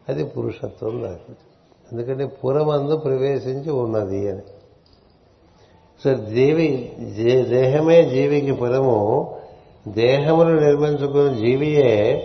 అది 0.09 0.23
పురుషత్వం 0.23 1.03
దానికి 1.03 1.37
ఎందుకంటే 1.91 2.25
పురమందు 2.25 2.97
ప్రవేశించి 2.97 3.71
ఉన్నది 3.71 4.31
అని. 4.31 4.41
సో 6.03 6.25
జీవి 6.25 6.93
దేహమే 7.49 8.09
జీవికి 8.09 8.53
పురము. 8.53 9.35
దేహమును 9.87 10.59
నిర్మించుకున్న 10.59 11.33
జీవియే 11.33 12.21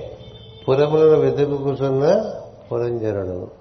పురములను 0.69 1.19
వెతుకుతున్న 1.19 2.35
పురంజనుడు. 2.73 3.60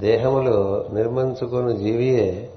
దేహములు 0.00 0.86
నిర్మించుకుని 0.92 1.76
జీవియే 1.76 2.50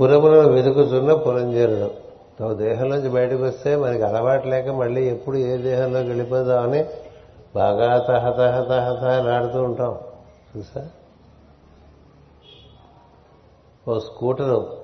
పురములను 0.00 0.48
వెతుకుతున్న 0.48 1.14
పురంజనుడు 1.14 2.04
నువ్వు 2.40 2.54
దేహంలోంచి 2.54 3.08
బయటకు 3.08 3.42
వస్తే 3.42 3.76
మనకి 3.76 4.02
అలవాటు 4.02 4.48
లేక 4.48 4.68
మళ్ళీ 4.68 5.08
ఎప్పుడు 5.08 5.36
ఏ 5.36 5.56
దేహంలోకి 5.56 6.08
వెళ్ళిపోదామని 6.08 6.84
బాగా 7.54 7.98
తహ 7.98 8.30
తహ 8.30 8.62
తహ 8.62 9.58
ఉంటాం. 9.58 9.98
చూసా? 10.56 10.88
ఓ 13.88 13.98
స్కూటరు 13.98 14.76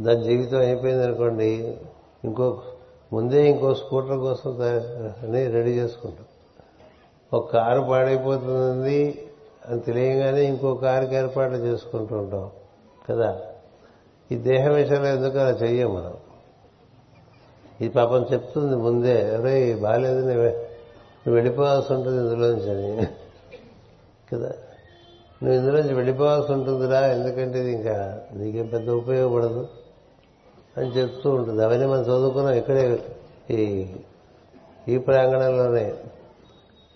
దాని 0.00 0.24
జీవితం 0.24 0.58
అయిపోయింది 0.58 1.04
అనుకోండి 1.04 1.76
ఇంకో 2.24 2.58
ముందే 3.12 3.50
ఇంకో 3.50 3.74
స్కూటర్ 3.74 4.18
కోసం 4.18 4.50
అని 5.22 5.46
రెడీ 5.46 5.70
చేసుకుంటాం. 5.70 6.24
ఒక 7.32 7.52
కారు 7.52 7.80
పాడైపోతుంది 7.80 9.23
అని 9.70 9.80
తెలియగానే 9.80 10.44
ఇంకో 10.44 10.74
కారుకి 10.74 11.14
ఏర్పాట్లు 11.14 11.56
చేసుకుంటూ 11.56 12.16
ఉంటాం 12.16 12.50
కదా? 13.10 13.42
ఈ 14.32 14.34
దేహ 14.34 14.68
విషయంలో 14.68 15.08
ఎందుకు 15.08 15.38
అలా 15.38 15.50
చెయ్యం 15.50 15.94
మనం? 15.94 16.14
ఈ 17.80 17.88
పాపం 17.88 18.26
చెప్తుంది 18.32 18.76
ముందే 18.76 19.34
అరే 19.34 19.74
బాగాలేదు 19.74 20.26
నువ్వు 20.26 21.34
వెళ్ళిపోవాల్సి 21.34 21.92
ఉంటుంది 21.92 22.16
ఇందులోంచి 22.16 22.70
అని 22.70 23.06
కదా? 24.32 24.52
నువ్వు 25.42 25.52
ఇందులోంచి 25.52 25.94
వెళ్ళిపోవాల్సి 25.94 26.52
ఉంటుందిరా 26.52 27.06
ఎందుకంటే 27.06 27.58
ఇది 27.58 27.72
ఇంకా 27.72 28.20
నీకేం 28.32 28.66
పెద్ద 28.66 28.90
ఉపయోగపడదు 28.90 29.68
అని 30.76 30.86
చెప్తూ 30.86 31.30
ఉంటుంది. 31.30 31.64
అవన్నీ 31.64 31.86
మనం 31.86 32.02
చదువుకున్నాం 32.02 32.54
ఇక్కడే 32.54 33.04
ఈ 33.50 33.86
ఈ 34.88 34.98
ప్రాంగణంలోనే. 34.98 35.94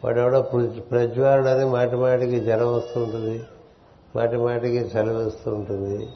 వాడెవడో 0.04 0.42
ప్రజ్వారుడని 0.90 1.64
మాటి 1.64 1.96
మాటికి 1.96 2.40
జ్వరం 2.40 2.76
వస్తుంటుంది 2.76 3.42
మాటి 4.16 4.36
మాటికి 4.36 4.76
చలి 4.76 5.14
వస్తూ 5.14 5.54
ఉంటుంది 5.54 6.08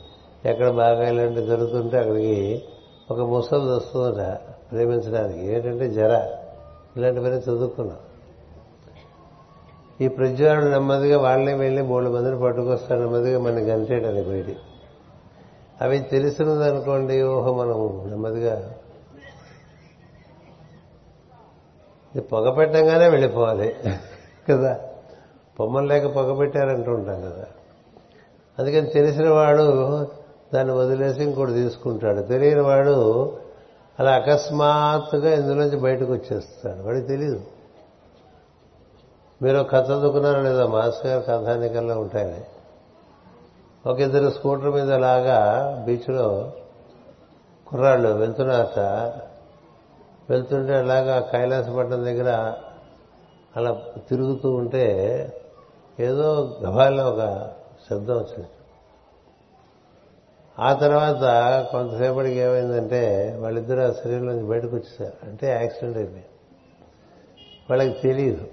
ఎక్కడ 0.44 0.70
బాగా 0.70 1.08
ఇలాంటి 1.08 1.46
జరుగుతుంటే 1.46 1.98
అక్కడికి 1.98 2.62
ఒక 3.10 3.20
ముసలి 3.20 3.60
వస్తుందట 3.60 4.38
ప్రేమించడానికి. 4.72 5.46
ఏంటంటే 5.46 5.90
జర. 5.90 6.26
ఇలాంటివన్నీ 6.96 7.38
చదువుకున్నాం. 7.38 7.96
ఈ 10.00 10.08
ప్రజ్వారుడు 10.08 10.64
నెమ్మదిగా 10.64 11.18
వాళ్ళే 11.18 11.54
వెళ్ళి 11.54 11.82
మూడు 11.82 12.10
మందిని 12.10 12.40
పట్టుకొస్తారు. 12.40 13.00
నెమ్మదిగా 13.00 13.40
మనం 13.40 13.74
గంటేయడానికి 13.74 14.28
బయటి 14.28 14.56
అవి 15.80 15.98
తెలిసినది 15.98 16.64
అనుకోండి 16.64 17.22
ఓహో 17.22 17.54
మనం 17.54 18.12
ఇది 22.14 22.20
పొగ 22.20 22.54
పెట్టంగానే 22.54 23.08
వెళ్ళిపోవాలి. 23.08 23.76
కదా? 24.50 24.80
పొమ్మలు 25.60 25.86
లేక 25.86 26.14
పొగ 26.14 26.36
పెట్టారంటూ 26.36 26.92
ఉంటాం 26.92 27.20
కదా. 27.20 27.46
అందుకని 28.58 28.86
తెలిసిన 28.86 29.30
వాడు 29.30 30.06
దాన్ని 30.54 30.74
వదిలేసి 30.74 31.22
ఇంకోటి 31.22 31.52
తీసుకుంటాడు. 31.52 32.22
తెలియని 32.22 32.60
వాడు 32.60 33.26
అలా 34.00 34.12
అకస్మాత్తుగా 34.12 35.34
ఇందులోంచి 35.34 35.76
బయటకు 35.76 36.12
వచ్చేస్తాడు. 36.12 36.82
వాడికి 36.82 37.06
తెలియదు 37.06 37.40
మీరు 39.42 39.62
కథ 39.62 39.86
చదువుకున్నారో 39.86 40.42
లేదా 40.42 40.66
మాస్ 40.66 41.06
గారు 41.06 41.24
కథానికల్లో 41.28 42.00
ఉంటాయని. 42.00 42.40
ఒక 43.86 44.00
ఇద్దరు 44.00 44.30
స్కూటర్ 44.30 44.70
మీద 44.70 44.92
లాగా 44.92 45.76
బీచ్లో 45.86 46.52
కుర్రాళ్ళు 47.66 48.08
వెళ్తున్నారట 48.08 48.78
వెళ్తుంటే 50.30 50.74
అలాగా 50.74 51.20
కైలాసపట్నం 51.20 52.04
దగ్గర 52.04 52.54
అలా 53.56 53.82
తిరుగుతూ 54.10 54.50
ఉంటే 54.50 54.86
ఏదో 56.00 56.56
గభాల్లో 56.64 57.04
ఒక 57.08 57.50
శబ్దం 57.90 58.14
వచ్చింది. 58.14 58.48
ఆ 60.58 60.72
తర్వాత 60.72 61.22
కొంతసేపటికి 61.70 62.34
ఏమైందంటే 62.34 63.36
వాళ్ళిద్దరూ 63.40 63.82
ఆ 63.82 63.92
శరీరం 63.92 64.26
నుంచి 64.26 64.44
బయటకు 64.44 64.76
వచ్చేసారు. 64.76 65.28
అంటే 65.28 65.48
యాక్సిడెంట్ 65.48 65.96
అయిపోయింది. 65.96 66.26
వాళ్ళకి 67.70 68.00
తెలియదు 68.00 68.48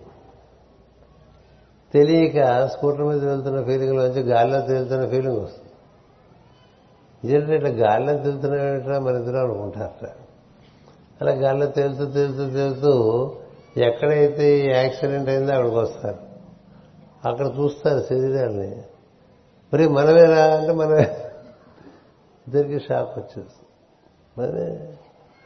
తెలియక 1.94 2.66
స్కూటర్ 2.66 3.02
మీద 3.02 3.26
వెళ్తున్న 3.26 3.64
ఫీలింగ్లోంచి 3.64 4.22
గాల్లో 4.22 4.62
తేలుతున్న 4.62 5.10
ఫీలింగ్ 5.10 5.42
వస్తుంది. 5.42 5.70
ఇదేంటంటే 7.24 7.56
ఇట్లా 7.56 7.70
గాల్లో 7.70 8.14
తేలుతున్నా 8.14 9.00
మరిద్దరూ 9.00 9.18
ఇద్దరు 9.18 9.38
అనుకుంటారట. 9.38 10.10
అలా 11.22 11.32
గాల్లో 11.32 11.66
తేలుతూ 11.66 12.06
తేలుతూ 12.06 12.50
తేలుతూ 12.50 13.32
ఎక్కడైతే 13.78 14.66
యాక్సిడెంట్ 14.72 15.30
అయిందో 15.30 15.52
అక్కడికి 15.52 15.76
వస్తారు. 15.76 16.18
అక్కడ 17.28 17.46
చూస్తారు 17.60 18.00
శరీరాన్ని. 18.10 18.82
మరి 19.74 19.88
మనమేరా 19.88 20.46
అంటే 20.46 20.74
మనమే 20.74 21.02
ఇద్దరికి 22.48 22.80
షాక్ 22.80 23.10
వచ్చేస్తుంది. 23.20 23.66
మరి 24.38 24.80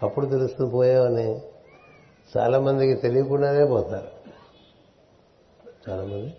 అప్పుడు 0.03 0.26
తెలుస్తుంది 0.26 0.71
పోయామని 0.71 1.41
చాలామందికి 2.38 3.01
తెలియకుండానే 3.01 3.65
పోతారు. 3.65 4.07
చాలా 5.89 6.03
మంది 6.03 6.34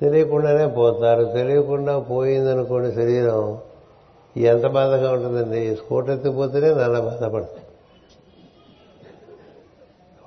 తెలియకుండానే 0.00 0.66
పోతారు. 0.66 1.24
తెలియకుండా 1.24 1.98
పోయిందనుకోండి 1.98 2.94
శరీరం 2.94 3.58
ఎంత 4.36 4.66
బాధగా 4.66 5.12
ఉంటుందండి? 5.12 5.76
స్కూటర్ 5.76 6.10
ఎత్తిపోతేనే 6.10 6.74
నాన్న 6.74 6.98
బాధపడుతుంది 6.98 7.60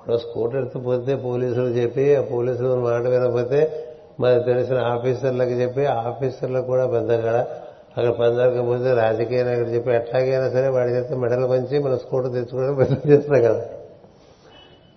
ఇప్పుడు 0.02 0.16
స్కూటర్ 0.16 0.56
ఎత్తిపోతే 0.56 1.16
పోలీసులు 1.16 1.66
చెప్పి 1.66 2.16
ఆ 2.16 2.22
పోలీసులు 2.22 2.80
మాట 2.80 3.02
వినకపోతే 3.02 3.88
మనకు 4.20 4.42
తెలిసిన 4.42 4.78
ఆఫీసర్లకు 4.78 5.50
చెప్పి 5.50 5.86
ఆఫీసర్లకు 5.86 6.66
కూడా 6.66 6.86
పెద్దగా 6.86 7.46
అక్కడ 7.96 8.10
పని 8.10 8.34
జరగకపోతే 8.34 8.92
రాజకీయ 8.94 9.42
నాయకుడు 9.42 9.68
చెప్పి 9.68 9.90
ఎట్లాగైనా 9.90 10.50
సరే 10.50 10.68
వాడి 10.68 10.90
చేస్తే 10.90 11.16
మెడలు 11.16 11.46
పంచి 11.46 11.78
మన 11.78 11.96
స్కూటర్ 11.96 12.32
తెచ్చుకోవడం 12.32 12.74
ప్రయత్నం 12.74 13.12
చేస్తున్నాం 13.12 13.42
కదా. 13.42 13.64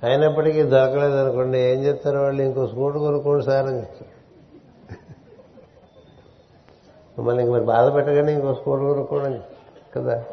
అయినప్పటికీ 0.03 0.63
దొరకలేదు 0.63 1.15
అనుకోండి 1.15 1.57
ఏం 1.57 1.85
చెప్తారు 1.85 2.17
వాళ్ళు? 2.17 2.43
ఇంకో 2.43 2.67
స్కూటర్ 2.67 2.99
కొనుక్కోండి 2.99 3.45
సార్ 3.45 3.67
అని 3.67 3.77
చెప్తారు. 3.77 4.15
మమ్మల్ని 7.19 7.43
ఇంక 7.43 7.51
మరి 7.51 7.63
బాధ 7.63 7.93
పెట్టగానే 7.93 8.33
ఇంకో 8.33 8.53
స్కూటర్ 8.53 8.85
కొనుక్కోండి 8.85 9.39
కదా. 9.95 10.23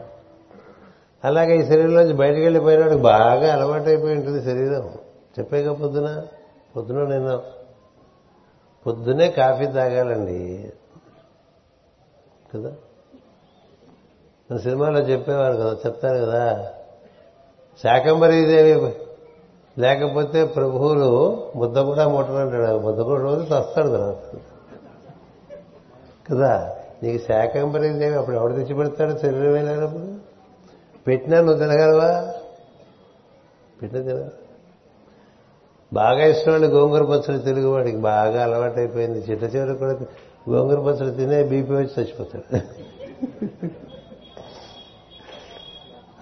అలాగే 1.25 1.57
ఈ 1.57 1.67
శరీరంలోంచి 1.67 2.13
బయటకు 2.13 2.41
వెళ్ళిపోయినాడు 2.41 2.95
బాగా 2.95 3.53
అలవాటైపోయి 3.53 4.15
ఉంటుంది 4.15 4.45
శరీరం. 4.45 4.95
చెప్పేగా 5.39 5.73
పొద్దున? 5.73 6.23
పొద్దున 6.77 7.09
నిన్న. 7.09 7.43
పొద్దునే 8.87 9.31
కాఫీ 9.31 9.67
తాగాలండి. 9.67 10.73
కదా? 12.55 12.73
మన 14.51 14.57
సినిమాలో 14.57 14.99
చెప్పేవారు 15.01 15.57
కదా 15.57 15.77
చెప్తారు 15.87 16.19
కదా. 16.19 16.73
శాకంబరీదేవి 17.83 18.95
లేకపోతే 19.79 20.45
ప్రభువులు 20.45 21.43
ముద్ద 21.57 21.79
కూడా 21.79 22.09
ముట్టనంటాడు. 22.09 22.79
ముద్ద 22.79 23.01
కూడా 23.01 23.23
రోజు 23.23 23.55
వస్తాడు 23.55 23.89
తర్వాత. 23.89 24.17
కదా? 26.33 26.77
నీకు 27.03 27.25
శాకంబరీదేవి 27.25 28.15
అప్పుడు 28.15 28.37
ఎవడు 28.37 28.53
తెచ్చి 28.53 28.75
పెడతాడు 28.75 29.19
శరీరం 29.19 29.53
వెళ్ళినప్పుడు 29.53 30.12
పెట్టినా 31.07 31.37
నువ్వు 31.41 31.59
తినగలవా? 31.59 32.35
పెట్టినా 33.83 34.05
తిన 34.05 34.29
బాగా 35.93 36.25
ఇష్టమైన 36.27 36.67
గోంగూర 36.67 37.03
పచ్చడి 37.03 37.39
తెలుగువాడికి 37.39 37.97
బాగా 37.97 38.43
అలవాటైపోయింది. 38.43 39.19
చిట్ట 39.19 39.57
చివరికి 39.57 39.79
కూడా 39.79 39.93
గోంగూర 40.51 40.81
పచ్చడి 40.81 41.17
తినే 41.17 41.43
బీపీ 41.43 41.73
వచ్చి 41.73 42.03
చచ్చిపోతాడు. 42.03 42.61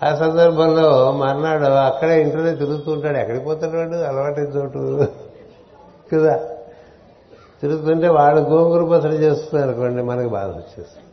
ఆ 0.04 0.14
సందర్భంలో 0.14 1.12
మర్నాడు 1.12 1.64
అక్కడే 1.64 2.22
ఇంట్లోనే 2.22 2.54
తిరుగుతూ 2.54 2.92
ఉంటాడు. 2.92 3.16
ఎక్కడికి 3.16 3.44
పోతాడు 3.44 3.76
వాడు? 3.76 3.96
అలవాటైన 3.96 4.46
చోటు. 4.46 5.06
కదా? 6.12 6.48
తిరుగుతుంటే 7.60 8.08
వాడు 8.08 8.38
గోంగూర 8.38 8.98
పచ్చడి 8.98 9.16
చేస్తున్నారు 9.16 9.70
అనుకోండి 9.70 10.02
మనకి 10.02 10.28
బాధ 10.28 10.46
వచ్చేస్తుంది. 10.46 11.09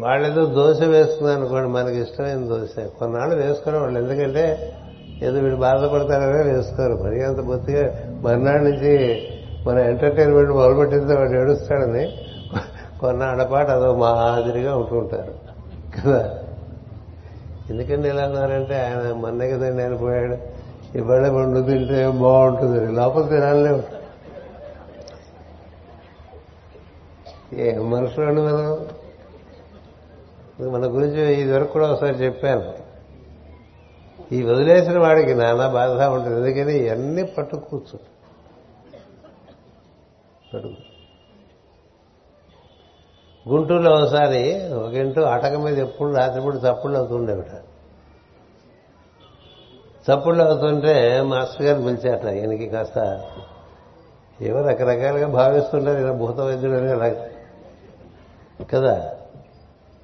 వాళ్ళేదో 0.00 0.44
దోశ 0.44 0.82
వేస్తున్నారు 0.82 1.38
అనుకోండి 1.38 1.68
మనకి 1.68 2.00
ఇష్టమైన 2.00 2.36
దోశ. 2.36 2.86
కొన్నాళ్ళు 2.98 3.46
వేసుకునే 3.46 3.78
వాళ్ళు. 3.78 3.98
ఎందుకంటే 3.98 4.72
ఏదో 5.22 5.38
వీడు 5.38 5.56
బాధపడతారనే 5.56 6.52
వేసుకోరు. 6.52 6.92
మరి 6.92 7.24
అంత 7.24 7.40
బొత్తిగా 7.40 7.94
మర్నాడు 8.22 8.62
నుంచి 8.62 9.22
మన 9.66 9.78
ఎంటర్టైన్మెంట్ 9.78 10.50
మొదలుపెట్టిందో 10.50 11.14
వాడు 11.14 11.30
ఏడుస్తాడని 11.30 12.12
కొన్నాళ్ళ 13.00 13.42
పాటు 13.42 13.70
అదో 13.70 13.94
మాదిరిగా 13.94 14.76
ఉంటుంటారు. 14.76 15.34
కదా? 16.00 16.38
ఎందుకండి 17.70 18.08
ఎలా 18.08 18.22
అన్నారంటే 18.22 18.74
ఆయన 18.74 19.12
మొన్నే 19.12 19.50
కదండి 19.50 19.82
ఆయన 19.82 19.94
పోయాడు. 19.94 20.36
ఇవాళ 20.98 21.28
వండు 21.28 21.60
తింటే 21.60 22.10
బాగుంటుంది. 22.10 22.92
లోపల 22.92 23.22
తినాలనే 23.22 23.82
ఏ 27.62 27.78
మనుషులు 27.78 28.26
మనం? 28.26 28.78
మన 30.68 30.86
గురించి 30.86 31.34
ఇదివరకు 31.34 31.72
కూడా 31.72 31.92
ఒకసారి 31.92 32.14
చెప్పాను. 32.14 32.90
ఈ 34.32 34.42
వదిలేసిన 34.42 34.98
వాడికి 34.98 35.34
నానా 35.34 35.68
బాధ 35.68 36.02
ఉంటుంది. 36.02 36.50
ఎందుకని 36.50 36.86
ఇవన్నీ 36.86 37.22
పట్టు 37.22 37.56
కూర్చో. 37.56 37.98
పట్టు. 40.54 40.72
గుంటూరులో 43.48 43.94
ఒకసారి 43.94 44.72
ఒక 44.72 44.92
ఇంటూ 44.92 45.22
అటక 45.22 45.52
మీద 45.52 45.78
ఎప్పుడు 45.78 46.12
రాత్రిపూట 46.12 46.54
చప్పుళ్ళు 46.54 46.98
అవుతుండేవిట 46.98 47.46
చప్పుళ్ళు 50.10 50.44
అవుతుంటే 50.44 51.20
మాస్టర్ 51.20 51.62
గారు 51.62 51.82
పిలిచాట 51.82 52.24
ఈయనకి 52.24 52.68
కాస్త 52.68 53.24
ఏవో 54.42 54.60
రకరకాలుగా 54.60 55.26
భావిస్తుంటారు 55.28 55.98
ఈయన 55.98 56.12
భూత 56.12 56.40
వైద్యుడు 56.40 56.74
కదా. 58.64 59.19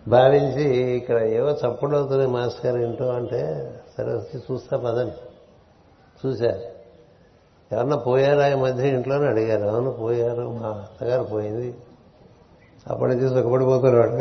భావించి 0.08 0.76
ఇక్కడ 0.96 1.22
ఏవో 1.22 1.50
చప్పుడు 1.50 1.96
అవుతున్నాయి 1.96 2.30
మాస్ 2.30 2.66
గారు 2.66 2.78
ఏంటో 2.78 3.08
అంటే 3.08 3.72
సరే 3.96 4.12
వచ్చి 4.12 4.42
చూస్తా 4.52 4.76
పదండి. 4.76 5.14
చూశారు. 6.26 6.76
ఎవరన్నా 7.74 7.96
పోయారా 7.96 8.48
ఈ 8.48 8.54
మధ్య? 8.54 8.88
ఇంట్లోనే 8.88 9.26
అడిగారు. 9.26 9.62
అవును 9.62 9.90
పోయారు. 9.90 10.42
మా 10.42 10.68
అత్తగారు 10.68 11.22
పోయింది. 11.22 11.74
అప్పటి 12.86 13.14
నుంచి 13.14 13.28
సుఖపడిపోతున్నాడు 13.28 14.12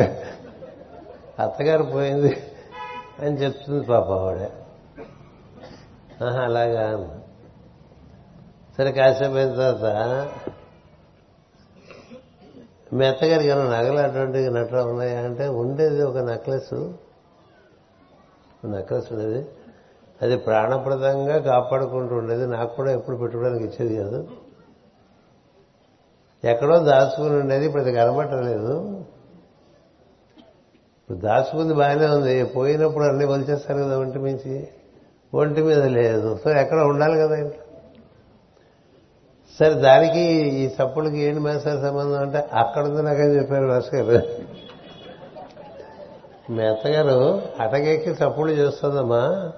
అత్తగారు 1.41 1.83
పోయింది 1.83 2.43
అని 3.19 3.36
చెప్తుంది 3.36 3.86
పాప 3.86 4.11
ఆవిడ. 4.11 4.38
ఆహా 6.23 6.41
అలాగా 6.41 7.09
సరే 8.77 8.91
కాసేపు 8.91 9.33
అయిన 9.33 9.53
తర్వాత 9.55 9.83
మీ 12.93 13.05
అత్తగారికి 13.05 13.49
ఏమైనా 13.49 13.79
నగలు 13.79 13.99
అటువంటి 13.99 14.49
నట్లు 14.49 14.77
ఉన్నాయా? 14.77 15.19
అంటే 15.19 15.47
ఉండేది 15.47 16.03
ఒక 16.03 16.17
నెక్లెస్. 16.17 16.91
నెక్లెస్ 18.65 19.13
ఉండేది. 19.13 19.47
అది 20.21 20.38
ప్రాణప్రదంగా 20.38 21.38
కాపాడుకుంటూ 21.38 22.15
ఉండేది. 22.15 22.47
నాకు 22.47 22.75
కూడా 22.75 22.91
ఎప్పుడు 22.91 23.17
పెట్టుకోవడానికి 23.17 23.65
ఇచ్చేది 23.65 23.95
కాదు. 23.95 24.27
ఎక్కడో 26.43 26.79
దాచుకుని 26.79 27.36
ఉండేది. 27.36 27.65
ఇప్పుడు 27.65 27.81
అది 27.81 27.93
కనబట్టలేదు. 27.93 29.05
ఇప్పుడు 30.97 31.17
దాచుకుంది 31.17 31.73
బాగానే 31.73 32.05
ఉంది. 32.05 32.45
పోయినప్పుడు 32.45 33.03
అన్ని 33.03 33.25
వదిలేస్తారు 33.25 33.79
కదా 33.79 33.99
ఒంటి 33.99 34.19
మించి. 34.19 34.67
ఒంటి 35.33 35.61
మీద 35.61 35.83
లేదు. 35.83 36.39
సో 36.43 36.49
ఎక్కడ 36.49 36.79
ఉండాలి 36.79 37.19
కదా 37.19 37.36
ఇంట్లో? 37.36 37.64
సరే 39.60 39.74
దానికి 39.74 40.22
ఈ 40.56 40.68
చప్పుడుకి 40.68 41.18
ఏంటి 41.18 41.39
మేస్తారు 41.39 41.82
సంబంధం 41.82 42.20
అంటే 42.20 42.38
అక్కడ 42.53 42.86
ఉంది 42.86 43.03
నాకని 43.03 43.36
చెప్పారు 43.36 43.66
మాస్టర్ 43.66 44.01
గారు? 44.01 44.28
మీ 46.51 46.64
అత్తగారు 46.64 47.41
అటకెక్కి 47.60 48.10
చప్పుడు 48.10 48.51
చేస్తుందమ్మా. 48.51 49.51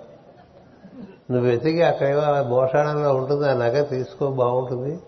నువ్వు 1.31 1.49
వెతికి 1.49 1.81
అక్కడేమో 1.81 2.43
భోషాణంలో 2.43 3.15
ఉంటుంది 3.15 3.49
ఆ 3.49 3.53
నగ 3.53 3.83
తీసుకో 3.83 4.31
బాగుంటుంది. 4.31 4.99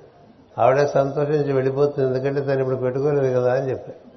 ఆవిడే 0.57 0.87
సంతోషించి 0.87 1.53
వెళ్ళిపోతుంది 1.53 2.07
ఎందుకంటే 2.07 2.41
తను 2.41 2.59
ఇప్పుడు 2.59 2.75
పెట్టుకోలేదు 2.75 3.39
కదా 3.39 3.53
అని 3.53 3.69
చెప్పారు. 3.69 4.09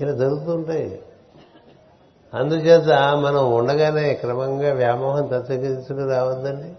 ఇలా 0.00 0.12
జరుగుతుంటాయి 0.12 1.02
అందుచేత 2.34 2.88
మనం 3.16 3.54
ఉండగానే 3.54 4.14
క్రమంగా 4.14 4.74
వ్యామోహం 4.74 5.26
తత్వగించుకుని 5.26 6.08
రావద్దండి. 6.08 6.72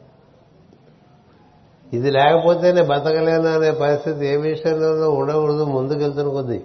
ఇది 1.94 2.12
లేకపోతేనే 2.12 2.82
బతకలేను 2.82 3.48
అనే 3.48 3.72
పరిస్థితి 3.72 4.28
ఏ 4.28 4.36
విషయంలోనూ 4.36 5.12
ఉండకూడదు 5.12 5.64
ముందుకెళ్తున్న 5.64 6.32
కొద్దీ 6.32 6.64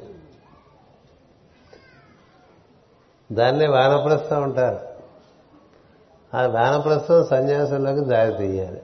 దాన్నే 3.33 3.67
వానప్రస్థం 3.67 4.43
ఉంటారు 4.43 4.79
ఆ 6.37 6.47
వానప్రస్థం 6.47 7.27
సన్యాసంలోకి 7.27 8.01
దారి 8.01 8.33
తీయాలి. 8.33 8.83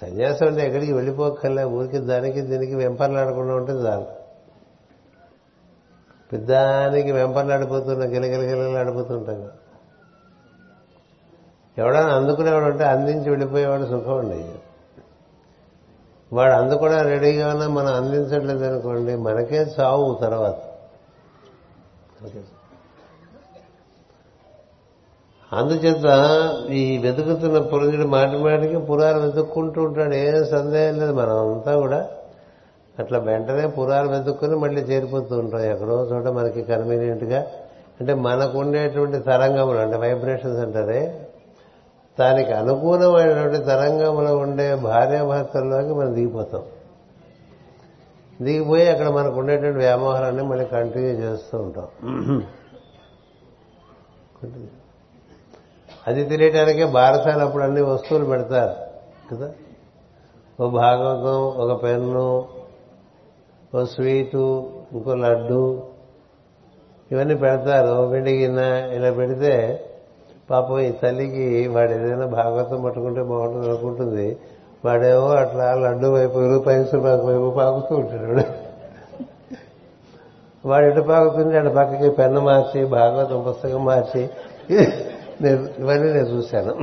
సన్యాసం 0.00 0.46
అంటే 0.46 0.66
ఎక్కడికి 0.66 0.92
వెళ్ళిపోకల్లా 0.92 1.66
ఊరికి 1.66 1.98
దానికి 1.98 2.40
దీనికి 2.40 2.74
వెంపర్లాడకుండా 2.74 3.54
ఉంటే 3.54 3.72
చాలు. 3.72 4.06
పెద్దానికి 6.32 7.12
వెంపర్లాడిపోతున్నా 7.12 8.06
గిలగిలగిలలాడిపోతుంటాం 8.06 9.48
ఎవడైనా 11.78 12.16
అందుకునేవాడు 12.16 12.64
ఉంటే 12.64 12.84
అందించి 12.84 13.30
వెళ్ళిపోయేవాడు 13.30 13.84
సుఖం 13.84 14.18
అండి 14.18 14.54
వాడు 16.32 16.52
అందుకూడా 16.52 17.02
రెడీగా 17.02 17.48
ఉన్నా 17.48 17.68
మనం 17.68 17.94
అందించట్లేదు 17.94 18.64
అనుకోండి 18.64 19.16
మనకే 19.16 19.66
చావు 19.80 20.18
తర్వాత. 20.20 20.54
అందుచేత 25.52 26.06
ఈ 26.70 26.98
వెతుకుతున్న 26.98 27.58
పురుషుడు 27.58 28.06
మాటి 28.06 28.36
మాటికి 28.36 28.78
పురాలు 28.78 29.20
వెతుక్కుంటూ 29.20 29.82
ఉంటాడు 29.82 30.14
ఏ 30.14 30.44
సందేహం 30.44 30.98
లేదు. 30.98 31.12
మనం 31.12 31.52
అంతా 31.52 31.76
కూడా 31.76 32.08
అట్లా 32.98 33.18
వెంటనే 33.18 33.66
పురాలు 33.66 34.08
వెతుక్కుని 34.08 34.56
మళ్ళీ 34.56 34.80
చేరిపోతూ 34.80 35.38
ఉంటాం. 35.38 35.60
ఎక్కడో 35.60 36.04
చోట 36.04 36.26
మనకి 36.26 36.62
కన్వీనియంట్గా 36.62 37.46
అంటే 38.00 38.14
మనకు 38.14 38.58
ఉండేటువంటి 38.58 39.18
తరంగములు 39.18 39.78
అంటే 39.78 39.96
వైబ్రేషన్స్ 39.96 40.60
అంటారే 40.60 41.19
దానికి 42.18 42.52
అనుకూలమైనటువంటి 42.52 43.64
తరంగంలో 43.64 44.36
ఉండే 44.36 44.74
భార్యాభర్తల్లోకి 44.74 45.94
మనం 45.94 46.14
దిగిపోతాం. 46.14 46.62
దిగిపోయి 48.42 48.88
అక్కడ 48.88 49.08
మనకు 49.08 49.38
ఉండేటువంటి 49.38 49.78
వ్యామోహాలన్నీ 49.78 50.42
మళ్ళీ 50.42 50.64
కంటిన్యూ 50.64 51.10
చేస్తూ 51.10 51.58
ఉంటాం. 51.58 51.88
అది 56.06 56.24
తెలియటానికే 56.24 56.84
బారసాలు 56.84 57.44
అప్పుడు 57.44 57.62
అన్ని 57.62 57.82
వస్తువులు 57.82 58.24
పెడతారు 58.24 58.74
కదా? 59.34 59.52
ఓ 60.60 60.70
భాగవతం 60.70 61.64
ఒక 61.64 61.82
పెన్ను 61.82 62.48
ఓ 63.74 63.84
స్వీటు 63.84 64.70
ఇంకో 64.92 65.14
లడ్డు 65.14 65.82
ఇవన్నీ 67.12 67.34
పెడతారు. 67.34 68.06
వెండి 68.06 68.42
గిన్నె 68.42 68.96
ఇలా 68.96 69.10
పెడితే 69.10 69.86
పాపం 70.50 70.80
ఈ 70.80 70.92
తల్లికి 70.92 71.68
వాడు 71.68 71.92
ఏదైనా 71.92 72.26
భాగవతం 72.26 72.82
పట్టుకుంటే 72.82 73.22
బాగుంటుంది 73.22 73.66
అనుకుంటుంది. 73.66 74.36
వాడేమో 74.84 75.28
అట్లా 75.28 75.74
లడ్డు 75.74 76.06
వైపు 76.06 76.58
పైసలు 76.58 77.00
పాకు 77.00 77.26
వైపు 77.26 77.54
పాకుతూ 77.56 77.96
ఉంటాడు. 77.96 78.42
వాడు. 80.68 80.86
ఇటు 80.86 81.00
పాకుతుంది 81.00 81.58
అటు 81.58 81.68
పక్కకి 81.68 82.10
పెన్ను 82.10 82.40
మార్చి 82.40 82.84
భాగవతం 82.84 83.44
పుస్తకం 83.48 83.84
మార్చి. 83.84 84.30
నేను 85.40 85.68
ఇవన్నీ 85.78 86.12
నేను 86.12 86.26
చూశాను. 86.26 86.74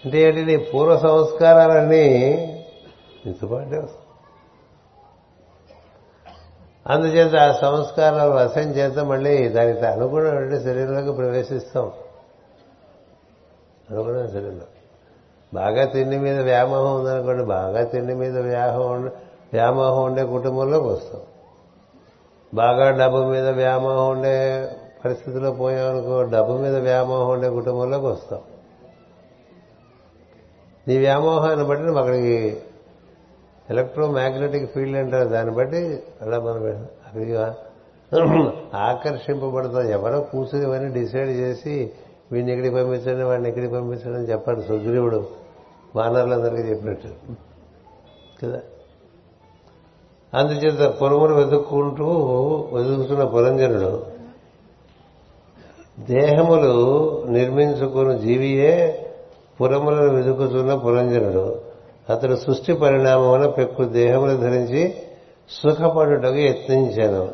అంటే 0.05 0.21
ఏంటి 0.21 0.45
నీ 0.45 0.57
పూర్వ 0.57 0.97
సంస్కారాలన్నీ 0.97 2.07
ఇంతపాటే 3.25 3.77
వస్తాయి. 3.77 4.00
అందుచేత 6.91 7.35
ఆ 7.35 7.51
సంస్కారాల 7.51 8.27
వశం 8.27 8.61
చేత 8.61 8.99
మళ్ళీ 8.99 9.49
దానికి 9.49 9.85
అనుగుణమైన 9.85 10.57
శరీరంలోకి 10.59 11.11
ప్రవేశిస్తాం. 11.11 11.91
అనుగుణమైన 13.89 14.25
శరీరంలో. 14.25 14.65
బాగా 15.53 15.85
తిండి 15.85 16.17
మీద 16.17 16.41
వ్యామోహం 16.41 16.99
ఉందనుకోండి 16.99 17.43
బాగా 17.43 17.83
తిండి 17.83 18.13
మీద 18.13 18.37
వ్యామోహం 18.37 18.91
ఉండే 18.91 19.11
వ్యామోహం 19.53 20.03
ఉండే 20.03 20.23
కుటుంబంలోకి 20.25 20.87
వస్తాం. 20.87 21.21
బాగా 22.53 22.91
డబ్బు 22.91 23.17
మీద 23.17 23.49
వ్యామోహం 23.49 24.11
ఉండే 24.11 24.69
పరిస్థితిలో 25.05 25.51
పోయామనుకో 25.51 26.23
డబ్బు 26.23 26.53
మీద 26.53 26.75
వ్యామోహం 26.75 27.29
ఉండే 27.29 27.49
కుటుంబంలోకి 27.49 28.05
వస్తాం. 28.05 28.39
నీ 30.87 30.97
వ్యామోహాన్ని 30.97 31.65
బట్టి 31.65 31.83
నువ్వు 31.83 31.99
అక్కడికి 31.99 32.63
ఎలక్ట్రోమాగ్నెటిక్ 33.71 34.73
ఫీల్డ్ 34.73 34.97
అంటారు. 34.97 35.27
దాన్ని 35.27 35.55
బట్టి 35.55 36.03
అలా 36.21 36.39
మనం 36.39 36.87
అవి 37.13 37.37
ఆకర్షింపబడతాం. 38.77 39.89
ఎవరో 39.89 40.21
కూర్చుని 40.21 40.63
ఇవన్నీ 40.63 41.01
డిసైడ్ 41.01 41.29
చేసి 41.29 41.91
వీడిని 42.31 42.51
ఎక్కడికి 42.51 42.75
పంపించండి 42.75 43.23
వాడిని 43.23 43.49
ఎక్కడికి 43.49 43.73
పంపించండి 43.73 44.17
అని 44.19 44.29
చెప్పాడు 44.29 44.61
సుగ్రీవుడు. 44.61 45.27
వానరులందరికీ 45.95 46.61
చెప్పినట్టు. 46.61 47.07
కదా? 48.45 48.59
అందుచేత 50.33 50.89
పొరుగును 50.89 51.35
వెతుక్కుంటూ 51.35 52.05
వెతుకుతున్న 52.73 53.23
పురంజనుడు 53.23 54.03
దేహములు 55.99 57.25
నిర్మించుకున్న 57.29 58.17
జీవియే 58.17 59.05
పురములను 59.61 60.13
వెతుకుతున్న 60.13 60.75
పురంజనుడు. 60.75 61.70
అతడు 62.11 62.35
సృష్టి 62.35 62.73
పరిణామమున 62.73 63.49
పెక్కు 63.49 63.83
దేహములు 63.83 64.37
ధరించి 64.37 64.93
సుఖపడుటకు 65.49 66.35
యత్నించాను. 66.35 67.29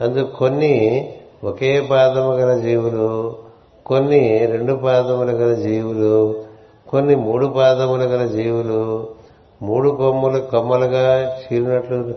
అందుకు 0.00 0.36
కొన్ని 0.36 1.08
ఒకే 1.44 1.80
పాదము 1.90 2.32
గల 2.32 2.58
జీవులు 2.58 3.36
కొన్ని 3.86 4.46
రెండు 4.46 4.74
పాదములు 4.74 5.30
గల 5.30 5.54
జీవులు 5.54 6.42
కొన్ని 6.88 7.16
మూడు 7.16 7.46
పాదములు 7.46 8.02
గల 8.02 8.26
జీవులు 8.26 9.08
మూడు 9.62 9.90
కొమ్ములు 9.90 10.38
కొమ్మలుగా 10.38 11.36
చీలినట్లు 11.38 12.14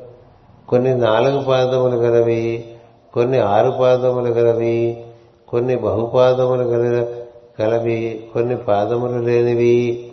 కొన్ని 0.69 0.95
నాలుగు 0.97 1.43
పాదములు 1.43 1.95
గలవి 1.95 2.65
కొన్ని 3.13 3.39
ఆరు 3.39 3.71
పాదములు 3.81 4.27
గలవి 4.27 5.05
కొన్ని 5.49 5.75
బహుపాదములు 5.75 6.63
గల 6.63 7.07
గలవి 7.61 8.23
కొన్ని 8.33 8.57
పాదములు 8.57 9.19
లేనివి. 9.19 10.04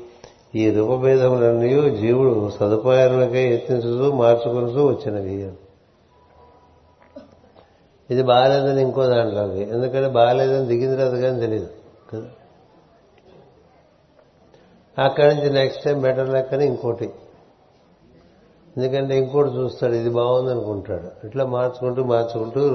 ఈ 0.55 0.71
రూపభేదములన్నీ 0.71 1.91
జీవుడు 1.91 2.51
సదుపాయాలకై 2.51 3.43
యత్నించుతూ 3.43 4.13
మార్చుకుంటూ 4.13 4.87
వచ్చినవి. 4.87 5.53
ఇది 8.11 8.23
బాగాలేదని 8.23 8.83
ఇంకో 8.83 9.07
దాంట్లోకి. 9.07 9.63
ఎందుకంటే 9.63 10.09
బాగాలేదని 10.09 10.67
దిగిన 10.67 10.97
తర్వాత 10.97 11.21
కానీ 11.21 11.41
తెలియదు 11.41 11.69
కదా? 12.13 12.23
అక్కడి 15.05 15.35
నుంచి 15.35 15.51
నెక్స్ట్ 15.51 15.85
టైం 15.85 16.01
బెటర్ 16.01 16.31
లెక్కని 16.31 16.67
ఇంకోటి. 16.67 17.11
ఎందుకంటే 18.77 19.19
ఇంకోటి 19.19 19.51
చూస్తాడు 19.51 19.93
ఇది 19.93 20.11
బాగుంది 20.11 20.51
అనుకుంటాడు 20.51 21.27
ఇట్లా 21.27 21.47
మార్చుకుంటూ 21.47 22.05
మార్చుకుంటూ 22.05 22.69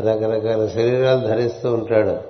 రకరకాల 0.00 0.66
శరీరాలు 0.66 1.26
ధరిస్తూ 1.26 1.74
ఉంటాడు. 1.74 2.29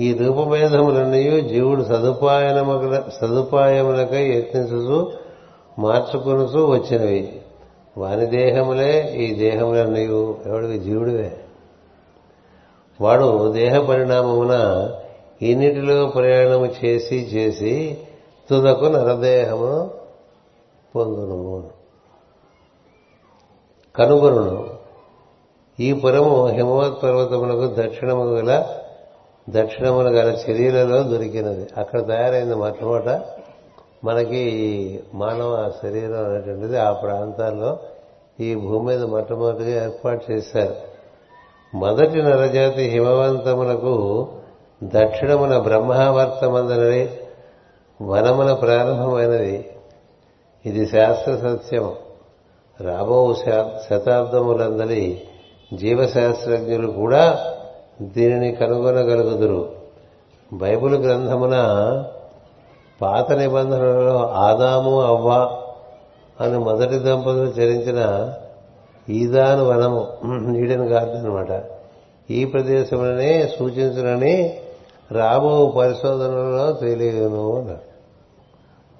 ఈ 0.00 0.14
రూపభేదములన్నీ 0.14 1.40
జీవుడు 1.40 1.82
సదుపాయముల 1.82 3.02
సదుపాయములకై 3.20 4.28
యత్నించుతూ 4.28 5.12
మార్చుకునుతూ 5.78 6.66
వచ్చినవి. 6.66 7.40
వాని 7.98 8.26
దేహములే 8.26 9.14
ఈ 9.14 9.34
దేహములన్నయు. 9.34 10.36
ఎవడివి? 10.46 10.78
జీవుడివే. 10.78 11.36
వాడు 13.00 13.52
దేహ 13.52 13.78
పరిణామమున 13.78 14.86
ఇన్నిటిలో 15.42 16.06
ప్రయాణము 16.06 16.66
చేసి 16.84 17.16
చేసి 17.16 17.98
తుదకు 18.50 18.84
నరదేహము 18.84 19.90
పొందును 20.96 21.64
కనుగొను 23.96 24.68
ఈ 25.80 25.92
పురము 25.92 26.46
హిమవత్ 26.46 27.02
పర్వతములకు 27.02 27.74
దక్షిణము 27.78 28.24
గల 28.24 28.64
దక్షిణమున 29.50 30.08
గల 30.08 30.28
చర్యలలో 30.28 31.02
దొరికినది. 31.02 31.66
అక్కడ 31.76 32.08
తయారైంది 32.08 32.54
మొట్టమొదట 32.54 33.22
మనకి 34.04 34.36
ఈ 34.36 34.98
మానవ 35.14 35.72
శరీరం 35.82 36.24
అనేటువంటిది 36.24 36.78
ఆ 36.78 36.92
ప్రాంతాల్లో 36.92 37.78
ఈ 38.40 38.54
భూమి 38.54 38.86
మీద 38.86 39.02
మొట్టమొదటిగా 39.02 39.84
ఏర్పాటు 39.84 40.32
చేశారు. 40.32 40.74
మొదటి 41.74 42.22
నరజాతి 42.22 42.82
హిమవంతములకు 42.82 44.28
దక్షిణమున 44.84 45.58
బ్రహ్మావర్తమందనని 45.58 47.10
వనమున 48.02 48.52
ప్రారంభమైనది. 48.52 49.70
ఇది 50.66 50.86
శాస్త్ర 50.86 51.36
సత్యం. 51.36 51.92
రాబో 52.80 53.34
శతాబ్దములందరి 53.90 55.22
జీవశాస్త్రజ్ఞులు 55.74 56.90
కూడా 56.90 57.54
దీనిని 58.00 58.52
కనుగొనగలుగుదురు. 58.52 59.72
బైబిల్ 60.52 60.94
గ్రంథమున 60.94 61.56
పాత 63.02 63.32
నిబంధనలలో 63.32 64.28
ఆదాము 64.28 65.00
అవ్వ 65.00 65.60
అని 66.40 66.58
మొదటి 66.58 66.98
దంపతులు 66.98 67.60
చరించిన 67.60 68.32
ఈదాను 69.08 69.64
వనము 69.64 70.08
ఈడెన్ 70.56 70.82
గార్డెన్ 70.82 71.26
అనమాట 71.26 71.64
ఈ 72.30 72.44
ప్రదేశంలోనే 72.44 73.48
సూచించనని 73.58 74.60
రాబో 75.12 75.74
పరిశోధనలో 75.76 76.72
తెలియను 76.72 77.56
అన్నారు. 77.56 77.90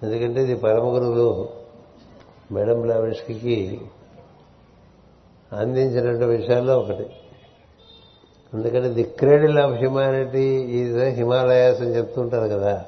ఎందుకంటే 0.03 0.43
ఇది 0.43 0.57
పరమ 0.57 0.95
గురువులు 0.95 1.49
మేడం 2.53 2.81
బ్లావిష్కి 2.81 3.81
అందించినటువంటి 5.53 6.25
విషయాల్లో 6.25 6.79
ఒకటి. 6.79 7.07
ఎందుకంటే 8.55 8.89
the 8.89 9.03
cradle 9.03 9.59
of 9.59 9.73
humanity 9.73 10.47
is 10.55 10.99
Himalayas 10.99 11.81
అని 11.81 11.97
చెప్తుంటారు 11.97 12.49
కదా. 12.49 12.85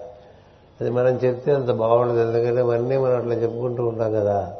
అది 0.80 0.90
మనం 0.90 1.08
చెప్తే 1.08 1.52
అంత 1.52 1.70
బాగుండదు. 1.70 2.20
ఎందుకంటే 2.20 2.60
అవన్నీ 2.60 2.98
మనం 2.98 3.16
అట్లా 3.16 3.34
చెప్పుకుంటూ 3.34 3.86
ఉంటాం 3.86 4.12
కదా. 4.12 4.56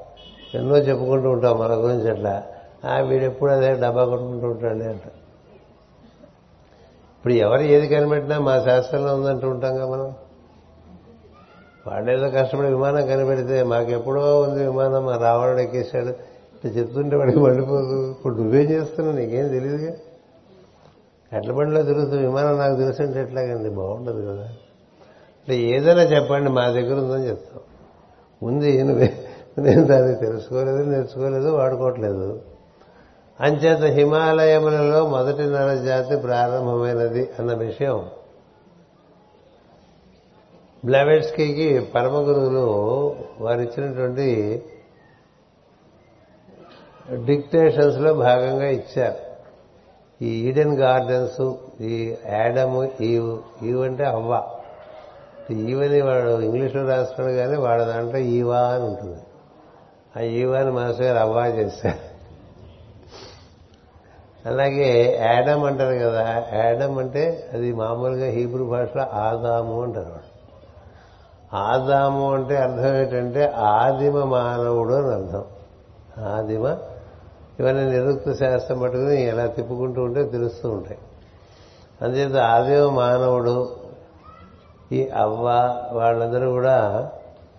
ఎన్నో 0.54 0.76
చెప్పుకుంటూ 0.76 1.30
ఉంటాం 1.30 1.58
మన 1.58 1.74
గురించి 1.74 2.10
అట్లా. 2.10 2.42
ఆ 2.84 2.98
వీడెప్పుడు 2.98 3.50
అదే 3.50 3.74
డబ్బా 3.74 4.04
కొట్టుకుంటూ 4.04 4.46
ఉంటాడు 4.46 4.74
అంట. 4.74 5.00
ఇప్పుడు 7.18 7.32
ఎవరు 7.32 7.60
ఏది 7.60 7.88
కనిపెట్టినా 7.88 8.38
మా 8.38 8.60
శాస్త్రంలో 8.60 9.14
ఉందంటూ 9.14 9.48
ఉంటాం 9.48 9.76
కదా 9.76 9.86
మనం. 9.86 10.12
వాళ్ళేదో 11.86 12.30
కష్టపడి 12.30 12.66
విమానం 12.66 13.06
కనిపెడితే 13.06 13.62
మాకెప్పుడో 13.62 14.40
ఉంది 14.40 14.64
విమానం 14.66 15.06
మా 15.06 15.16
రావణుడు 15.16 15.60
ఎక్కేశాడు. 15.60 16.08
ఇట్లా 16.08 16.70
చెప్తుంటే 16.70 17.16
వాడికి 17.16 17.38
మళ్ళీపోదు 17.38 18.10
ఇప్పుడు 18.10 18.34
నువ్వేం 18.34 18.70
చేస్తున్నావు? 18.70 19.16
నీకేం 19.16 19.48
తెలియదుగా 19.48 19.92
ఎడ్ల 21.32 21.52
బండిలో 21.52 21.82
తిరుగుతూ 21.82 22.16
విమానం 22.16 22.58
నాకు 22.58 22.76
తెలుసుంటే 22.76 23.22
ఎట్లాగండి? 23.22 23.70
బాగుండదు 23.70 24.20
కదా. 24.20 24.42
అంటే 24.42 25.56
ఏదైనా 25.58 26.02
చెప్పండి 26.02 26.50
మా 26.50 26.68
దగ్గర 26.68 27.00
ఉందని 27.00 27.28
చెప్తాం. 27.28 27.60
ఉంది 28.42 28.82
నేను 28.82 29.84
దాన్ని 29.84 30.14
తెలుసుకోలేదు 30.14 30.76
నేర్చుకోలేదు 30.76 31.48
వాడుకోవట్లేదు. 31.48 32.42
అంచేత 33.40 33.78
హిమాలయములలో 33.78 35.06
మొదటి 35.06 35.42
నరజాతి 35.42 36.16
ప్రారంభమైనది 36.16 37.30
అన్న 37.38 37.54
విషయం. 37.54 38.08
బ్లావెట్స్కీకి 40.84 41.80
పరమ 41.80 42.14
గురువులు 42.14 42.66
వారు 43.40 43.60
ఇచ్చినటువంటి 43.60 44.62
భాగంగా 48.12 48.68
ఇచ్చారు. 48.68 49.31
ఈ 50.22 50.48
ఈడెన్ 50.48 50.78
గార్డెన్స్ 50.78 51.54
ఈ 51.82 52.14
యాడము 52.28 52.90
ఈవ్ 53.00 53.38
ఈవ్ 53.64 53.82
అంటే 53.82 54.04
అవ్వ. 54.04 54.42
ఈవని 55.50 56.00
వాడు 56.00 56.40
ఇంగ్లీష్లో 56.40 56.88
రాస్తున్నాడు 56.88 57.36
కానీ 57.36 57.56
వాడు 57.56 57.82
దాంట్లో 57.82 58.18
ఈవా 58.18 58.58
అని 58.58 58.84
ఉంటుంది. 58.84 59.20
ఆ 60.16 60.20
ఈవాని 60.20 60.70
మాస్టర్ 60.70 61.06
గారు 61.06 61.18
అవ్వా 61.18 61.46
చేశారు 61.46 62.12
అలాగే 64.48 65.18
యాడమ్ 65.20 65.64
అంటారు 65.64 65.94
కదా 65.94 66.44
యాడమ్ 66.52 66.98
అంటే 66.98 67.50
అది 67.52 67.72
మామూలుగా 67.72 68.26
హీబ్రూ 68.26 68.66
భాషలో 68.66 69.02
ఆదాము 69.02 69.82
అంటారు 69.82 70.32
ఆదాము 71.56 72.34
అంటే 72.34 72.56
అర్థం 72.56 72.96
ఏంటంటే 72.96 73.46
ఆదిమ 73.46 74.24
మానవుడు 74.24 74.94
అని 74.94 75.24
అర్థం. 75.24 75.44
ఆదిమ 76.24 76.76
ఇవన్నీ 77.60 77.90
నిరుక్త 77.90 78.32
శాస్త్రం 78.32 78.78
పట్టుకుని 78.78 79.22
ఎలా 79.22 79.46
తిప్పుకుంటూ 79.46 80.02
ఉంటే 80.02 80.24
తెలుస్తూ 80.24 80.70
ఉంటాయి. 80.70 80.98
అందుచేత 82.02 82.36
ఆదిమ 82.36 82.90
మానవుడు 82.90 83.70
ఈ 84.92 85.08
అవ్వ 85.08 85.44
వాళ్ళందరూ 85.92 86.50
కూడా 86.50 87.10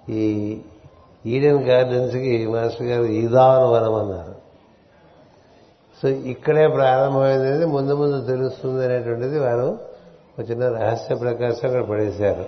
ఈ 0.09 0.57
ఈడెన్ 1.25 1.63
గార్డెన్స్కి 1.63 2.47
మాస్టర్ 2.47 2.87
గారు 2.87 3.03
ఈదానవనం 3.03 3.95
అన్నారు. 3.95 4.35
సో 6.01 6.09
ఇక్కడే 6.09 6.67
ప్రారంభమైంది 6.67 7.65
ముందు 7.65 7.93
ముందు 7.93 8.25
తెలుస్తుంది 8.25 8.85
అనేటువంటిది 8.85 9.39
వారు 9.39 9.79
ఒక 10.39 10.51
చిన్న 10.51 10.69
రహస్య 10.69 11.15
ప్రకాశం 11.15 11.67
అక్కడ 11.67 11.83
పడేశారు. 11.83 12.45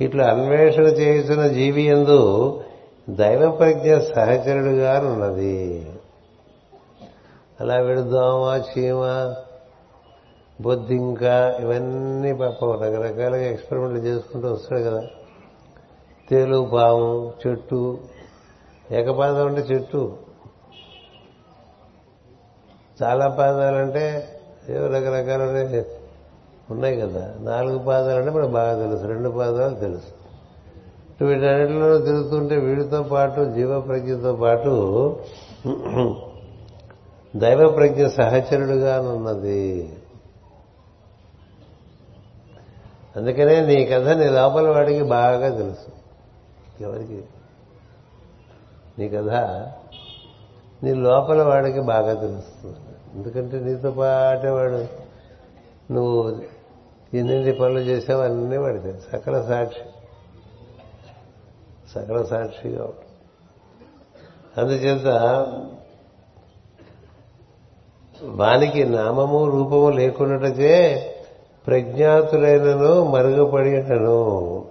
ఇట్లా 0.00 0.26
అన్వేషణ 0.26 0.82
చేస్తున్న 0.82 1.46
జీవి 1.46 1.82
ఎందు 1.82 2.20
దైవ 3.10 3.50
ప్రజ్ఞ 3.50 3.98
సహచరుడుగా 3.98 5.00
ఉన్నది 5.00 5.86
అలా 7.60 7.76
వీడు 7.76 8.00
దోమ 8.00 8.62
చీమ 8.62 9.34
బొద్దింక 10.60 11.22
ఇవన్నీ 11.60 12.34
పాపం 12.34 12.72
రకరకాలుగా 12.72 13.42
ఎక్స్పెరిమెంట్లు 13.42 13.98
చేసుకుంటూ 13.98 14.48
వస్తాడు 14.48 14.80
కదా. 14.80 15.02
తేలు 16.30 16.70
పాము 16.72 17.32
చెట్టు 17.46 17.98
ఏకపాదం 18.90 19.46
అంటే 19.46 19.60
చెట్టు. 19.60 20.16
చాలా 23.02 23.28
పాదాలంటే 23.28 24.28
ఏవో 24.68 24.86
రకరకాల 24.86 25.84
ఉన్నాయి 26.70 26.96
కదా. 26.96 27.34
నాలుగు 27.40 27.78
పాదాలు 27.78 28.18
అంటే 28.18 28.30
మనకు 28.30 28.50
బాగా 28.50 28.86
తెలుసు. 28.86 29.06
రెండు 29.06 29.28
పాదాలు 29.28 29.74
తెలుసు. 29.74 30.24
వీటన్నిటిలో 31.24 31.98
తిరుగుతుంటే 31.98 32.56
వీడితో 32.56 33.02
పాటు 33.02 33.44
జీవ 33.44 33.80
ప్రజ్ఞతో 33.80 34.32
పాటు 34.32 34.70
దైవ 37.36 37.68
ప్రజ్ఞ 37.68 38.06
సహచరుడుగా 38.06 39.00
ఉన్నది 39.00 39.96
అందుకనే 43.16 43.60
నీ 43.60 43.84
కథ 43.84 44.08
నీ 44.08 44.28
లోపల 44.28 44.68
వాడికి 44.68 45.02
బాగా 45.02 45.56
తెలుసు. 45.56 45.92
ఎవరికి? 46.82 47.24
నీ 48.98 49.08
కథ 49.08 49.30
నీ 50.82 50.94
లోపల 50.94 51.42
వాడికి 51.42 51.80
బాగా 51.80 52.14
తెలుస్తుంది 52.14 52.76
ఎందుకంటే 53.14 53.60
నీతో 53.60 53.90
పాటే 53.90 54.50
వాడు 54.50 54.86
నువ్వు 55.92 56.42
ఎన్ని 57.14 57.52
పనులు 57.52 57.78
చేసావు 57.78 58.22
అన్నీ 58.22 58.56
వాడి 58.56 58.78
తెలుసు. 58.78 59.16
సకల 59.16 59.42
సాక్షి. 59.48 59.80
సకల 61.94 62.22
సాక్షిగా 62.22 62.88
అందుచేత 64.58 65.06
వానికి 68.26 68.84
నామము 68.84 69.50
రూపము 69.50 69.90
లేకున్నటచే 69.90 71.10
ప్రజ్ఞాతులైనను 71.66 73.04
మరుగుపడినను 73.04 74.64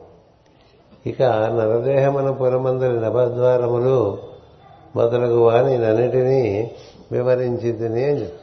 ఇక 1.05 1.23
నరదేహమన 1.23 2.31
పురమందరి 2.31 3.01
నభద్వారములు 3.01 4.17
మొదలగు 4.95 5.39
వాని 5.39 5.77
వివరించింది 7.11 7.85
అని 7.85 8.21
చెప్తుంది 8.21 8.39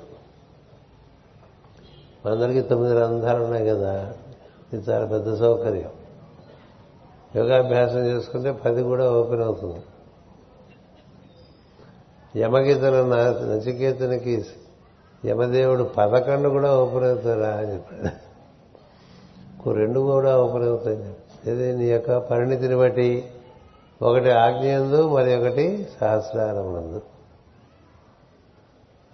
తొమ్మిది 2.62 2.94
రంధ్రాలు 2.94 3.44
ఉన్నాయి 3.44 3.68
కదా? 3.68 4.12
ఇది 4.72 4.90
చాలా 4.90 5.06
పెద్ద 5.06 5.38
సౌకర్యం. 5.38 5.90
యోగాభ్యాసం 7.36 8.06
చేసుకుంటే 8.06 8.52
పది 8.52 8.82
కూడా 8.82 9.12
ఓపెన్ 9.12 9.40
అవుతుంది. 9.40 9.82
యమగీతను 12.40 13.10
నచికేతునికి 13.10 14.44
యమదేవుడు 15.24 15.82
పదకొండు 15.82 16.48
కూడా 16.48 16.80
ఓపెన్ 16.80 17.04
అవుతారా 17.04 17.48
అని 17.48 17.74
చెప్పాడు. 17.74 19.70
రెండు 19.72 20.00
కూడా 20.00 20.42
ఓపెన్ 20.42 20.64
అవుతాయి 20.64 21.14
ఇది 21.52 21.78
నీ 21.78 21.84
యొక్క 21.84 22.18
పరిణితిని 22.18 22.76
బట్టి 22.76 23.24
ఒకటి 24.02 24.30
ఆజ్ఞయందు 24.30 25.08
మరి 25.14 25.36
ఒకటి 25.36 25.88
సహస్రారమునందు. 26.00 27.02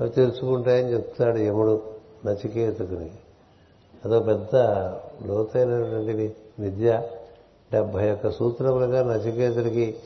అవి 0.01 0.11
తెలుసుకుంటాయని 0.11 0.93
చెప్తాడు 0.93 1.39
యముడు 1.39 1.83
నచికేతుకుని 2.27 3.11
అదో 4.05 4.21
పెద్ద 4.21 4.57
లోతైనటువంటి 5.27 6.35
విద్య. 6.59 7.03
డెబ్బై 7.73 8.09
యొక్క 8.09 8.31
సూత్రములుగా 8.31 9.03
నచికేతుడికి 9.03 9.97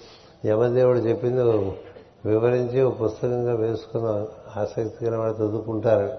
యమదేవుడు 0.47 0.99
చెప్పింది 0.99 1.43
వివరించి 2.29 2.81
ఒక 2.83 3.03
పుస్తకంగా 3.03 3.55
వేసుకున్న 3.55 4.27
ఆసక్తి 4.57 5.05
గల 5.05 5.17
వాళ్ళు 5.17 5.37
చదువుకుంటారు 5.37 6.13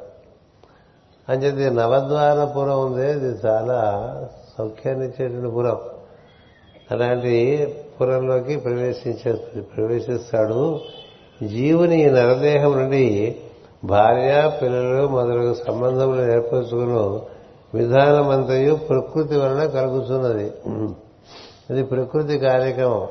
అంచేది 1.29 1.69
నవద్వారపురం 1.69 2.85
ఉంది. 2.85 3.11
ఇది 3.11 3.47
చాలా 3.47 3.79
సౌఖ్యాన్ని 4.57 5.07
ఇచ్చేటువంటి 5.07 5.55
పురం. 5.55 5.79
అలాంటి 6.91 7.67
పురంలోకి 8.01 8.57
ప్రవేశించేస్తుంది. 8.57 9.61
ప్రవేశిస్తాడు. 9.61 10.79
జీవుని 11.43 12.05
నరదేహం 12.05 12.71
నుండి 12.71 13.35
భార్య 13.83 14.59
పిల్లలు 14.61 15.07
మొదలగు 15.07 15.53
సంబంధములు 15.53 16.31
ఏర్పరచుకుని 16.31 17.31
విధానమంతయు 17.77 18.75
ప్రకృతి 18.75 19.37
వలన 19.37 19.65
కలుగుతున్నది. 19.65 20.51
ఇది 21.69 21.83
ప్రకృతి 21.83 22.39
కార్యక్రమం. 22.39 23.07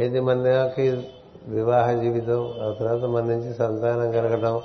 ఇది 0.00 0.20
మనకి 0.20 1.08
వివాహ 1.48 1.92
జీవితం 1.92 2.52
ఆ 2.62 2.74
తర్వాత 2.80 3.00
మన 3.00 3.24
నుంచి 3.24 3.54
సంతానం 3.54 4.10
కలగడం 4.10 4.60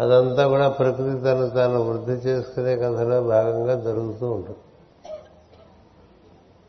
అదంతా 0.00 0.48
కూడా 0.48 0.68
ప్రకృతి 0.68 1.18
తను 1.20 1.50
తాను 1.50 1.82
వృద్ధి 1.82 2.12
చేసుకునే 2.12 2.76
కథలో 2.76 3.22
భాగంగా 3.22 3.74
జరుగుతూ 3.80 4.30
ఉంటుంది. 4.30 4.58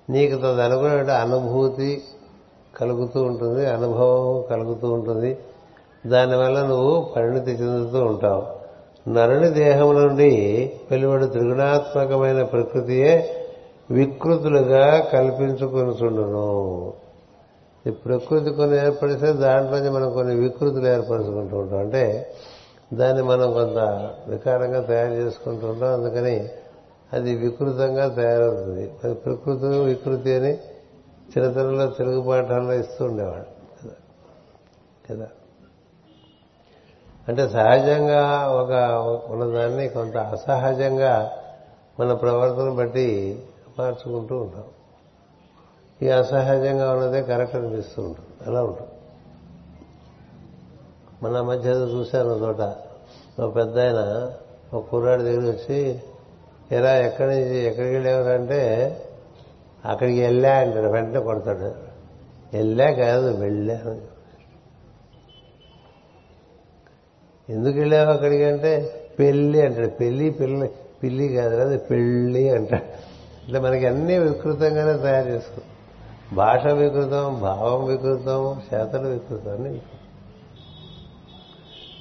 నీకు 0.10 0.36
తదనుకున్న 0.42 1.12
అనుభూతి 1.12 2.02
కలుగుతూ 2.78 3.24
ఉంటుంది 3.24 3.66
అనుభవం 3.66 4.44
కలుగుతూ 4.50 4.92
ఉంటుంది. 4.92 5.38
దానివల్ల 6.08 6.66
నువ్వు 6.66 7.14
పరిణితి 7.16 7.52
చెందుతూ 7.52 8.06
ఉంటావు. 8.06 8.60
నరుని 9.10 9.50
దేహం 9.50 10.02
నుండి 10.02 10.32
వెలువడు 10.92 11.26
త్రిగుణాత్మకమైన 11.26 12.44
ప్రకృతియే 12.44 13.36
వికృతులుగా 13.92 15.00
కల్పించుకుని 15.00 16.06
చుండును 16.06 16.94
ఈ 17.88 17.90
ప్రకృతి 17.90 18.50
కొన్ని 18.50 18.78
ఏర్పడిస్తే 18.78 19.34
దాంట్లోంచి 19.34 19.90
మనం 19.90 20.14
కొన్ని 20.14 20.36
వికృతులు 20.36 20.88
ఏర్పరచుకుంటూ 20.88 21.58
ఉంటాం. 21.58 21.80
అంటే 21.80 22.34
దాన్ని 22.94 23.24
మనం 23.24 23.54
కొంత 23.54 23.78
వికారంగా 24.28 24.82
తయారు 24.82 25.14
చేసుకుంటూ 25.14 25.68
ఉంటాం. 25.68 25.94
అందుకని 25.94 26.50
అది 27.14 27.36
వికృతంగా 27.36 28.08
తయారవుతుంది. 28.08 28.94
అది 29.04 29.14
ప్రకృతి 29.14 29.66
వికృతి 29.66 30.36
అని 30.36 30.54
చిన్నతనంలో 31.38 31.88
తెలుగు 31.88 32.22
పాఠాల్లో 32.22 32.74
ఇస్తూ 32.74 33.06
ఉండేవాడు 33.06 33.60
కదా? 35.10 35.28
అంటే 37.28 37.50
సహజంగా 37.50 38.48
ఒక 38.48 38.72
ఉన్నదాన్ని 39.32 39.88
కొంత 39.88 40.18
అసహజంగా 40.18 41.32
మన 42.00 42.14
ప్రవర్తన 42.14 42.70
బట్టి 42.70 43.40
మార్చుకుంటూ 43.80 44.38
ఉంటాం. 44.38 44.64
ఈ 46.04 46.10
అసహజంగా 46.10 46.92
ఉన్నదే 46.92 47.22
కరెక్ట్ 47.22 47.56
అనిపిస్తూ 47.56 48.02
ఉంటుంది. 48.02 48.50
అలా 48.50 48.64
ఉంటుంది. 48.64 48.90
మన 51.24 51.42
మధ్య 51.42 51.70
చూశాను 51.70 52.30
చోట. 52.30 52.76
ఒక 53.42 53.56
పెద్ద 53.56 53.80
ఆయన 53.80 54.32
ఒక 54.78 54.86
కుర్రాడి 54.86 55.24
దగ్గర 55.24 55.52
వచ్చి 55.52 56.02
ఎలా 56.72 56.98
ఎక్కడి 56.98 57.30
నుంచి 57.30 57.58
ఎక్కడికి 57.58 57.94
వెళ్ళేవారంటే 57.94 58.62
అక్కడికి 59.86 60.22
వెళ్ళా 60.22 60.58
అంటాడు. 60.58 60.88
వెంటనే 60.88 61.20
కొడతాడు. 61.20 61.76
వెళ్ళా 62.54 62.92
కాదు 62.92 63.38
వెళ్ళాను 63.38 64.02
ఎందుకు 67.52 67.80
వెళ్ళావు 67.80 68.10
అక్కడికి 68.10 68.44
అంటే 68.44 69.02
పెళ్ళి 69.20 69.62
అంటాడు. 69.62 69.88
పెళ్ళి 69.88 70.30
పిల్లి 70.30 70.70
పిల్లి 71.04 71.28
కాదు 71.28 71.56
అది 71.56 71.78
పెళ్ళి 71.78 72.50
అంటాడు. 72.50 72.84
ఇట్లా 73.46 73.62
మనకి 73.62 73.86
అన్ని 73.86 74.20
వికృతంగానే 74.20 75.04
తయారు 75.04 75.30
చేసుకుంటాం 75.30 75.79
భాష 76.36 76.66
వికృతం 76.66 77.40
భావం 77.40 77.88
వికృతం 77.88 78.60
చేతలు 78.74 79.08
వికృతం 79.08 79.80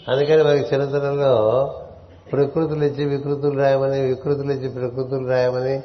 అందుకని 0.08 0.42
మనకి 0.42 0.74
చిన్నతనంలో 0.74 1.34
ప్రకృతులు 2.32 2.84
ఇచ్చి 2.84 3.04
వికృతులు 3.04 3.58
రాయమని 3.58 4.00
వికృతులు 4.00 4.52
ఇచ్చి 4.52 4.68
ప్రకృతులు 4.68 5.28
రాయమని 5.28 5.82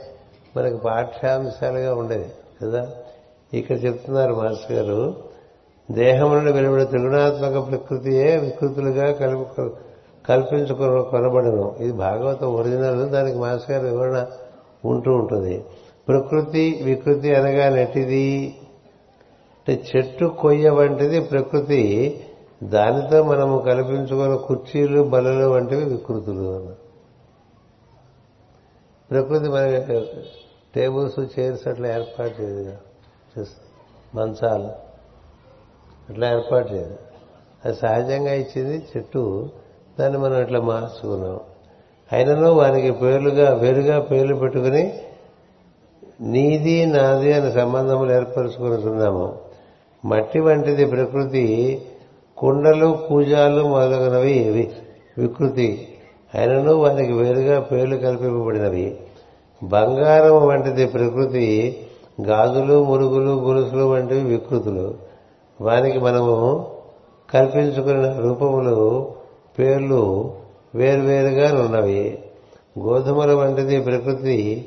మనకు 0.57 0.78
పాఠ్యాంశాలుగా 0.78 1.95
ఉండేది 1.95 2.30
కదా? 2.61 2.88
ఇక్కడ 3.53 3.86
చెప్తున్నారు 3.86 4.36
మాస్టర్ 4.36 4.72
గారు 4.72 5.15
దేహం 5.91 6.36
నుండి 6.36 6.52
వెలువడే 6.52 6.86
త్రిగుణాత్మక 6.86 7.70
ప్రకృతియే 7.70 8.38
వికృతులుగా 8.38 9.11
కలుపు 9.11 9.70
కల్పించుకొన 10.28 11.02
కొనబడను 11.02 11.76
ఇది 11.80 11.91
భాగవతం 11.91 12.56
ఒరిజినల్ 12.56 13.10
దానికి 13.10 13.38
మాస్టర్ 13.38 13.72
గారు 13.72 13.88
వివరణ 13.88 14.26
ఉంటూ 14.86 15.14
ఉంటుంది. 15.14 15.64
ప్రకృతి 16.07 16.80
వికృతి 16.84 17.35
అనగా 17.35 17.69
నెట్టిది 17.69 18.55
అంటే 19.67 19.84
చెట్టు 19.95 20.25
కొయ్య 20.25 20.69
వంటిది 20.69 21.21
ప్రకృతి. 21.21 22.19
దానితో 22.63 23.23
మనము 23.23 23.59
కల్పించుకున్న 23.59 24.35
కుర్చీలు 24.35 25.03
బల్లలు 25.03 25.45
వంటివి 25.45 25.85
వికృతులు 25.85 26.55
అన్న. 26.55 26.73
ప్రకృతి 29.11 29.49
మనకి 29.49 30.05
టేబుల్స్ 30.75 31.39
చైర్స్ 31.39 31.67
అట్లా 31.67 31.88
ఏర్పాటు 31.88 32.41
చేయదు. 32.41 32.77
మంచాలు. 34.15 34.71
అట్లా 36.09 36.34
ఏర్పాటు 36.34 36.73
చేయదు. 36.73 36.97
అది 37.65 37.75
సహజంగా 37.75 38.34
ఇచ్చింది 38.34 38.85
చెట్టు. 38.97 39.49
దాన్ని 39.99 40.17
మనం 40.17 40.41
ఇట్లా 40.41 40.61
మార్చుకున్నాం. 40.61 41.39
అయినను 42.11 42.51
వారికి 42.51 42.91
పేర్లుగా 42.91 43.53
వేరుగా 43.53 43.99
పేర్లు 43.99 44.35
పెట్టుకుని 44.35 45.01
నీది 46.24 46.86
నాది 46.86 47.34
అనే 47.34 47.52
సంబంధములు 47.52 48.12
ఏర్పరచుకుంటున్నాము 48.14 49.34
మట్టి 50.06 50.40
వంటిది 50.40 50.86
ప్రకృతి 50.86 51.82
కుండలు 52.38 52.98
కూజాలు 53.10 53.64
మొదలగునవి 53.64 54.68
వికృతి. 55.18 55.88
అయినను 56.36 56.74
వారికి 56.74 57.12
వేరుగా 57.12 57.60
పేర్లు 57.60 57.98
కల్పింపబడినవి. 57.98 58.98
బంగారం 59.64 60.48
వంటిది 60.48 60.86
ప్రకృతి 60.86 61.78
గాజులు 62.22 62.84
మురుగులు 62.84 63.32
గొలుసులు 63.32 63.84
వంటివి 63.84 64.22
వికృతులు. 64.22 64.94
వానికి 65.62 66.00
మనము 66.00 66.68
కల్పించుకున్న 67.34 68.20
రూపములు 68.20 69.12
పేర్లు 69.60 70.34
వేరువేరుగా 70.76 71.66
ఉన్నవి 71.66 72.20
గోధుమల 72.80 73.34
వంటిది 73.34 73.82
ప్రకృతి 73.82 74.66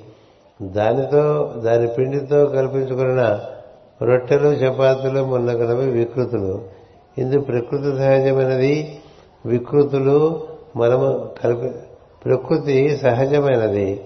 దానితో 0.63 1.55
దాని 1.57 1.87
పిండితో 1.87 2.47
కల్పించుకున్న 2.47 3.41
రొట్టెలు 4.03 4.49
చపాతీలు 4.49 5.25
మొన్నగనవి 5.25 5.91
వికృతులు. 5.91 6.61
ఇందు 7.19 7.41
ప్రకృతి 7.41 7.99
సహజమైనది 7.99 8.99
వికృతులు 9.47 10.43
మనము 10.77 11.29
కల్పి 11.45 11.69
ప్రకృతి 12.25 12.97
సహజమైనది 12.97 14.01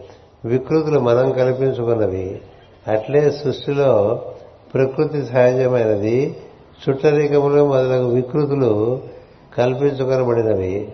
వికృతులు 0.44 1.00
మనం 1.00 1.32
కల్పించుకున్నవి. 1.32 2.40
అట్లే 2.88 3.30
సృష్టిలో 3.30 4.22
ప్రకృతి 4.74 5.22
సహజమైనది 5.22 6.36
చుట్టరికములు 6.88 7.66
మొదలగు 7.66 8.08
వికృతులు 8.08 9.00
కల్పించుకొనబడినవి. 9.58 10.92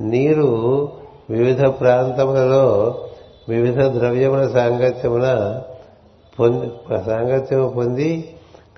నీరు 0.00 0.88
వివిధ 1.30 1.62
ప్రాంతములలో 1.62 2.94
వివిధ 3.48 3.80
ద్రవ్యముల 3.92 4.42
సాంగత్యమున 4.52 5.28
పొంది 6.38 6.66
సాంగత్యము 7.06 7.68
పొంది 7.68 8.10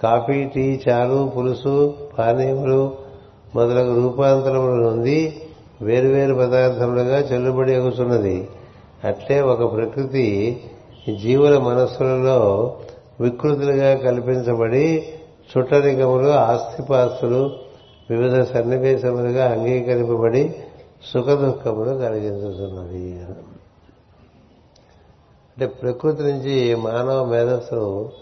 కాఫీ 0.02 0.38
టీ 0.44 0.64
చారు 0.84 1.18
పులుసు 1.36 1.74
పానీయములు 2.18 2.80
మొదలగు 3.54 3.92
రూపాంతరములు 4.00 4.78
నుండి 4.88 5.18
వేరువేరు 5.82 6.34
పదార్థములుగా 6.34 7.18
చెల్లుబడి 7.20 7.72
ఎగుతున్నది 7.72 8.36
అట్లే 9.04 9.36
ఒక 9.40 9.62
ప్రకృతి 9.74 10.26
జీవుల 11.20 11.54
మనస్సులలో 11.58 12.38
వికృతులుగా 13.20 13.90
కల్పించబడి 13.96 14.86
చుట్టరికములు 15.50 16.30
ఆస్తిపాస్తులు 16.44 17.42
వివిధ 18.10 18.36
సన్నివేశములుగా 18.44 19.44
అంగీకరింపబడి 19.46 20.44
సుఖ 21.12 21.28
దుఃఖములు 21.40 21.92
కలిగించుతున్నది 21.98 23.04
అంటే 25.54 25.66
ప్రకృతి 25.66 26.22
నుంచి 26.22 26.74
మానవ 26.74 27.24
మేధస్సు 27.24 28.12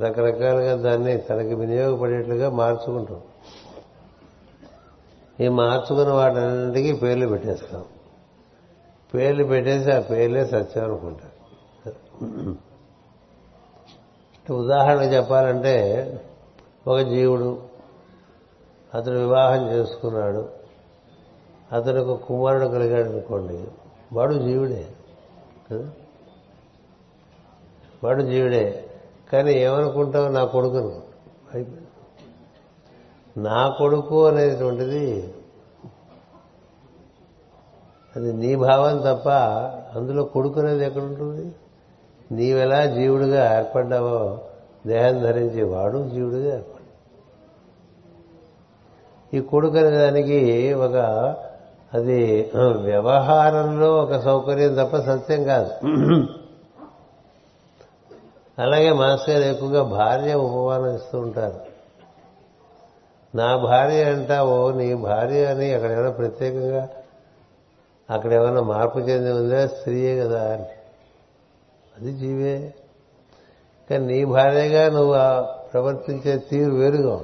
రకరకాలుగా 0.00 0.76
దాన్ని 0.76 1.18
తనకి 1.18 1.54
వినియోగపడేట్లుగా 1.54 2.50
మార్చుకుంటాం. 2.50 3.20
ఈ 5.40 5.48
మార్చుకున్న 5.48 6.12
వాటన్నింటికి 6.12 6.92
పేర్లు 6.92 7.26
పెట్టేస్తాం. 7.26 7.84
పేర్లు 9.14 9.44
పెట్టేసి 9.44 9.92
ఆ 9.92 10.00
పేర్లే 10.00 10.46
సత్యం 10.46 10.84
అనుకుంటారు 10.84 11.36
ఉదాహరణ 14.52 15.02
చెప్పాలంటే 15.02 15.76
ఒక 16.88 16.98
జీవుడు 17.00 17.62
అతను 18.94 19.18
వివాహం 19.18 19.70
చేసుకున్నాడు 19.70 20.48
అతనికి 21.72 22.08
ఒక 22.08 22.20
కుమారుడు 22.20 22.66
కలిగాడు 22.66 23.08
అనుకోండి 23.08 23.64
వాడు 24.12 24.34
జీవుడే 24.34 24.86
కదా? 25.72 25.90
వాడు 28.04 28.22
జీవుడే. 28.22 28.84
కానీ 29.32 29.52
ఏమనుకుంటావు? 29.52 30.28
నా 30.28 30.44
కొడుకును. 30.44 31.06
నా 33.38 33.68
కొడుకు 33.78 34.26
అనేటువంటిది 34.26 35.34
అది 38.16 38.32
నీ 38.32 38.56
భావం 38.56 38.98
తప్ప 38.98 39.28
అందులో 39.98 40.24
కొడుకు 40.24 40.60
అనేది 40.60 40.84
ఎక్కడుంటుంది? 40.84 41.54
నీవెలా 42.32 42.84
జీవుడిగా 42.84 43.58
ఏర్పడ్డావో 43.58 44.38
దేహం 44.86 45.22
ధరించి 45.22 45.62
వాడు 45.62 46.08
జీవుడిగా 46.08 46.54
ఏర్పడ్డాడు. 46.54 46.86
ఈ 49.36 49.40
కొడుకు 49.40 49.76
అనే 49.76 49.90
దానికి 49.90 50.72
ఒక 50.72 50.96
అది 51.94 52.50
వ్యవహారంలో 52.80 53.96
ఒక 53.96 54.20
సౌకర్యం 54.20 54.74
తప్ప 54.74 54.96
సత్యం 54.96 55.44
కాదు. 55.44 55.70
అలాగే 58.58 58.92
మాస్టర్ 58.92 59.34
గారు 59.34 59.54
ఎక్కువగా 59.54 59.82
భార్య 59.82 60.34
ఉపమానం 60.34 60.94
ఇస్తూ 60.94 61.18
ఉంటారు. 61.18 61.60
నా 63.36 63.56
భార్య 63.56 64.04
అంటావో 64.04 64.72
నీ 64.72 64.94
భార్య 64.94 65.44
అని 65.44 65.74
అక్కడ 65.74 65.90
ఏమైనా 65.90 66.10
ప్రత్యేకంగా 66.10 66.88
అక్కడ 68.10 68.32
ఏమైనా 68.32 68.60
మార్పు 68.60 68.98
చెంది 68.98 69.32
ఉందా? 69.32 69.66
స్త్రీయే 69.66 70.20
కదా 70.20 70.52
అని. 70.52 70.64
అది 71.96 72.12
జీవే. 72.12 72.74
కానీ 73.90 74.06
నీ 74.06 74.24
భార్యగా 74.24 74.90
నువ్వు 74.90 75.14
ప్రవర్తించే 75.68 76.36
తీరు 76.36 76.70
వేరుగా 76.70 77.20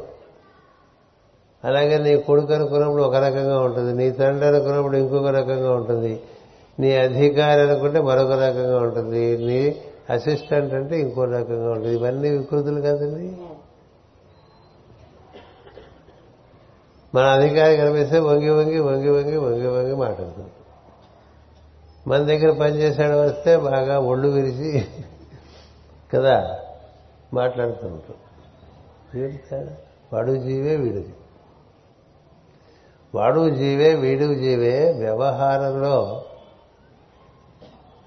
అలాగే 1.65 1.99
నీ 1.99 2.17
కొడుకు 2.17 2.53
అనుకున్నప్పుడు 2.53 3.03
ఒక 3.03 3.15
రకంగా 3.15 3.61
ఉంటుంది. 3.61 4.05
నీ 4.05 4.11
తండ్రి 4.11 4.47
అనుకున్నప్పుడు 4.47 4.97
ఇంకొక 4.97 5.27
రకంగా 5.27 5.75
ఉంటుంది. 5.75 6.23
నీ 6.79 6.97
అధికారి 6.97 7.61
అనుకుంటే 7.61 8.01
మరొక 8.01 8.31
రకంగా 8.31 8.81
ఉంటుంది. 8.81 9.39
నీ 9.39 9.83
అసిస్టెంట్ 10.11 10.75
అంటే 10.75 11.01
ఇంకో 11.01 11.25
రకంగా 11.25 11.73
ఉంటుంది. 11.73 11.95
ఇవన్నీ 11.95 12.31
వికృతులు 12.31 12.81
కదండి. 12.81 13.37
మన 17.15 17.25
అధికారి 17.25 17.77
కనిపిస్తే 17.77 18.19
వంగి 18.19 18.51
వంగి 18.51 18.81
వంగి 18.81 19.11
వంగి 19.11 19.37
వంగి 19.37 19.67
వంగి 19.67 19.97
మాట్లాడుతుంది 19.97 20.51
మన 22.07 22.19
దగ్గర 22.19 22.59
పనిచేసాడు 22.59 23.17
వస్తే 23.17 23.57
బాగా 23.57 23.99
ఒళ్ళు 23.99 24.29
విరిచి 24.29 24.87
కదా 26.15 26.59
మాట్లాడుతూ 27.35 27.87
ఉంటాం. 27.87 28.17
వాడు 30.13 30.33
జీవే 30.33 30.77
వీడు 30.77 31.23
వాడు 33.15 33.51
జీవే 33.51 33.95
వీడు 33.95 34.35
జీవే 34.35 34.93
వ్యవహారంలో 34.99 36.25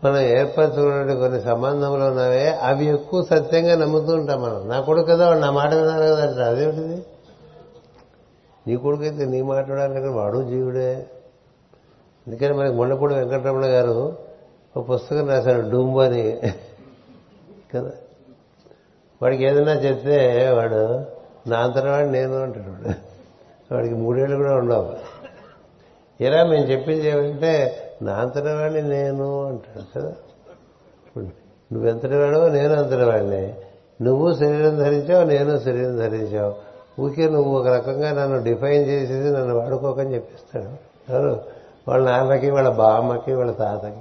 మనం 0.06 0.18
ఏర్పరచుకున్నటువంటి 0.18 1.16
కొన్ని 1.16 1.42
సంబంధంలో 1.42 2.06
ఉన్నవే 2.06 2.50
అవి 2.50 2.86
ఎక్కువ 2.86 3.24
సత్యంగా 3.24 3.76
నమ్ముతూ 3.76 4.14
ఉంటాం 4.14 4.42
మనం. 4.42 4.70
నా 4.70 4.82
కొడుకు 4.82 5.08
కదా 5.08 5.28
వాడు 5.28 5.40
నా 5.40 5.52
మాట 5.52 5.74
విన్నారు 5.74 6.04
కదా 6.04 6.28
అంటారు 6.28 6.56
అదేమిటిది? 6.56 7.06
నీ 8.68 8.76
కొడుకైతే 8.76 9.26
నీ 9.26 9.42
మాట్లాడాలంటే 9.42 10.08
వాడు 10.08 10.44
జీవుడే. 10.44 11.06
అందుకని 12.28 12.54
మనకి 12.54 12.76
మొండపూడి 12.76 13.14
వెంకటరమణ 13.14 13.66
గారు 13.66 14.18
ఒక 14.78 14.94
పుస్తకం 14.94 15.30
రాశారు 15.30 15.70
డూంబు 15.70 16.00
అని. 16.00 16.40
కదా? 17.76 17.92
వాడికి 19.22 19.44
ఏదైనా 19.44 19.72
చెప్తే 19.72 20.50
వాడు 20.50 21.06
నా 21.50 21.58
అంతరవాడు 21.60 22.08
నేను 22.08 22.42
అంటాడు 22.42 22.90
వాడికి 23.74 23.96
మూడేళ్ళు 23.96 24.38
కూడా 24.38 24.56
ఉండవు. 24.56 24.94
ఇలా 26.24 26.44
మేము 26.44 26.66
చెప్పింది 26.66 27.08
ఏమంటే 27.08 27.82
నా 28.02 28.32
వాడిని 28.52 28.90
నేను 28.90 29.46
అంటాడు 29.46 30.00
కదా 30.00 30.14
నువ్వెంతటి 31.74 32.16
వాడో 32.16 32.50
నేను 32.50 32.74
అంతటి 32.74 33.04
వాడిని. 33.04 33.54
నువ్వు 34.02 34.34
శరీరం 34.34 34.78
ధరించావు 34.78 35.24
నేను 35.26 35.60
శరీరం 35.60 35.98
ధరించావు. 35.98 36.56
ఊరికే 37.02 37.30
నువ్వు 37.30 37.60
ఒక 37.60 37.68
రకంగా 37.68 38.24
నన్ను 38.24 38.44
డిఫైన్ 38.44 38.86
చేసేది 38.86 39.32
నన్ను 39.32 39.56
వాడుకోకని 39.56 40.14
చెప్పిస్తాడు. 40.14 40.66
ఎవరు? 41.12 41.42
వాళ్ళ 41.88 42.12
నాన్నకి 42.12 42.50
వాళ్ళ 42.50 42.70
బామ్మకి 42.70 43.34
వాళ్ళ 43.34 43.52
తాతకి. 43.52 43.98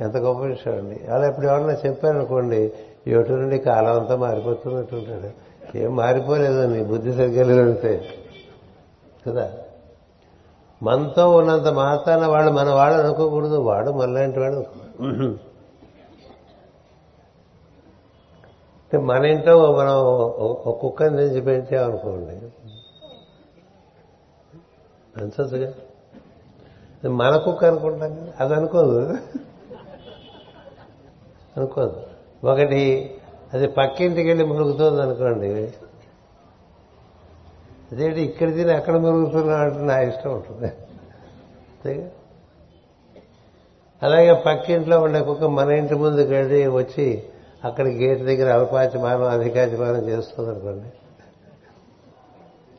ఎంత 0.00 0.16
గొప్ప 0.16 0.42
విషయం 0.42 0.74
అండి. 0.74 1.06
అలా 1.06 1.28
ఇప్పుడు 1.28 1.46
ఎవరన్నా 1.46 1.72
చెప్పారనుకోండి 1.72 2.72
ఎటు 3.06 3.32
నుండి 3.32 3.58
కాలం 3.58 4.00
అంతా 4.00 4.16
మారిపోతున్నట్టుంటాడు. 4.16 5.44
ఏం 5.78 5.96
మారిపోలేదు 5.96 6.66
నీ 6.66 6.82
బుద్ధి 6.82 7.12
సరిగ్గా 7.12 7.44
లేదంటే. 7.44 8.04
కదా? 9.28 9.52
మనతో 10.84 11.36
ఉన్నంత 11.36 11.68
మాత్రాన 11.68 12.26
వాడు 12.26 12.50
మన 12.50 12.70
వాడు 12.70 12.94
అనుకోకూడదు 12.94 13.54
వాడు 13.54 13.90
మనలాంటి 13.90 14.40
వాడు 14.40 14.64
మన 18.98 19.24
ఇంట్లో 19.24 19.72
మనం 19.72 19.94
ఒక 20.38 20.80
కుక్కని 20.80 21.16
తెచ్చి 21.16 21.40
పెట్టామనుకోండి 21.40 22.50
అంచదుగా 25.16 25.72
మన 27.10 27.36
కుక్క 27.36 27.64
అనుకుంటాం 27.64 28.14
కదా 28.14 28.32
అది 28.40 28.54
అనుకోదు. 28.54 29.16
అనుకోదు. 31.56 32.02
ఒకటి 32.44 33.14
అది 33.54 33.68
పక్కింటికి 33.68 34.28
వెళ్ళి 34.28 34.44
మురుగుతుంది 34.46 35.02
అనుకోండి 35.02 35.74
అదేంటి 37.94 38.20
ఇక్కడ 38.20 38.54
తిని 38.54 38.72
అక్కడ 38.72 38.96
మురుగుతున్నాడు 38.96 39.74
అంటే 39.74 39.84
నా 39.84 40.00
ఇష్టం 40.00 40.30
ఉంటుంది. 40.30 40.66
అంతేగా 40.66 42.10
అలాగే 44.02 44.32
పక్కింట్లో 44.46 45.00
ఉండే 45.00 45.20
కుక్క 45.20 45.44
మన 45.44 45.70
ఇంటి 45.70 45.94
ముందు 45.94 46.20
గడి 46.20 46.66
వచ్చి 46.66 47.22
అక్కడ 47.64 47.86
గేట్ 47.86 48.22
దగ్గర 48.22 48.58
అల్పాచమానం 48.58 49.24
అధికాచమానం 49.24 50.08
చేస్తుంది 50.08 50.50
అనుకోండి. 50.50 50.88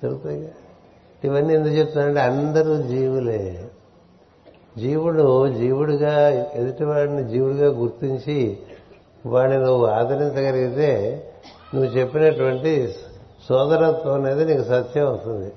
జరుగుతాయిగా 0.04 0.48
ఇవన్నీ 1.24 1.54
ఎందుకు 1.54 1.74
చెప్తున్నానంటే 1.74 2.20
అందరూ 2.20 2.82
జీవులే. 2.82 3.66
జీవుడు 4.78 5.54
జీవుడిగా 5.54 6.30
ఎదుటివాడిని 6.54 7.24
జీవుడిగా 7.30 7.68
గుర్తించి 7.68 8.58
వాడిని 9.26 9.64
నువ్వు 9.64 9.86
ఆదరించగలిగితే 9.86 10.90
నువ్వు 11.76 11.92
చెప్పినటువంటి 11.92 12.90
సోదరత్వం 13.50 14.14
అనేది 14.14 14.46
నీకు 14.46 14.64
సత్యం 14.64 15.08
అవుతుంది 15.08 15.54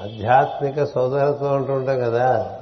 ఆధ్యాత్మిక 0.00 0.84
సోదరత్వం 0.84 1.52
అంటుంటాం 1.52 2.00
కదా. 2.00 2.58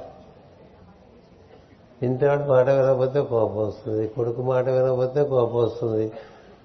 ఇంటివాడి 2.03 2.43
మాట 2.43 2.69
వినకపోతే 2.69 3.21
కోపం 3.21 3.67
వస్తుంది. 3.67 4.07
కొడుకు 4.07 4.41
మాట 4.41 4.69
వినకపోతే 4.69 5.23
కోపం 5.23 5.55
వస్తుంది. 5.55 6.11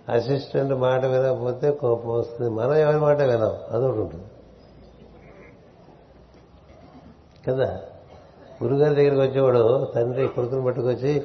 అసిస్టెంట్ 0.08 0.74
మాట 0.74 1.04
వినకపోతే 1.04 1.70
కోపం 1.70 2.10
వస్తుంది. 2.10 2.50
మనం 2.50 2.74
ఎవరి 2.74 3.00
మాట 3.00 3.16
వినాం 3.16 3.56
అదొకటి 3.70 4.00
ఉంటుంది. 4.00 4.24
కదా? 7.48 7.80
గురుగారి 8.62 8.94
దగ్గరికి 8.94 9.20
వచ్చేవాడు 9.20 9.88
తండ్రి 9.94 10.28
కొడుకుని 10.28 10.64
పట్టుకొచ్చి 10.64 11.22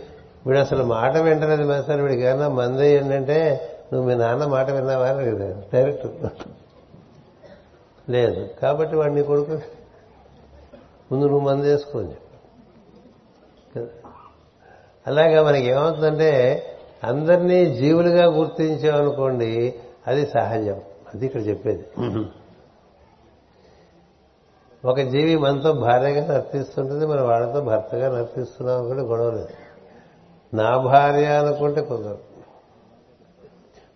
వీడు 0.47 0.59
అసలు 0.59 0.83
మాట 0.83 1.17
వింటలేదు 1.17 1.63
మేస్తారు 1.63 2.01
వీడికి 2.01 2.21
ఏమన్నా 2.21 2.47
మంది 2.47 2.87
ఏంటంటే 2.87 3.69
నువ్వు 3.93 4.09
మీ 4.09 4.15
నాన్న 4.15 4.45
మాట 4.45 4.69
విన్నావా 4.69 5.07
అని 5.07 5.31
డైరెక్ట్ 5.73 6.07
లేదు. 8.09 8.49
కాబట్టి 8.61 8.95
వాడిని 8.95 9.23
కొడుకు. 9.23 9.59
ముందు 11.11 11.25
నువ్వు 11.25 11.39
మంది 11.39 11.69
వేసుకోని 11.69 12.15
అలాగా 15.07 15.43
మనకి 15.43 15.65
ఏమవుతుందంటే 15.65 16.63
అందరినీ 17.03 17.65
జీవులుగా 17.65 18.25
గుర్తించామనుకోండి 18.25 19.79
అది 20.07 20.25
సహజం. 20.25 20.81
అది 21.13 21.25
ఇక్కడ 21.25 21.47
చెప్పేది. 21.47 21.85
ఒక 24.85 24.99
జీవి 24.99 25.37
మనతో 25.37 25.73
భార్యగా 25.73 26.33
నర్తిస్తుంటుంది 26.33 27.05
మన 27.07 27.21
వాళ్ళతో 27.21 27.61
భర్తగా 27.61 28.17
నర్తిస్తున్నాం 28.17 28.77
అనుకుంటే 28.77 29.03
గొడవ 29.03 29.31
లేదు. 29.31 29.47
నా 30.53 30.77
భార్య 30.77 31.25
అనుకుంటే 31.25 31.81
కుదరదు. 31.81 32.26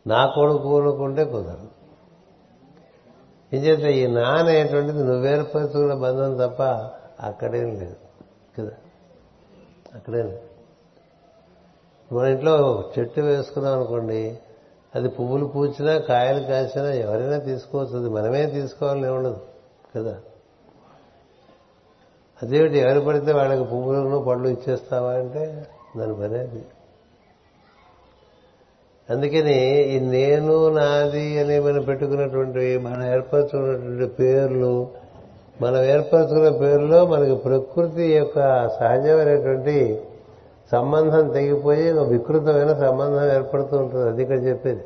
నా 0.08 0.26
కొడుకు 0.26 0.82
అనుకుంటే 0.82 1.24
కుదరదు. 1.24 1.68
ఏం 3.54 3.80
ఈ 3.80 4.08
నా 4.08 4.30
అనేటువంటిది 4.30 5.04
నువ్వేర్పరచుకున్న 5.04 5.94
బంధం 5.94 6.48
తప్ప 6.48 6.62
అక్కడేం 7.26 7.70
లేదు. 7.70 7.96
కదా? 8.60 8.72
అక్కడే 9.96 10.24
లేదు. 10.24 10.40
మన 12.14 12.26
ఇంట్లో 12.26 12.84
చెట్టు 13.00 13.22
వేసుకున్నాం 13.22 13.74
అనుకోండి 13.74 14.40
అది 14.96 15.10
పువ్వులు 15.10 15.46
పూచినా 15.46 15.98
కాయలు 15.98 16.44
కాసినా 16.44 16.94
ఎవరైనా 16.94 17.38
తీసుకోవచ్చు 17.38 17.98
అది 17.98 18.10
మనమే 18.10 18.46
తీసుకోవాలని 18.46 19.10
ఉండదు 19.10 19.42
కదా? 19.96 20.20
అదేమిటి 22.44 22.78
ఎవరు 22.78 23.00
పడితే 23.00 23.34
వాళ్ళకి 23.34 23.64
పువ్వులను 23.64 24.24
పళ్ళు 24.24 24.48
ఇచ్చేస్తావా 24.48 25.14
అంటే 25.14 25.68
దాని 25.98 26.16
పని 26.16 26.62
అందుకని 29.12 29.82
ఈ 29.84 30.00
నేను 30.00 30.70
నాది 30.70 31.40
అని 31.40 31.60
మనం 31.60 31.82
పెట్టుకున్నటువంటి 31.82 32.78
మనం 32.78 33.14
ఏర్పరచుకున్నటువంటి 33.14 34.14
పేర్లు 34.14 34.88
మనం 35.62 35.84
ఏర్పరచుకున్న 35.84 36.50
పేరులో 36.50 37.06
మనకి 37.06 37.36
ప్రకృతి 37.36 38.18
యొక్క 38.18 38.68
సహజమైనటువంటి 38.80 40.02
సంబంధం 40.72 41.28
తెగిపోయి 41.30 41.92
ఒక 41.92 42.08
వికృతమైన 42.08 42.74
సంబంధం 42.74 43.36
ఏర్పడుతూ 43.36 43.78
ఉంటుంది. 43.78 44.10
అది 44.10 44.22
ఇక్కడ 44.22 44.44
చెప్పేది. 44.44 44.84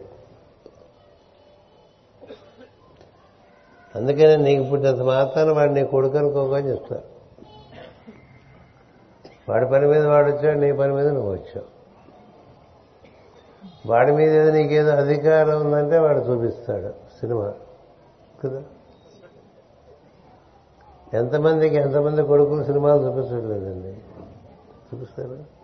అందుకనే 3.95 4.35
నీకు 4.35 4.63
పుట్టినంత 4.63 5.01
మాత్రాన 5.01 5.51
వాడు 5.51 5.71
నీ 5.71 5.85
కొడుకు 5.85 6.17
అనుకోకని 6.17 6.69
చెప్తారు. 6.69 7.03
వాడి 9.49 9.65
పని 9.65 9.87
మీద 9.87 10.05
వాడు 10.05 10.31
వచ్చాడు 10.31 10.59
నీ 10.59 10.71
పని 10.71 10.93
మీద 10.93 11.07
నువ్వు 11.07 11.31
వచ్చావు. 11.31 11.74
వాడి 13.85 14.11
మీద 14.11 14.33
ఏదో 14.33 14.51
నీకేదో 14.51 14.91
అధికారం 14.91 15.65
ఉందంటే 15.65 15.97
వాడు 15.97 16.19
చూపిస్తాడు 16.19 16.89
సినిమా. 16.89 17.53
కదా? 18.43 18.63
ఎంతమందికి 21.13 21.75
ఎంతమంది 21.75 22.23
కొడుకులు 22.23 22.63
సినిమాలు 22.63 23.01
చూపించట్లేదండి? 23.01 23.97
చూపిస్తారు? 24.93 25.55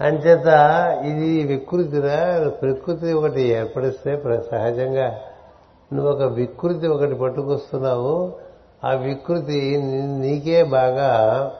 అంచేత 0.00 0.46
ఇది 1.06 1.44
వికృతిరా? 1.44 2.48
ప్రకృతి 2.48 3.12
ఒకటి 3.12 3.42
ఏర్పడిస్తే 3.42 4.22
సహజంగా 4.52 5.18
నువ్వు 5.92 6.12
ఒక 6.12 6.22
వికృతి 6.22 6.86
ఒకటి 6.86 7.14
పట్టుకొస్తున్నావు. 7.14 8.32
ఆ 8.84 8.92
వికృతి 8.92 9.82
నీకే 10.18 10.64
బాగా 10.64 11.52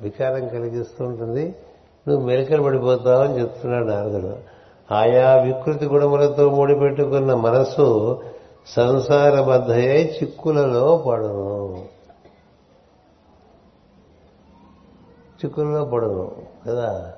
వికారం 0.00 0.48
కలిగిస్తూ 0.48 1.04
ఉంటుంది. 1.04 1.54
నువ్వు 2.08 2.26
మెలికలు 2.26 2.62
పడిపోతావు 2.62 3.24
అని 3.24 3.40
చెప్తున్నాడు 3.40 3.84
నారదుడు. 3.84 4.53
ఆయా 4.92 5.34
వికృతి 5.34 5.86
గుణములతో 5.86 6.50
ముడిపెట్టుకున్న 6.50 7.34
మనస్సు 7.34 8.20
సంసారబద్ధయై 8.66 10.04
చిక్కులలో 10.04 11.04
పడును. 11.06 11.84
చిక్కులలో 15.44 15.84
పడును 15.84 16.32
కదా? 16.66 17.12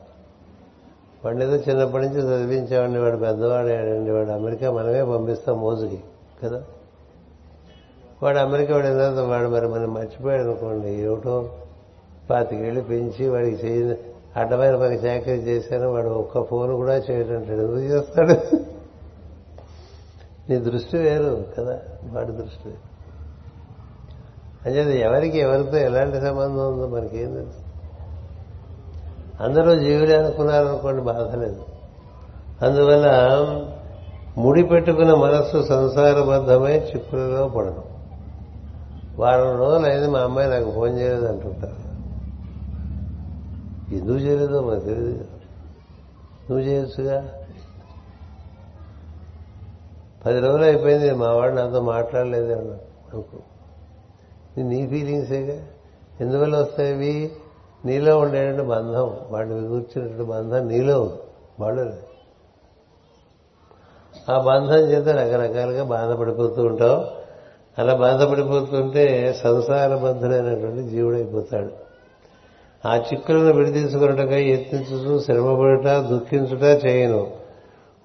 పండితో 1.24 1.56
చిన్నప్పటి 1.56 2.04
నుంచి 2.04 2.20
చదివించేవాడిని 2.20 2.98
వాడు 2.98 3.16
పెద్దవాడేడండి 3.16 4.10
వాడు 4.10 4.30
అమెరికా 4.30 4.70
మనమే 4.70 5.04
పంపిస్తాం 5.04 5.60
మోజుకి 5.60 6.02
కదా? 6.42 6.62
వాడు 8.22 8.38
అమెరికా 8.38 8.74
వాడు 8.74 9.20
వాడు 9.20 9.48
మరి 9.48 9.68
మనం 9.68 9.94
మర్చిపోయాడు 9.94 10.42
అనుకోండి 10.42 10.88
ఏమిటో? 10.88 11.50
పాతికేళ్ళు 12.30 12.80
పెంచి 12.80 13.28
వాడికి 13.28 13.66
చేయ 13.66 13.94
అడ్డమైన 14.36 14.76
పని 14.76 14.94
చాకరీ 14.94 15.32
చేశాను. 15.32 15.92
వాడు 15.92 16.08
ఒక్క 16.08 16.42
ఫోన్ 16.42 16.74
కూడా 16.74 16.96
చేయడంటాడు 16.96 17.58
ఎందుకు 17.58 17.78
చేస్తాడు? 17.78 18.56
నీ 20.50 20.56
దృష్టి 20.56 20.96
వేరు 20.96 21.44
కదా 21.58 21.78
వాడి 22.04 22.32
దృష్టి 22.32 22.68
వేరు. 22.68 22.96
అంటే 24.66 25.00
ఎవరికి 25.00 25.38
ఎవరితో 25.38 25.76
ఎలాంటి 25.76 26.20
సంబంధం 26.20 26.72
ఉందో 26.72 26.86
మనకేం 26.86 27.34
తెలుసు. 27.34 27.66
అందరూ 29.42 29.74
జీవులే 29.74 30.16
అనుకున్నారనుకోండి 30.16 31.02
బాధ 31.02 31.34
లేదు. 31.34 31.64
అందువల్ల 32.62 33.06
ముడి 34.38 34.62
పెట్టుకున్న 34.62 35.14
మనస్సు 35.14 35.62
సంసారబద్ధమై 35.68 36.78
చిక్కులలో 36.78 37.48
పడడం 37.48 37.84
వారం 39.18 39.58
రోజులు 39.58 39.86
అయింది 39.86 40.08
మా 40.08 40.18
అమ్మాయి 40.18 40.50
నాకు 40.50 40.70
ఫోన్ 40.70 41.00
చేయలేదు 41.00 41.26
అంటుంటారు. 41.26 41.85
ఎందుకు 43.92 44.16
చేయలేదో 44.16 44.60
మాకు 44.60 44.80
తెలియదు 44.80 45.24
నువ్వు 46.50 46.58
చేయొచ్చుగా? 46.58 47.32
పది 50.26 50.40
రోజులు 50.40 50.62
అయిపోయింది 50.62 51.14
మా 51.14 51.32
వాడు 51.32 51.52
నాతో 51.52 51.80
మాట్లాడలేదు 51.80 52.52
అన్నా 52.52 52.74
అనుకో 53.12 53.38
నీ 54.62 54.86
ఫీలింగ్సేగా? 54.86 55.62
ఎందువల్ల 56.20 56.56
వస్తాయి 56.56 57.32
నీలో 57.84 58.18
ఉండేటువంటి 58.18 58.62
బంధం 58.62 59.16
వాడిని 59.30 59.68
కూర్చున్నటువంటి 59.68 60.22
బంధం 60.22 60.68
నీలో 60.68 61.02
ఉంది 61.02 61.18
వాళ్ళు 61.60 61.92
ఆ 64.30 64.42
బంధం 64.42 64.76
చేత 64.76 65.08
రకరకాలుగా 65.08 65.84
బాధపడిపోతూ 65.84 66.62
ఉంటావు. 66.62 67.26
అలా 67.78 67.94
బాధపడిపోతుంటే 67.94 69.32
సంసార 69.44 69.96
బంధుడైనటువంటి 69.96 70.82
జీవుడైపోతాడు. 70.88 71.85
ఆ 72.84 72.96
చిక్కులను 72.96 73.52
విడితీసుకున్నట్టుగా 73.52 74.36
యత్నించుతూ 74.36 75.20
శ్రమపడుట 75.20 75.86
దుఃఖించుట 75.86 76.86
చేయను. 76.86 77.30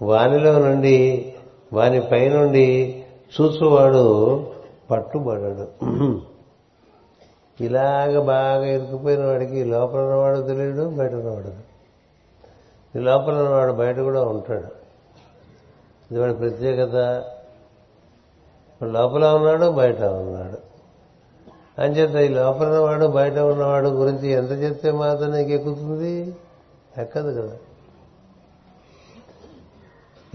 వానిలో 0.02 0.60
నుండి 0.60 1.34
వాని 1.73 2.02
పైనుండి 2.02 3.03
చూసువాడు 3.41 4.48
పట్టుబడడు. 4.91 5.68
ఇలాగ 7.64 8.19
బాగా 8.19 8.65
ఇరుకుపోయిన 8.65 9.26
వాడికి 9.26 9.64
లోపల 9.64 9.99
ఉన్నవాడు 9.99 10.41
తెలియడు 10.41 10.89
బయట 10.89 11.14
ఉన్నవాడు 11.14 11.72
ఈ 12.98 13.02
లోపల 13.02 13.34
ఉన్నవాడు 13.34 13.73
బయట 13.73 13.99
కూడా 13.99 14.23
ఉంటాడు. 14.23 14.68
ఇది 16.11 16.19
వాడి 16.19 16.34
ప్రత్యేకత. 16.34 17.23
లోపల 18.84 19.26
ఉన్నాడు 19.26 19.72
బయట 19.72 20.02
ఉన్నాడు. 20.02 20.70
అంచేత 21.80 22.31
ఈ 22.31 22.34
లోపల 22.34 22.68
ఉన్నవాడు 22.68 23.06
బయట 23.06 23.38
ఉన్నవాడు 23.38 23.89
గురించి 23.89 24.30
ఎంత 24.30 24.52
చెప్తే 24.52 24.91
మాత్రం 24.91 25.31
నీకు 25.31 25.49
ఎక్కుతుంది 25.49 26.35
ఎక్కదు 26.98 27.41
కదా. 27.41 27.57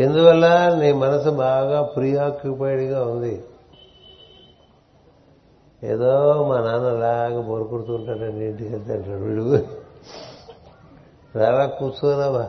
ఎందువల్ల 0.00 0.76
నీ 0.80 0.92
మనసు 0.92 1.28
బాగా 1.28 1.82
ప్రియాక్యుపైడ్గా 1.82 3.04
ఉంది? 3.04 3.44
ఏదో 5.84 6.46
మా 6.48 6.60
నాన్న 6.60 6.86
అలాగా 6.86 7.40
బోరుకుడుతుంటాడండి 7.40 8.44
ఇంటికి 8.44 8.68
వెళ్తే 8.68 8.92
అంటాడు 8.92 9.18
వీడు. 9.18 9.64
రారా 11.38 11.66
కూర్చోరావా 11.66 12.48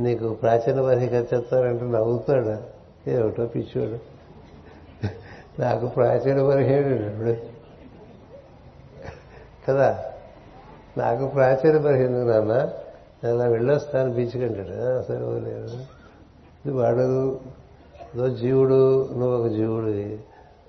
నీకు 0.00 0.34
ప్రాచీన 0.34 0.80
పని 0.80 1.04
చెప్తారంటే 1.14 1.84
నవ్వుతాడు? 1.84 2.76
ఏమిటో 3.10 3.46
పిచ్చోడు 3.46 4.16
నాకు 5.60 5.86
ప్రాచీన 5.86 6.48
పదిహేడు 6.48 6.88
ఇప్పుడు 6.88 7.55
కదా? 9.68 10.04
నాకు 10.98 11.26
ప్రాచుర్యపరిహింది 11.26 12.24
పదిహేను 12.24 12.48
నాన్న. 12.48 12.70
అలా 13.28 13.44
వెళ్ళొస్తాను 13.44 14.12
బీచ్కి 14.12 14.44
అంటాడు. 14.44 15.02
సరే 15.02 15.18
లేదు 15.18 15.76
ఇది 16.66 16.70
వాడు 16.70 17.40
ఏదో 18.16 18.28
జీవుడు 18.28 19.08
నువ్వు 19.12 19.38
ఒక 19.38 19.46
జీవుడు. 19.46 20.16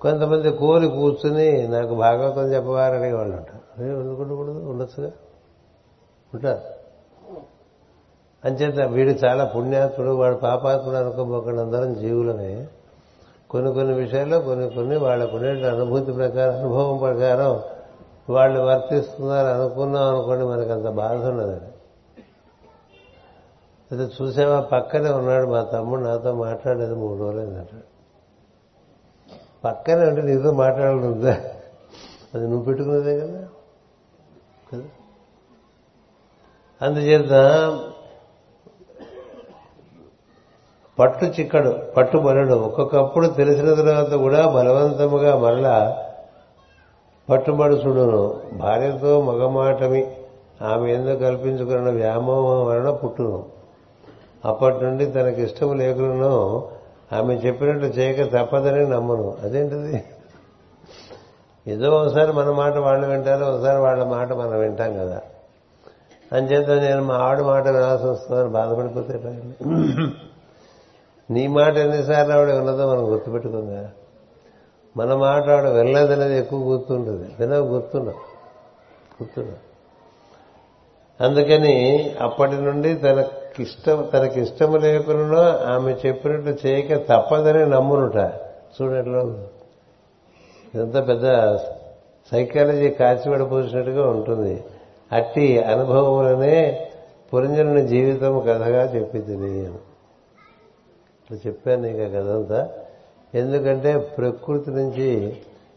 కొంతమంది 0.00 0.50
కోరి 0.50 0.88
కూర్చుని 0.88 1.68
నాకు 1.68 1.94
భాగవతం 1.94 2.52
చెప్పవారనే 2.52 3.12
వాళ్ళు 3.12 3.36
ఉంటారు. 3.36 3.80
అదే 3.80 3.94
ఉండకూడదు 3.94 4.70
ఉండొచ్చుగా? 4.70 5.10
ఉంటారు 6.34 6.78
అంచేత 8.44 8.88
వీడు 8.88 9.10
చాలా 9.10 9.44
పుణ్యాత్ముడు 9.44 10.10
వాడు 10.10 10.34
పాపాత్ముడు 10.34 10.96
అనుకోబోకుండా 10.96 11.62
అందరం 11.62 11.94
జీవులమే. 11.94 12.66
కొన్ని 13.50 13.72
కొన్ని 13.72 13.94
విషయాల్లో 13.94 14.40
కొన్ని 14.40 14.70
కొన్ని 14.70 14.96
వాళ్ళకునే 14.96 15.48
అనుభూతి 15.48 16.12
ప్రకారం 16.12 16.58
అనుభవం 16.58 16.98
ప్రకారం 16.98 17.60
వాళ్ళు 18.28 18.60
వర్తిస్తున్నారు 18.60 19.48
అనుకున్నాం 19.48 20.04
అనుకోండి 20.08 20.44
మనకు 20.44 20.72
అంత 20.72 20.88
బాధ 20.98 21.20
ఉన్నదండి 21.24 21.70
అయితే 23.90 24.04
చూసావా 24.16 24.56
పక్కనే 24.72 25.10
ఉన్నాడు 25.10 25.46
మా 25.46 25.60
తమ్ముడు 25.72 26.02
నాతో 26.02 26.32
మాట్లాడేది 26.40 26.94
మూడు 26.94 27.16
రోజులు 27.22 27.40
అంటాడు 27.54 27.86
పక్కనే 29.64 30.02
అంటే 30.06 30.22
నీతో 30.22 30.50
మాట్లాడనుందా 30.58 31.34
అది 32.34 32.44
నువ్వు 32.48 32.64
పెట్టుకున్నదే 32.64 33.14
కదా? 33.20 33.40
కదా? 34.68 34.86
అందుచేత 36.80 37.32
పట్టు 40.98 41.26
చిక్కడు 41.34 41.72
పట్టుబలడు 41.96 42.54
ఒక్కొక్కప్పుడు 42.66 43.26
తెలిసిన 43.34 43.68
తర్వాత 43.74 44.12
కూడా 44.22 44.40
బలవంతముగా 44.48 45.32
మరలా 45.36 45.74
పట్టుబడుచుడును 47.30 48.40
భార్యతో 48.56 49.20
మగమాటమి. 49.20 50.16
ఆమె 50.62 50.92
ఎందుకు 50.92 51.18
కల్పించుకున్న 51.18 51.90
వ్యామోహం 51.90 52.66
వలన 52.66 52.90
పుట్టును. 52.90 53.44
అప్పటి 54.44 54.84
నుండి 54.84 55.06
తనకి 55.06 55.42
ఇష్టం 55.42 55.78
లేకులను 55.78 56.68
ఆమె 57.12 57.34
చెప్పినట్టు 57.34 57.86
చేయక 57.86 58.36
తప్పదని 58.36 58.90
నమ్మను. 58.90 59.36
అదేంటిది? 59.44 60.04
ఏదో 61.66 61.90
ఒకసారి 61.90 62.32
మన 62.32 62.50
మాట 62.50 62.76
వాళ్ళు 62.76 63.06
వింటారు 63.06 63.44
ఒకసారి 63.44 63.78
వాళ్ళ 63.78 64.04
మాట 64.04 64.32
మనం 64.32 64.58
వింటాం 64.58 64.92
కదా. 64.98 65.22
అంచేత 66.32 66.70
నేను 66.70 67.02
మా 67.02 67.14
ఆవిడ 67.14 67.40
మాట 67.40 67.68
వినాల్సి 67.68 68.06
వస్తుందని 68.06 68.48
బాధపడిపోతే 68.48 69.42
నీ 71.30 71.46
మాట 71.46 71.76
ఎన్నిసార్లు 71.76 72.32
ఆవిడ 72.32 72.50
విన్నదో 72.50 72.90
మనం 72.90 73.12
గుర్తుపెట్టుకుందా? 73.12 73.88
మన 74.96 75.14
మాట 75.14 75.48
ఆవిడ 75.48 75.96
అనేది 76.12 76.38
ఎక్కువ 76.38 76.72
గుర్తుంటుంది 76.72 77.30
వినవు 77.40 77.66
గుర్తున్నాం 77.66 78.14
గుర్తున్నాం 79.22 79.56
అందుకని 81.20 82.16
అప్పటి 82.20 82.52
నుండి 82.52 82.94
తనకిష్టం 82.94 84.08
తనకిష్టం 84.12 84.80
లేకుండా 84.80 85.66
ఆమె 85.66 85.96
చెప్పినట్టు 86.06 86.66
చేయక 86.66 86.94
తప్పదని 86.94 87.66
నమ్మునుట. 87.66 88.16
చూడట్లో 88.82 89.20
ఇదంతా 90.74 91.00
పెద్ద 91.00 91.56
సైకాలజీ 92.30 92.90
కాచిపడిపోసినట్టుగా 92.90 94.10
ఉంటుంది. 94.10 94.64
అట్టి 95.12 95.62
అనుభవములనే 95.62 96.88
పురంజనుని 97.34 97.86
జీవితం 97.86 98.40
కథగా 98.40 98.94
చెప్పింది 98.94 99.36
నేను. 99.36 99.78
ఇట్లా 101.24 101.38
చెప్పాను 101.46 101.82
నీకు 101.82 102.02
ఆ 102.02 102.20
కథంతా 102.20 102.68
ఎందుకంటే 103.34 103.98
ప్రకృతి 103.98 104.70
నుంచి 104.70 105.36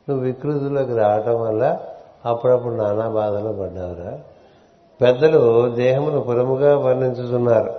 నువ్వు 0.10 0.26
వికృతిలోకి 0.26 0.94
రావటం 0.94 1.42
వల్ల 1.42 1.80
అప్పుడప్పుడు 2.26 2.74
నానా 2.74 3.10
బాధలు 3.10 3.50
పడ్డావురా. 3.50 4.20
పెద్దలు 5.02 5.70
దేహమును 5.76 6.22
పురముగా 6.22 6.78
వర్ణించుతున్నారు. 6.78 7.74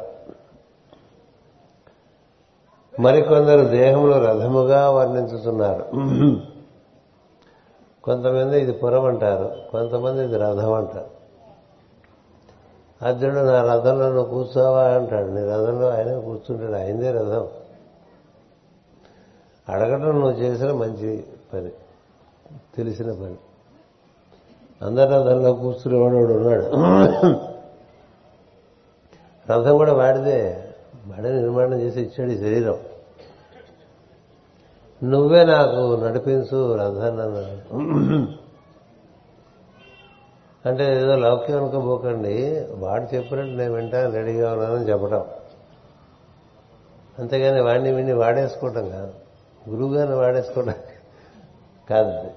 మరికొందరు 3.00 3.64
దేహంలో 3.64 4.18
రథముగా 4.18 4.90
వర్ణించుతున్నారు. 4.90 5.84
కొంతమంది 8.04 8.60
ఇది 8.60 8.72
పురం 8.72 9.04
అంటారు 9.04 9.52
కొంతమంది 9.72 10.24
ఇది 10.24 10.36
రథం 10.36 10.72
అంటారు. 10.72 11.22
అర్జునుడు 13.06 13.40
నా 13.40 13.74
రథంలో 13.74 14.12
నువ్వు 14.12 14.34
కూర్చోవా 14.34 14.82
అంటాడు. 14.82 15.28
నీ 15.30 15.40
రథంలో 15.40 15.88
ఆయన 15.88 16.18
కూర్చుంటాడు 16.18 16.72
ఆయనదే 16.72 17.10
రథం. 17.10 17.48
అడగడం 19.68 20.20
నువ్వు 20.20 20.30
చేసిన 20.30 20.72
మంచి 20.72 21.24
పని. 21.52 21.70
తెలిసిన 22.76 23.12
పని. 23.12 23.36
అందరి 24.82 25.10
రథంలో 25.14 25.52
కూర్చునేవాడు 25.52 26.14
ఉన్నాడు? 26.14 26.66
రథం 29.52 29.76
కూడా 29.76 29.92
వాడిదే. 29.92 30.68
వాడే 31.06 31.30
నిర్మాణం 31.30 31.80
చేసి 31.80 32.00
ఇచ్చాడు 32.00 32.30
ఈ 32.30 32.38
శరీరం. 32.38 32.78
నువ్వే 35.04 35.44
నాకు 35.44 36.04
నడిపించు 36.04 36.74
రథాన్ని 36.74 37.22
అన్నాడు. 37.22 37.72
అంటే 40.68 40.96
ఏదో 40.96 41.16
లౌక్యం 41.16 41.58
అనుకోబోకండి. 41.58 42.66
వాడు 42.70 43.14
చెప్పినట్టు 43.14 43.52
నేను 43.52 43.72
వింటాను 43.72 44.10
రెడీగా 44.10 44.52
ఉన్నానని 44.52 44.88
చెప్పడం 44.88 45.24
అంతేగాని 47.18 47.60
వాడిని 47.62 47.92
విని 47.92 48.12
వాడేసుకోవటం 48.12 48.90
కాదు. 48.90 49.21
గురువుగారిని 49.70 50.16
వాడేసుకోవడం 50.16 50.74
కాదు. 51.90 52.30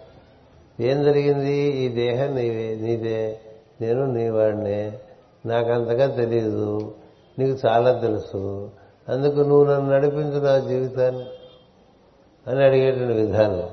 ఏం 0.84 1.04
జరిగింది? 1.04 1.54
ఈ 1.54 1.88
దేహం 1.88 2.36
నీవే 2.36 2.78
నీదే. 2.82 3.40
నేను 3.82 4.06
నీ 4.06 4.30
వాడినే 4.30 5.00
నాకు 5.46 5.72
అంతగా 5.72 6.08
తెలియదు 6.08 6.94
నీకు 7.40 7.68
చాలా 7.68 7.92
తెలుసు. 7.92 8.70
అందుకు 9.10 9.40
నువ్వు 9.40 9.64
నన్ను 9.64 9.92
నడిపించు 9.92 10.40
నా 10.40 10.58
జీవితాన్ని 10.58 11.26
అని 12.48 12.64
అడిగేటువంటి 12.64 13.14
విధానం. 13.14 13.64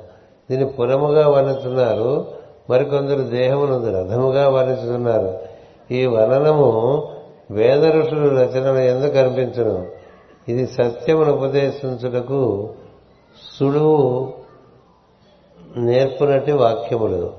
దీన్ని 0.51 0.67
పురముగా 0.67 1.29
వర్ణిస్తున్నారు. 1.29 2.27
మరికొందరు 2.71 3.23
దేహమునందు 3.23 3.87
రథముగా 3.87 4.49
వర్ణిస్తున్నారు. 4.49 5.39
ఈ 5.91 6.07
వర్ణనము 6.07 7.03
వేద 7.51 7.85
ఋషులు 7.85 8.29
రచన 8.29 8.77
ఎందుకు 8.77 9.13
కనిపించను 9.13 9.87
ఇది 10.49 10.67
సత్యమును 10.67 11.33
ఉపదేశించుటకు 11.33 12.71
సుడువు 13.59 14.33
నేర్పునట్టి 15.77 16.53
వాక్యములు 16.53 17.33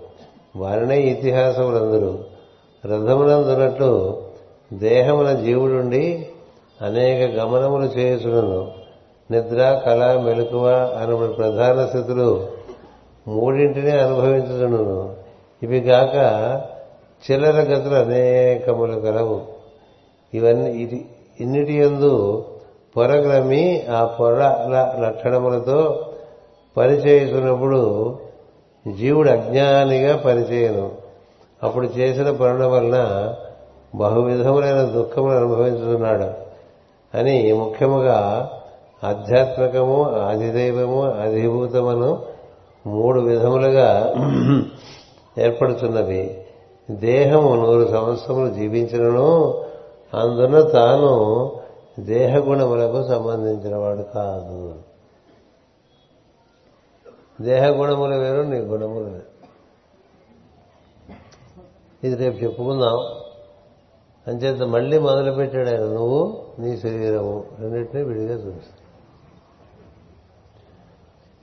వారినే 0.56 1.02
ఇతిహాసములందరూ. 1.02 2.20
రథమునందున్నట్లు 2.86 4.24
దేహమున 4.74 5.34
జీవుడుండి 5.34 6.28
అనేక 6.82 7.40
గమనములు 7.40 7.86
చేయుచును 7.86 8.72
నిద్ర 9.32 9.82
కళ 9.86 10.18
మెలకువ 10.18 10.68
అనబడి 11.02 11.34
ప్రధాన 11.34 11.86
స్థితులు 11.86 12.48
మూడింటిని 13.28 13.92
అనుభవించుచును 13.92 15.16
ఇవి 15.64 15.80
గాక 15.80 16.16
చిల్లర 17.24 17.62
గతులు 17.62 17.96
అనేకములు 17.96 19.00
కలవు 19.00 19.42
ఇవన్నీ 20.34 20.72
ఇది 20.72 21.06
ఇన్నిటి 21.40 21.74
ఎందు 21.74 22.46
పొరగ్రమి 22.96 23.64
ఆ 23.90 24.02
పొరల 24.06 24.44
లక్షణములతో 25.00 25.80
పనిచేయుతున్నప్పుడు 26.78 27.80
జీవుడు 28.86 29.30
అజ్ఞానిగా 29.30 30.14
పనిచేయను 30.18 30.86
అప్పుడు 31.62 31.88
చేసిన 31.98 32.30
పనుల 32.32 32.64
వలన 32.66 32.98
బహువిధములైన 33.94 34.82
దుఃఖములు 34.92 35.36
అనుభవించుతున్నాడు 35.38 36.30
అని 37.14 37.54
ముఖ్యముగా 37.54 38.20
ఆధ్యాత్మికము 39.04 39.98
అధిదైవము 40.26 41.02
అధిభూతమును 41.22 42.12
మూడు 42.86 43.20
విధములుగా 43.22 43.90
ఏర్పడుతున్నవి 45.38 46.24
దేహము 46.90 47.52
నూరు 47.56 47.86
సంవత్సరములు 47.88 48.50
జీవించినను 48.54 49.30
అందున 50.14 50.56
తాను 50.70 51.14
దేహగుణములకు 52.00 53.08
సంబంధించిన 53.08 53.76
వాడు 53.76 54.02
కాదు. 54.02 54.82
దేహ 57.42 57.68
గుణములు 57.68 58.16
వేరు 58.16 58.42
నీ 58.42 58.58
గుణములు 58.58 59.04
వేరు. 59.04 59.34
ఇది 62.04 62.16
రేపు 62.16 62.44
చెప్పుకుందాం. 62.44 63.00
అంచేత 64.28 64.62
మళ్ళీ 64.62 65.00
మొదలుపెట్టాడు 65.00 65.70
ఆయన 65.70 65.80
నువ్వు 65.80 66.46
నీ 66.60 66.78
శరీరము 66.78 67.46
రెండింటినీ 67.60 68.04
విడిగా 68.04 68.34
చూస్తావు. 68.34 68.84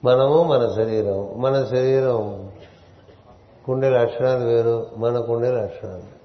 మనము 0.05 0.43
మన 0.43 0.73
శరీరం 0.77 1.41
మన 1.41 1.65
శరీరం 1.65 2.53
కుండే 3.67 3.91
లక్షణాలు 3.91 4.45
వేరు 4.45 4.87
మన 4.97 5.21
కుండే 5.21 5.51
లక్షణాలు 5.51 6.20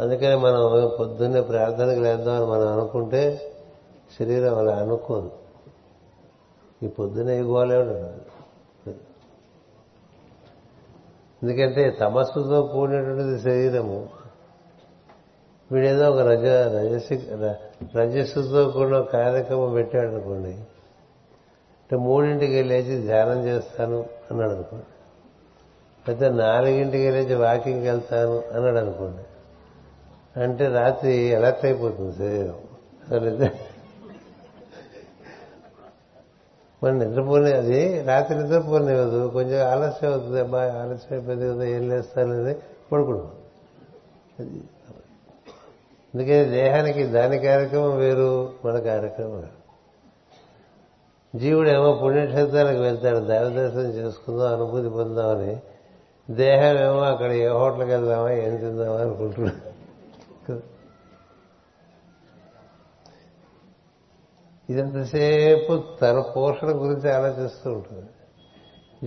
అందుకని 0.00 0.36
మనం 0.36 0.90
పొద్దున్నే 1.00 1.40
ప్రార్థనకు 1.40 2.00
లేద్దామని 2.00 2.50
మనం 2.50 2.68
అనుకుంటే 2.68 3.52
శరీరం 4.20 4.58
అలా 4.58 4.76
అనుకోదు. 4.76 5.30
ఈ 6.82 6.86
పొద్దున్నే 6.86 7.38
ఇవ్వాలేడు 7.38 7.92
ఎందుకంటే 11.42 11.90
తమస్సుతో 11.90 12.62
కూడినటువంటిది 12.62 13.40
శరీరము. 13.40 14.08
వీడేదో 15.72 16.10
ఒక 16.10 16.18
రజ 16.18 16.46
రజసి 16.46 17.14
రజస్సుతో 17.96 18.70
కూడిన 18.70 19.00
కార్యక్రమం 19.00 19.72
పెట్టాడు 19.72 20.06
అనుకోండి 20.06 20.52
అంటే 21.84 21.96
మూడింటికి 21.96 22.62
లేచి 22.62 23.02
ధ్యానం 23.02 23.46
చేస్తాను 23.46 24.06
అన్నాడు 24.30 24.50
అనుకోండి 24.50 24.84
అయితే 26.08 26.28
నాలుగింటికి 26.28 27.10
లేచి 27.10 27.34
వాకింగ్కి 27.34 27.88
వెళ్తాను 27.88 28.42
అన్నాడు 28.54 28.76
అనుకోండి 28.76 29.23
అంటే 30.36 30.68
రాత్రి 30.68 31.16
ఎలర్ట్ 31.16 31.64
అయిపోతుంది 31.64 32.18
శరీరం. 32.18 32.54
అసలు 33.04 33.48
మరి 36.82 36.98
నిద్రపోలే 36.98 37.56
అది 37.56 38.02
రాత్రి 38.02 38.38
నిద్రపోలేవద్దు 38.38 39.28
కొంచెం 39.28 39.68
ఆలస్యం 39.68 40.12
అవుతుంది 40.12 40.40
అబ్బాయి 40.40 40.70
ఆలస్యం 40.70 41.18
అయిపోయింది 41.18 41.48
కదా 41.48 41.64
ఏం 41.64 41.88
లేస్తానని 41.88 42.54
పడుకుడు 42.92 43.28
అందుకే 46.14 46.44
దేహానికి 46.44 47.06
దాని 47.06 47.38
కార్యక్రమం 47.38 47.96
వేరు 47.96 48.52
మన 48.64 48.78
కార్యక్రమం 48.78 49.36
వేరు. 49.36 49.64
ఏమో 51.68 51.92
పుణ్యక్షేత్రాలకు 51.92 52.78
వెళ్తాడు 52.78 53.18
దైవ 53.18 53.48
దర్శనం 53.48 53.82
చేసుకుందాం 53.82 54.54
అనుభూతి 54.54 54.88
పొందామని. 54.88 55.56
దేహం 56.30 56.78
ఏమో 56.78 57.00
అక్కడ 57.00 57.32
ఏ 57.32 57.46
హోటల్కి 57.46 57.84
వెళ్దామా 57.84 58.30
ఏం 58.30 58.56
తిందామా 58.56 58.96
అనుకుంటున్నాడు. 58.96 59.73
ఇదంతసేపు 64.70 65.82
తన 66.02 66.20
పోషణ 66.20 66.68
గురించి 66.68 67.12
ఆలోచిస్తూ 67.12 67.72
ఉంటుంది. 67.72 68.06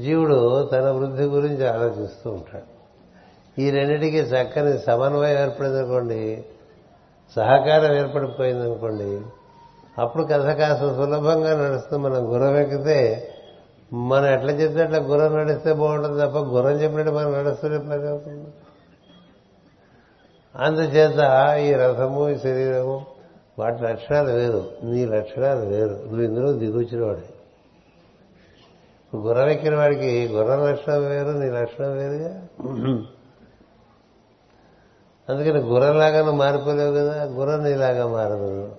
జీవుడు 0.01 0.65
తన 0.65 0.89
వృద్ధి 0.89 1.23
గురించి 1.23 1.67
ఆలోచిస్తూ 1.67 2.31
ఉంటాడు. 2.31 2.77
ఈ 3.61 3.69
రెండింటికి 3.69 4.17
చక్కని 4.17 4.79
సమన్వయం 4.79 5.43
ఏర్పడిందనుకోండి 5.43 6.45
సహకారం 7.35 7.95
ఏర్పడిపోయిందనుకోండి 7.95 9.21
అప్పుడు 10.01 10.23
కథ 10.23 10.45
కాస్త 10.45 10.83
సులభంగా 10.83 11.69
నడుస్తుంది. 11.69 12.03
మనం 12.03 12.33
గుర్రం 12.33 12.57
ఎక్కితే 12.57 13.31
మనం 13.93 14.25
ఎట్లా 14.25 14.51
చెప్తే 14.51 14.83
అట్లా 14.83 14.97
గుర్రం 14.97 15.37
నడిస్తే 15.37 15.73
బాగుంటుంది 15.73 16.25
తప్ప 16.25 16.37
గుర్రం 16.37 16.71
చెప్పినట్టు 16.71 17.11
మనం 17.11 17.33
నడుస్తూనే 17.33 17.77
పని 17.77 18.07
అవుతుంది 18.07 18.47
అందుచేత 20.55 21.19
ఈ 21.59 21.73
రథము 21.73 22.29
ఈ 22.29 22.37
శరీరము 22.37 23.16
వాటి 23.59 23.83
లక్షణాలు 23.83 24.31
వేరు 24.31 24.71
నీ 24.83 25.05
లక్షణాలు 25.05 25.59
వేరు. 25.59 25.89
నువ్వు 25.89 26.21
ఇందులో 26.21 26.53
దిగుచ్చినవాడి 26.53 27.21
గుర్రం 29.17 29.49
ఎక్కిన 29.49 29.75
వాడికి 29.75 30.27
గుర్రం 30.27 30.67
లక్షణం 30.67 31.05
వేరు 31.05 31.29
నీ 31.29 31.49
లక్షణం 31.49 31.91
వేరుగా? 31.91 32.47
అందుకని 35.29 35.59
గుర్రంలాగా 35.59 36.17
నువ్వు 36.17 36.35
మారిపోలేవు 36.35 36.95
కదా 36.95 37.23
గుర్రం 37.23 37.63
నీలాగా 37.63 38.07
మారదు 38.07 38.75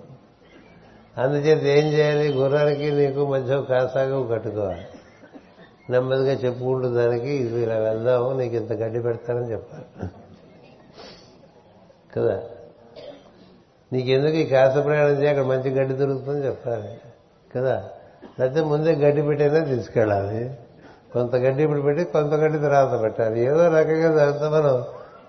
అందుచేత 1.18 1.62
ఏం 1.62 1.92
చేయాలి? 1.92 2.32
గుర్రానికి 2.32 2.90
నీకు 2.90 3.26
మధ్య 3.26 3.62
కాసాగం 3.68 4.26
కట్టుకోవాలి. 4.26 4.86
నెమ్మదిగా 5.90 6.32
చెప్పుకుంటూ 6.32 6.88
దానికి 6.88 7.28
ఇది 7.28 7.62
ఇలా 7.62 7.78
వెళ్దాము 7.78 8.32
నీకు 8.32 8.54
ఇంత 8.54 8.72
గడ్డి 8.72 9.02
పెడతానని 9.02 9.52
చెప్పాలి. 9.52 10.08
కదా? 12.16 12.42
నీకెందుకు 13.92 14.36
ఈ 14.36 14.46
కాస 14.46 14.74
ప్రయాణం 14.84 15.14
చేయ? 15.20 15.28
అక్కడ 15.28 15.44
మంచి 15.44 15.68
గడ్డి 15.70 15.94
దొరుకుతుందని 15.94 16.44
చెప్పాలి 16.46 16.90
కదా? 17.50 17.76
లేకపోతే 18.38 18.60
ముందే 18.64 18.92
గడ్డి 18.94 19.22
పెట్టైనా 19.22 19.60
తీసుకెళ్ళాలి. 19.64 20.40
కొంత 21.12 21.36
గడ్డి 21.36 21.62
ఇప్పుడు 21.62 21.80
పెట్టి 21.80 22.02
కొంత 22.04 22.34
గడ్డి 22.34 22.58
తర్వాత 22.58 23.02
పెట్టాలి. 23.02 23.38
ఏదో 23.40 23.68
రకంగా 23.68 24.10
దాంతో 24.16 24.50
మనం 24.50 24.74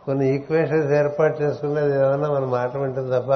కొన్ని 0.06 0.26
ఈక్వేషన్స్ 0.36 0.92
ఏర్పాటు 0.92 1.36
చేసుకునేది 1.44 1.94
ఏమన్నా 1.96 2.30
మన 2.30 2.46
మాట 2.50 2.72
వింటుంది 2.78 3.12
తప్ప 3.12 3.32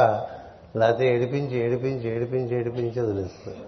లేకపోతే 0.77 1.03
ఏడిపించి 1.07 1.55
ఏడిపించి 1.65 2.05
ఏడిపించి 2.09 2.53
ఏడిపించి 2.59 2.97
వదిలేస్తుంది 3.01 3.59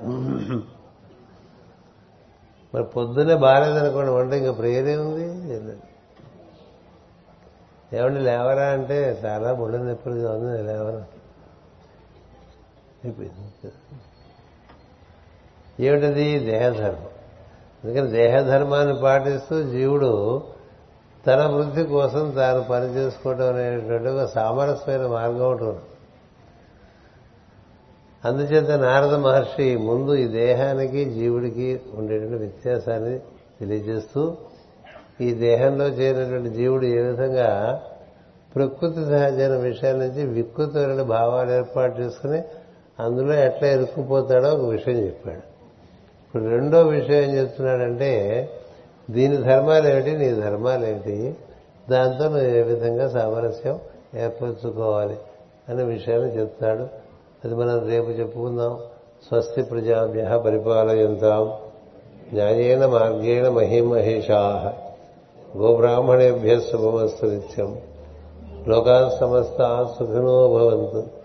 మరి 2.74 2.84
పొద్దున్నే 2.96 3.36
బాగాలేదనుకోండి 3.46 4.12
వంట 4.12 4.34
ఇంకా 4.34 4.52
ప్రేరే 4.52 4.96
ఉంది 4.98 5.26
ఏమండి 7.92 8.20
లేవరా 8.20 8.66
అంటే 8.70 8.98
చాలా 9.26 9.54
ముళ్ళ 9.54 9.76
నొప్పులుగా 9.84 10.32
ఉంది 10.38 10.64
లేవరా 10.64 11.02
అయిపోయింది. 13.06 13.72
ఏమిటది? 15.88 16.40
దేహధర్మం. 16.40 17.06
అందుకని 17.84 18.12
దేహధర్మాన్ని 18.12 19.02
పాటిస్తూ 19.02 19.64
జీవుడు 19.64 20.44
తన 21.28 21.46
వృద్ధి 21.46 21.84
కోసం 21.84 22.32
తాను 22.32 22.64
పనిచేసుకోవడం 22.64 23.56
అనేటువంటి 23.56 24.08
ఒక 24.08 24.30
సామరస్యమైన 24.30 25.08
మార్గం 25.08 25.52
ఉంటుంది 25.52 25.80
అందుచేత 28.26 28.72
నారద 28.72 29.16
మహర్షి 29.16 29.78
ముందు 29.78 30.16
ఈ 30.16 30.28
దేహానికి 30.28 31.06
జీవుడికి 31.06 31.82
ఉండేటువంటి 31.94 32.36
వ్యత్యాసాన్ని 32.36 33.20
తెలియజేస్తూ 33.60 34.38
ఈ 35.22 35.34
దేహంలో 35.34 35.88
చేరినటువంటి 35.88 36.50
జీవుడు 36.50 36.86
ఏ 36.86 37.02
విధంగా 37.02 37.82
ప్రకృతి 38.56 39.06
సహజమైన 39.06 39.58
విషయాల 39.58 39.96
నుంచి 39.96 40.26
వికృతమైన 40.26 41.02
భావాలు 41.02 41.52
ఏర్పాటు 41.52 42.02
చేసుకుని 42.02 42.44
అందులో 43.00 43.34
ఎట్లా 43.34 43.70
ఇరుక్కుపోతాడో 43.70 44.50
ఒక 44.50 44.70
విషయం 44.70 44.96
చెప్పాడు. 44.96 45.56
ఇప్పుడు 46.26 46.44
రెండో 46.44 46.82
విషయం 46.82 47.24
ఏం 47.24 47.38
చెప్తున్నాడంటే 47.38 48.50
దీని 49.12 49.38
ధర్మాలు 49.38 49.88
ఏమిటి 49.88 50.12
నీ 50.12 50.30
ధర్మాలు 50.30 50.86
ఏమిటి 50.86 51.36
దాంతో 51.90 52.24
నువ్వు 52.24 52.42
ఏ 52.42 52.62
విధంగా 52.62 53.10
సామరస్యం 53.10 53.80
ఏర్పరచుకోవాలి 54.16 55.18
అనే 55.70 55.84
విషయాన్ని 55.84 56.40
చెప్తాడు. 56.40 56.88
అది 57.46 57.56
మనం 57.56 57.88
రేపు 57.88 58.10
చెప్పుకుందాం. 58.10 58.80
స్వస్తి 59.28 59.62
ప్రజాభ్య 59.62 60.42
పరిపాలయంతాం. 60.46 61.54
న్యాయేన 62.34 62.86
మార్గేణ 62.86 63.50
మహిమహేషా. 63.50 64.74
గోబ్రాహ్మణేభ్య 65.58 66.60
శుభమస్తు 66.60 67.26
నిత్యం. 67.26 67.82
లోకా 68.68 69.18
సమస్త 69.20 69.90
సుఖినో 70.00 70.48
భవంతు. 70.48 71.25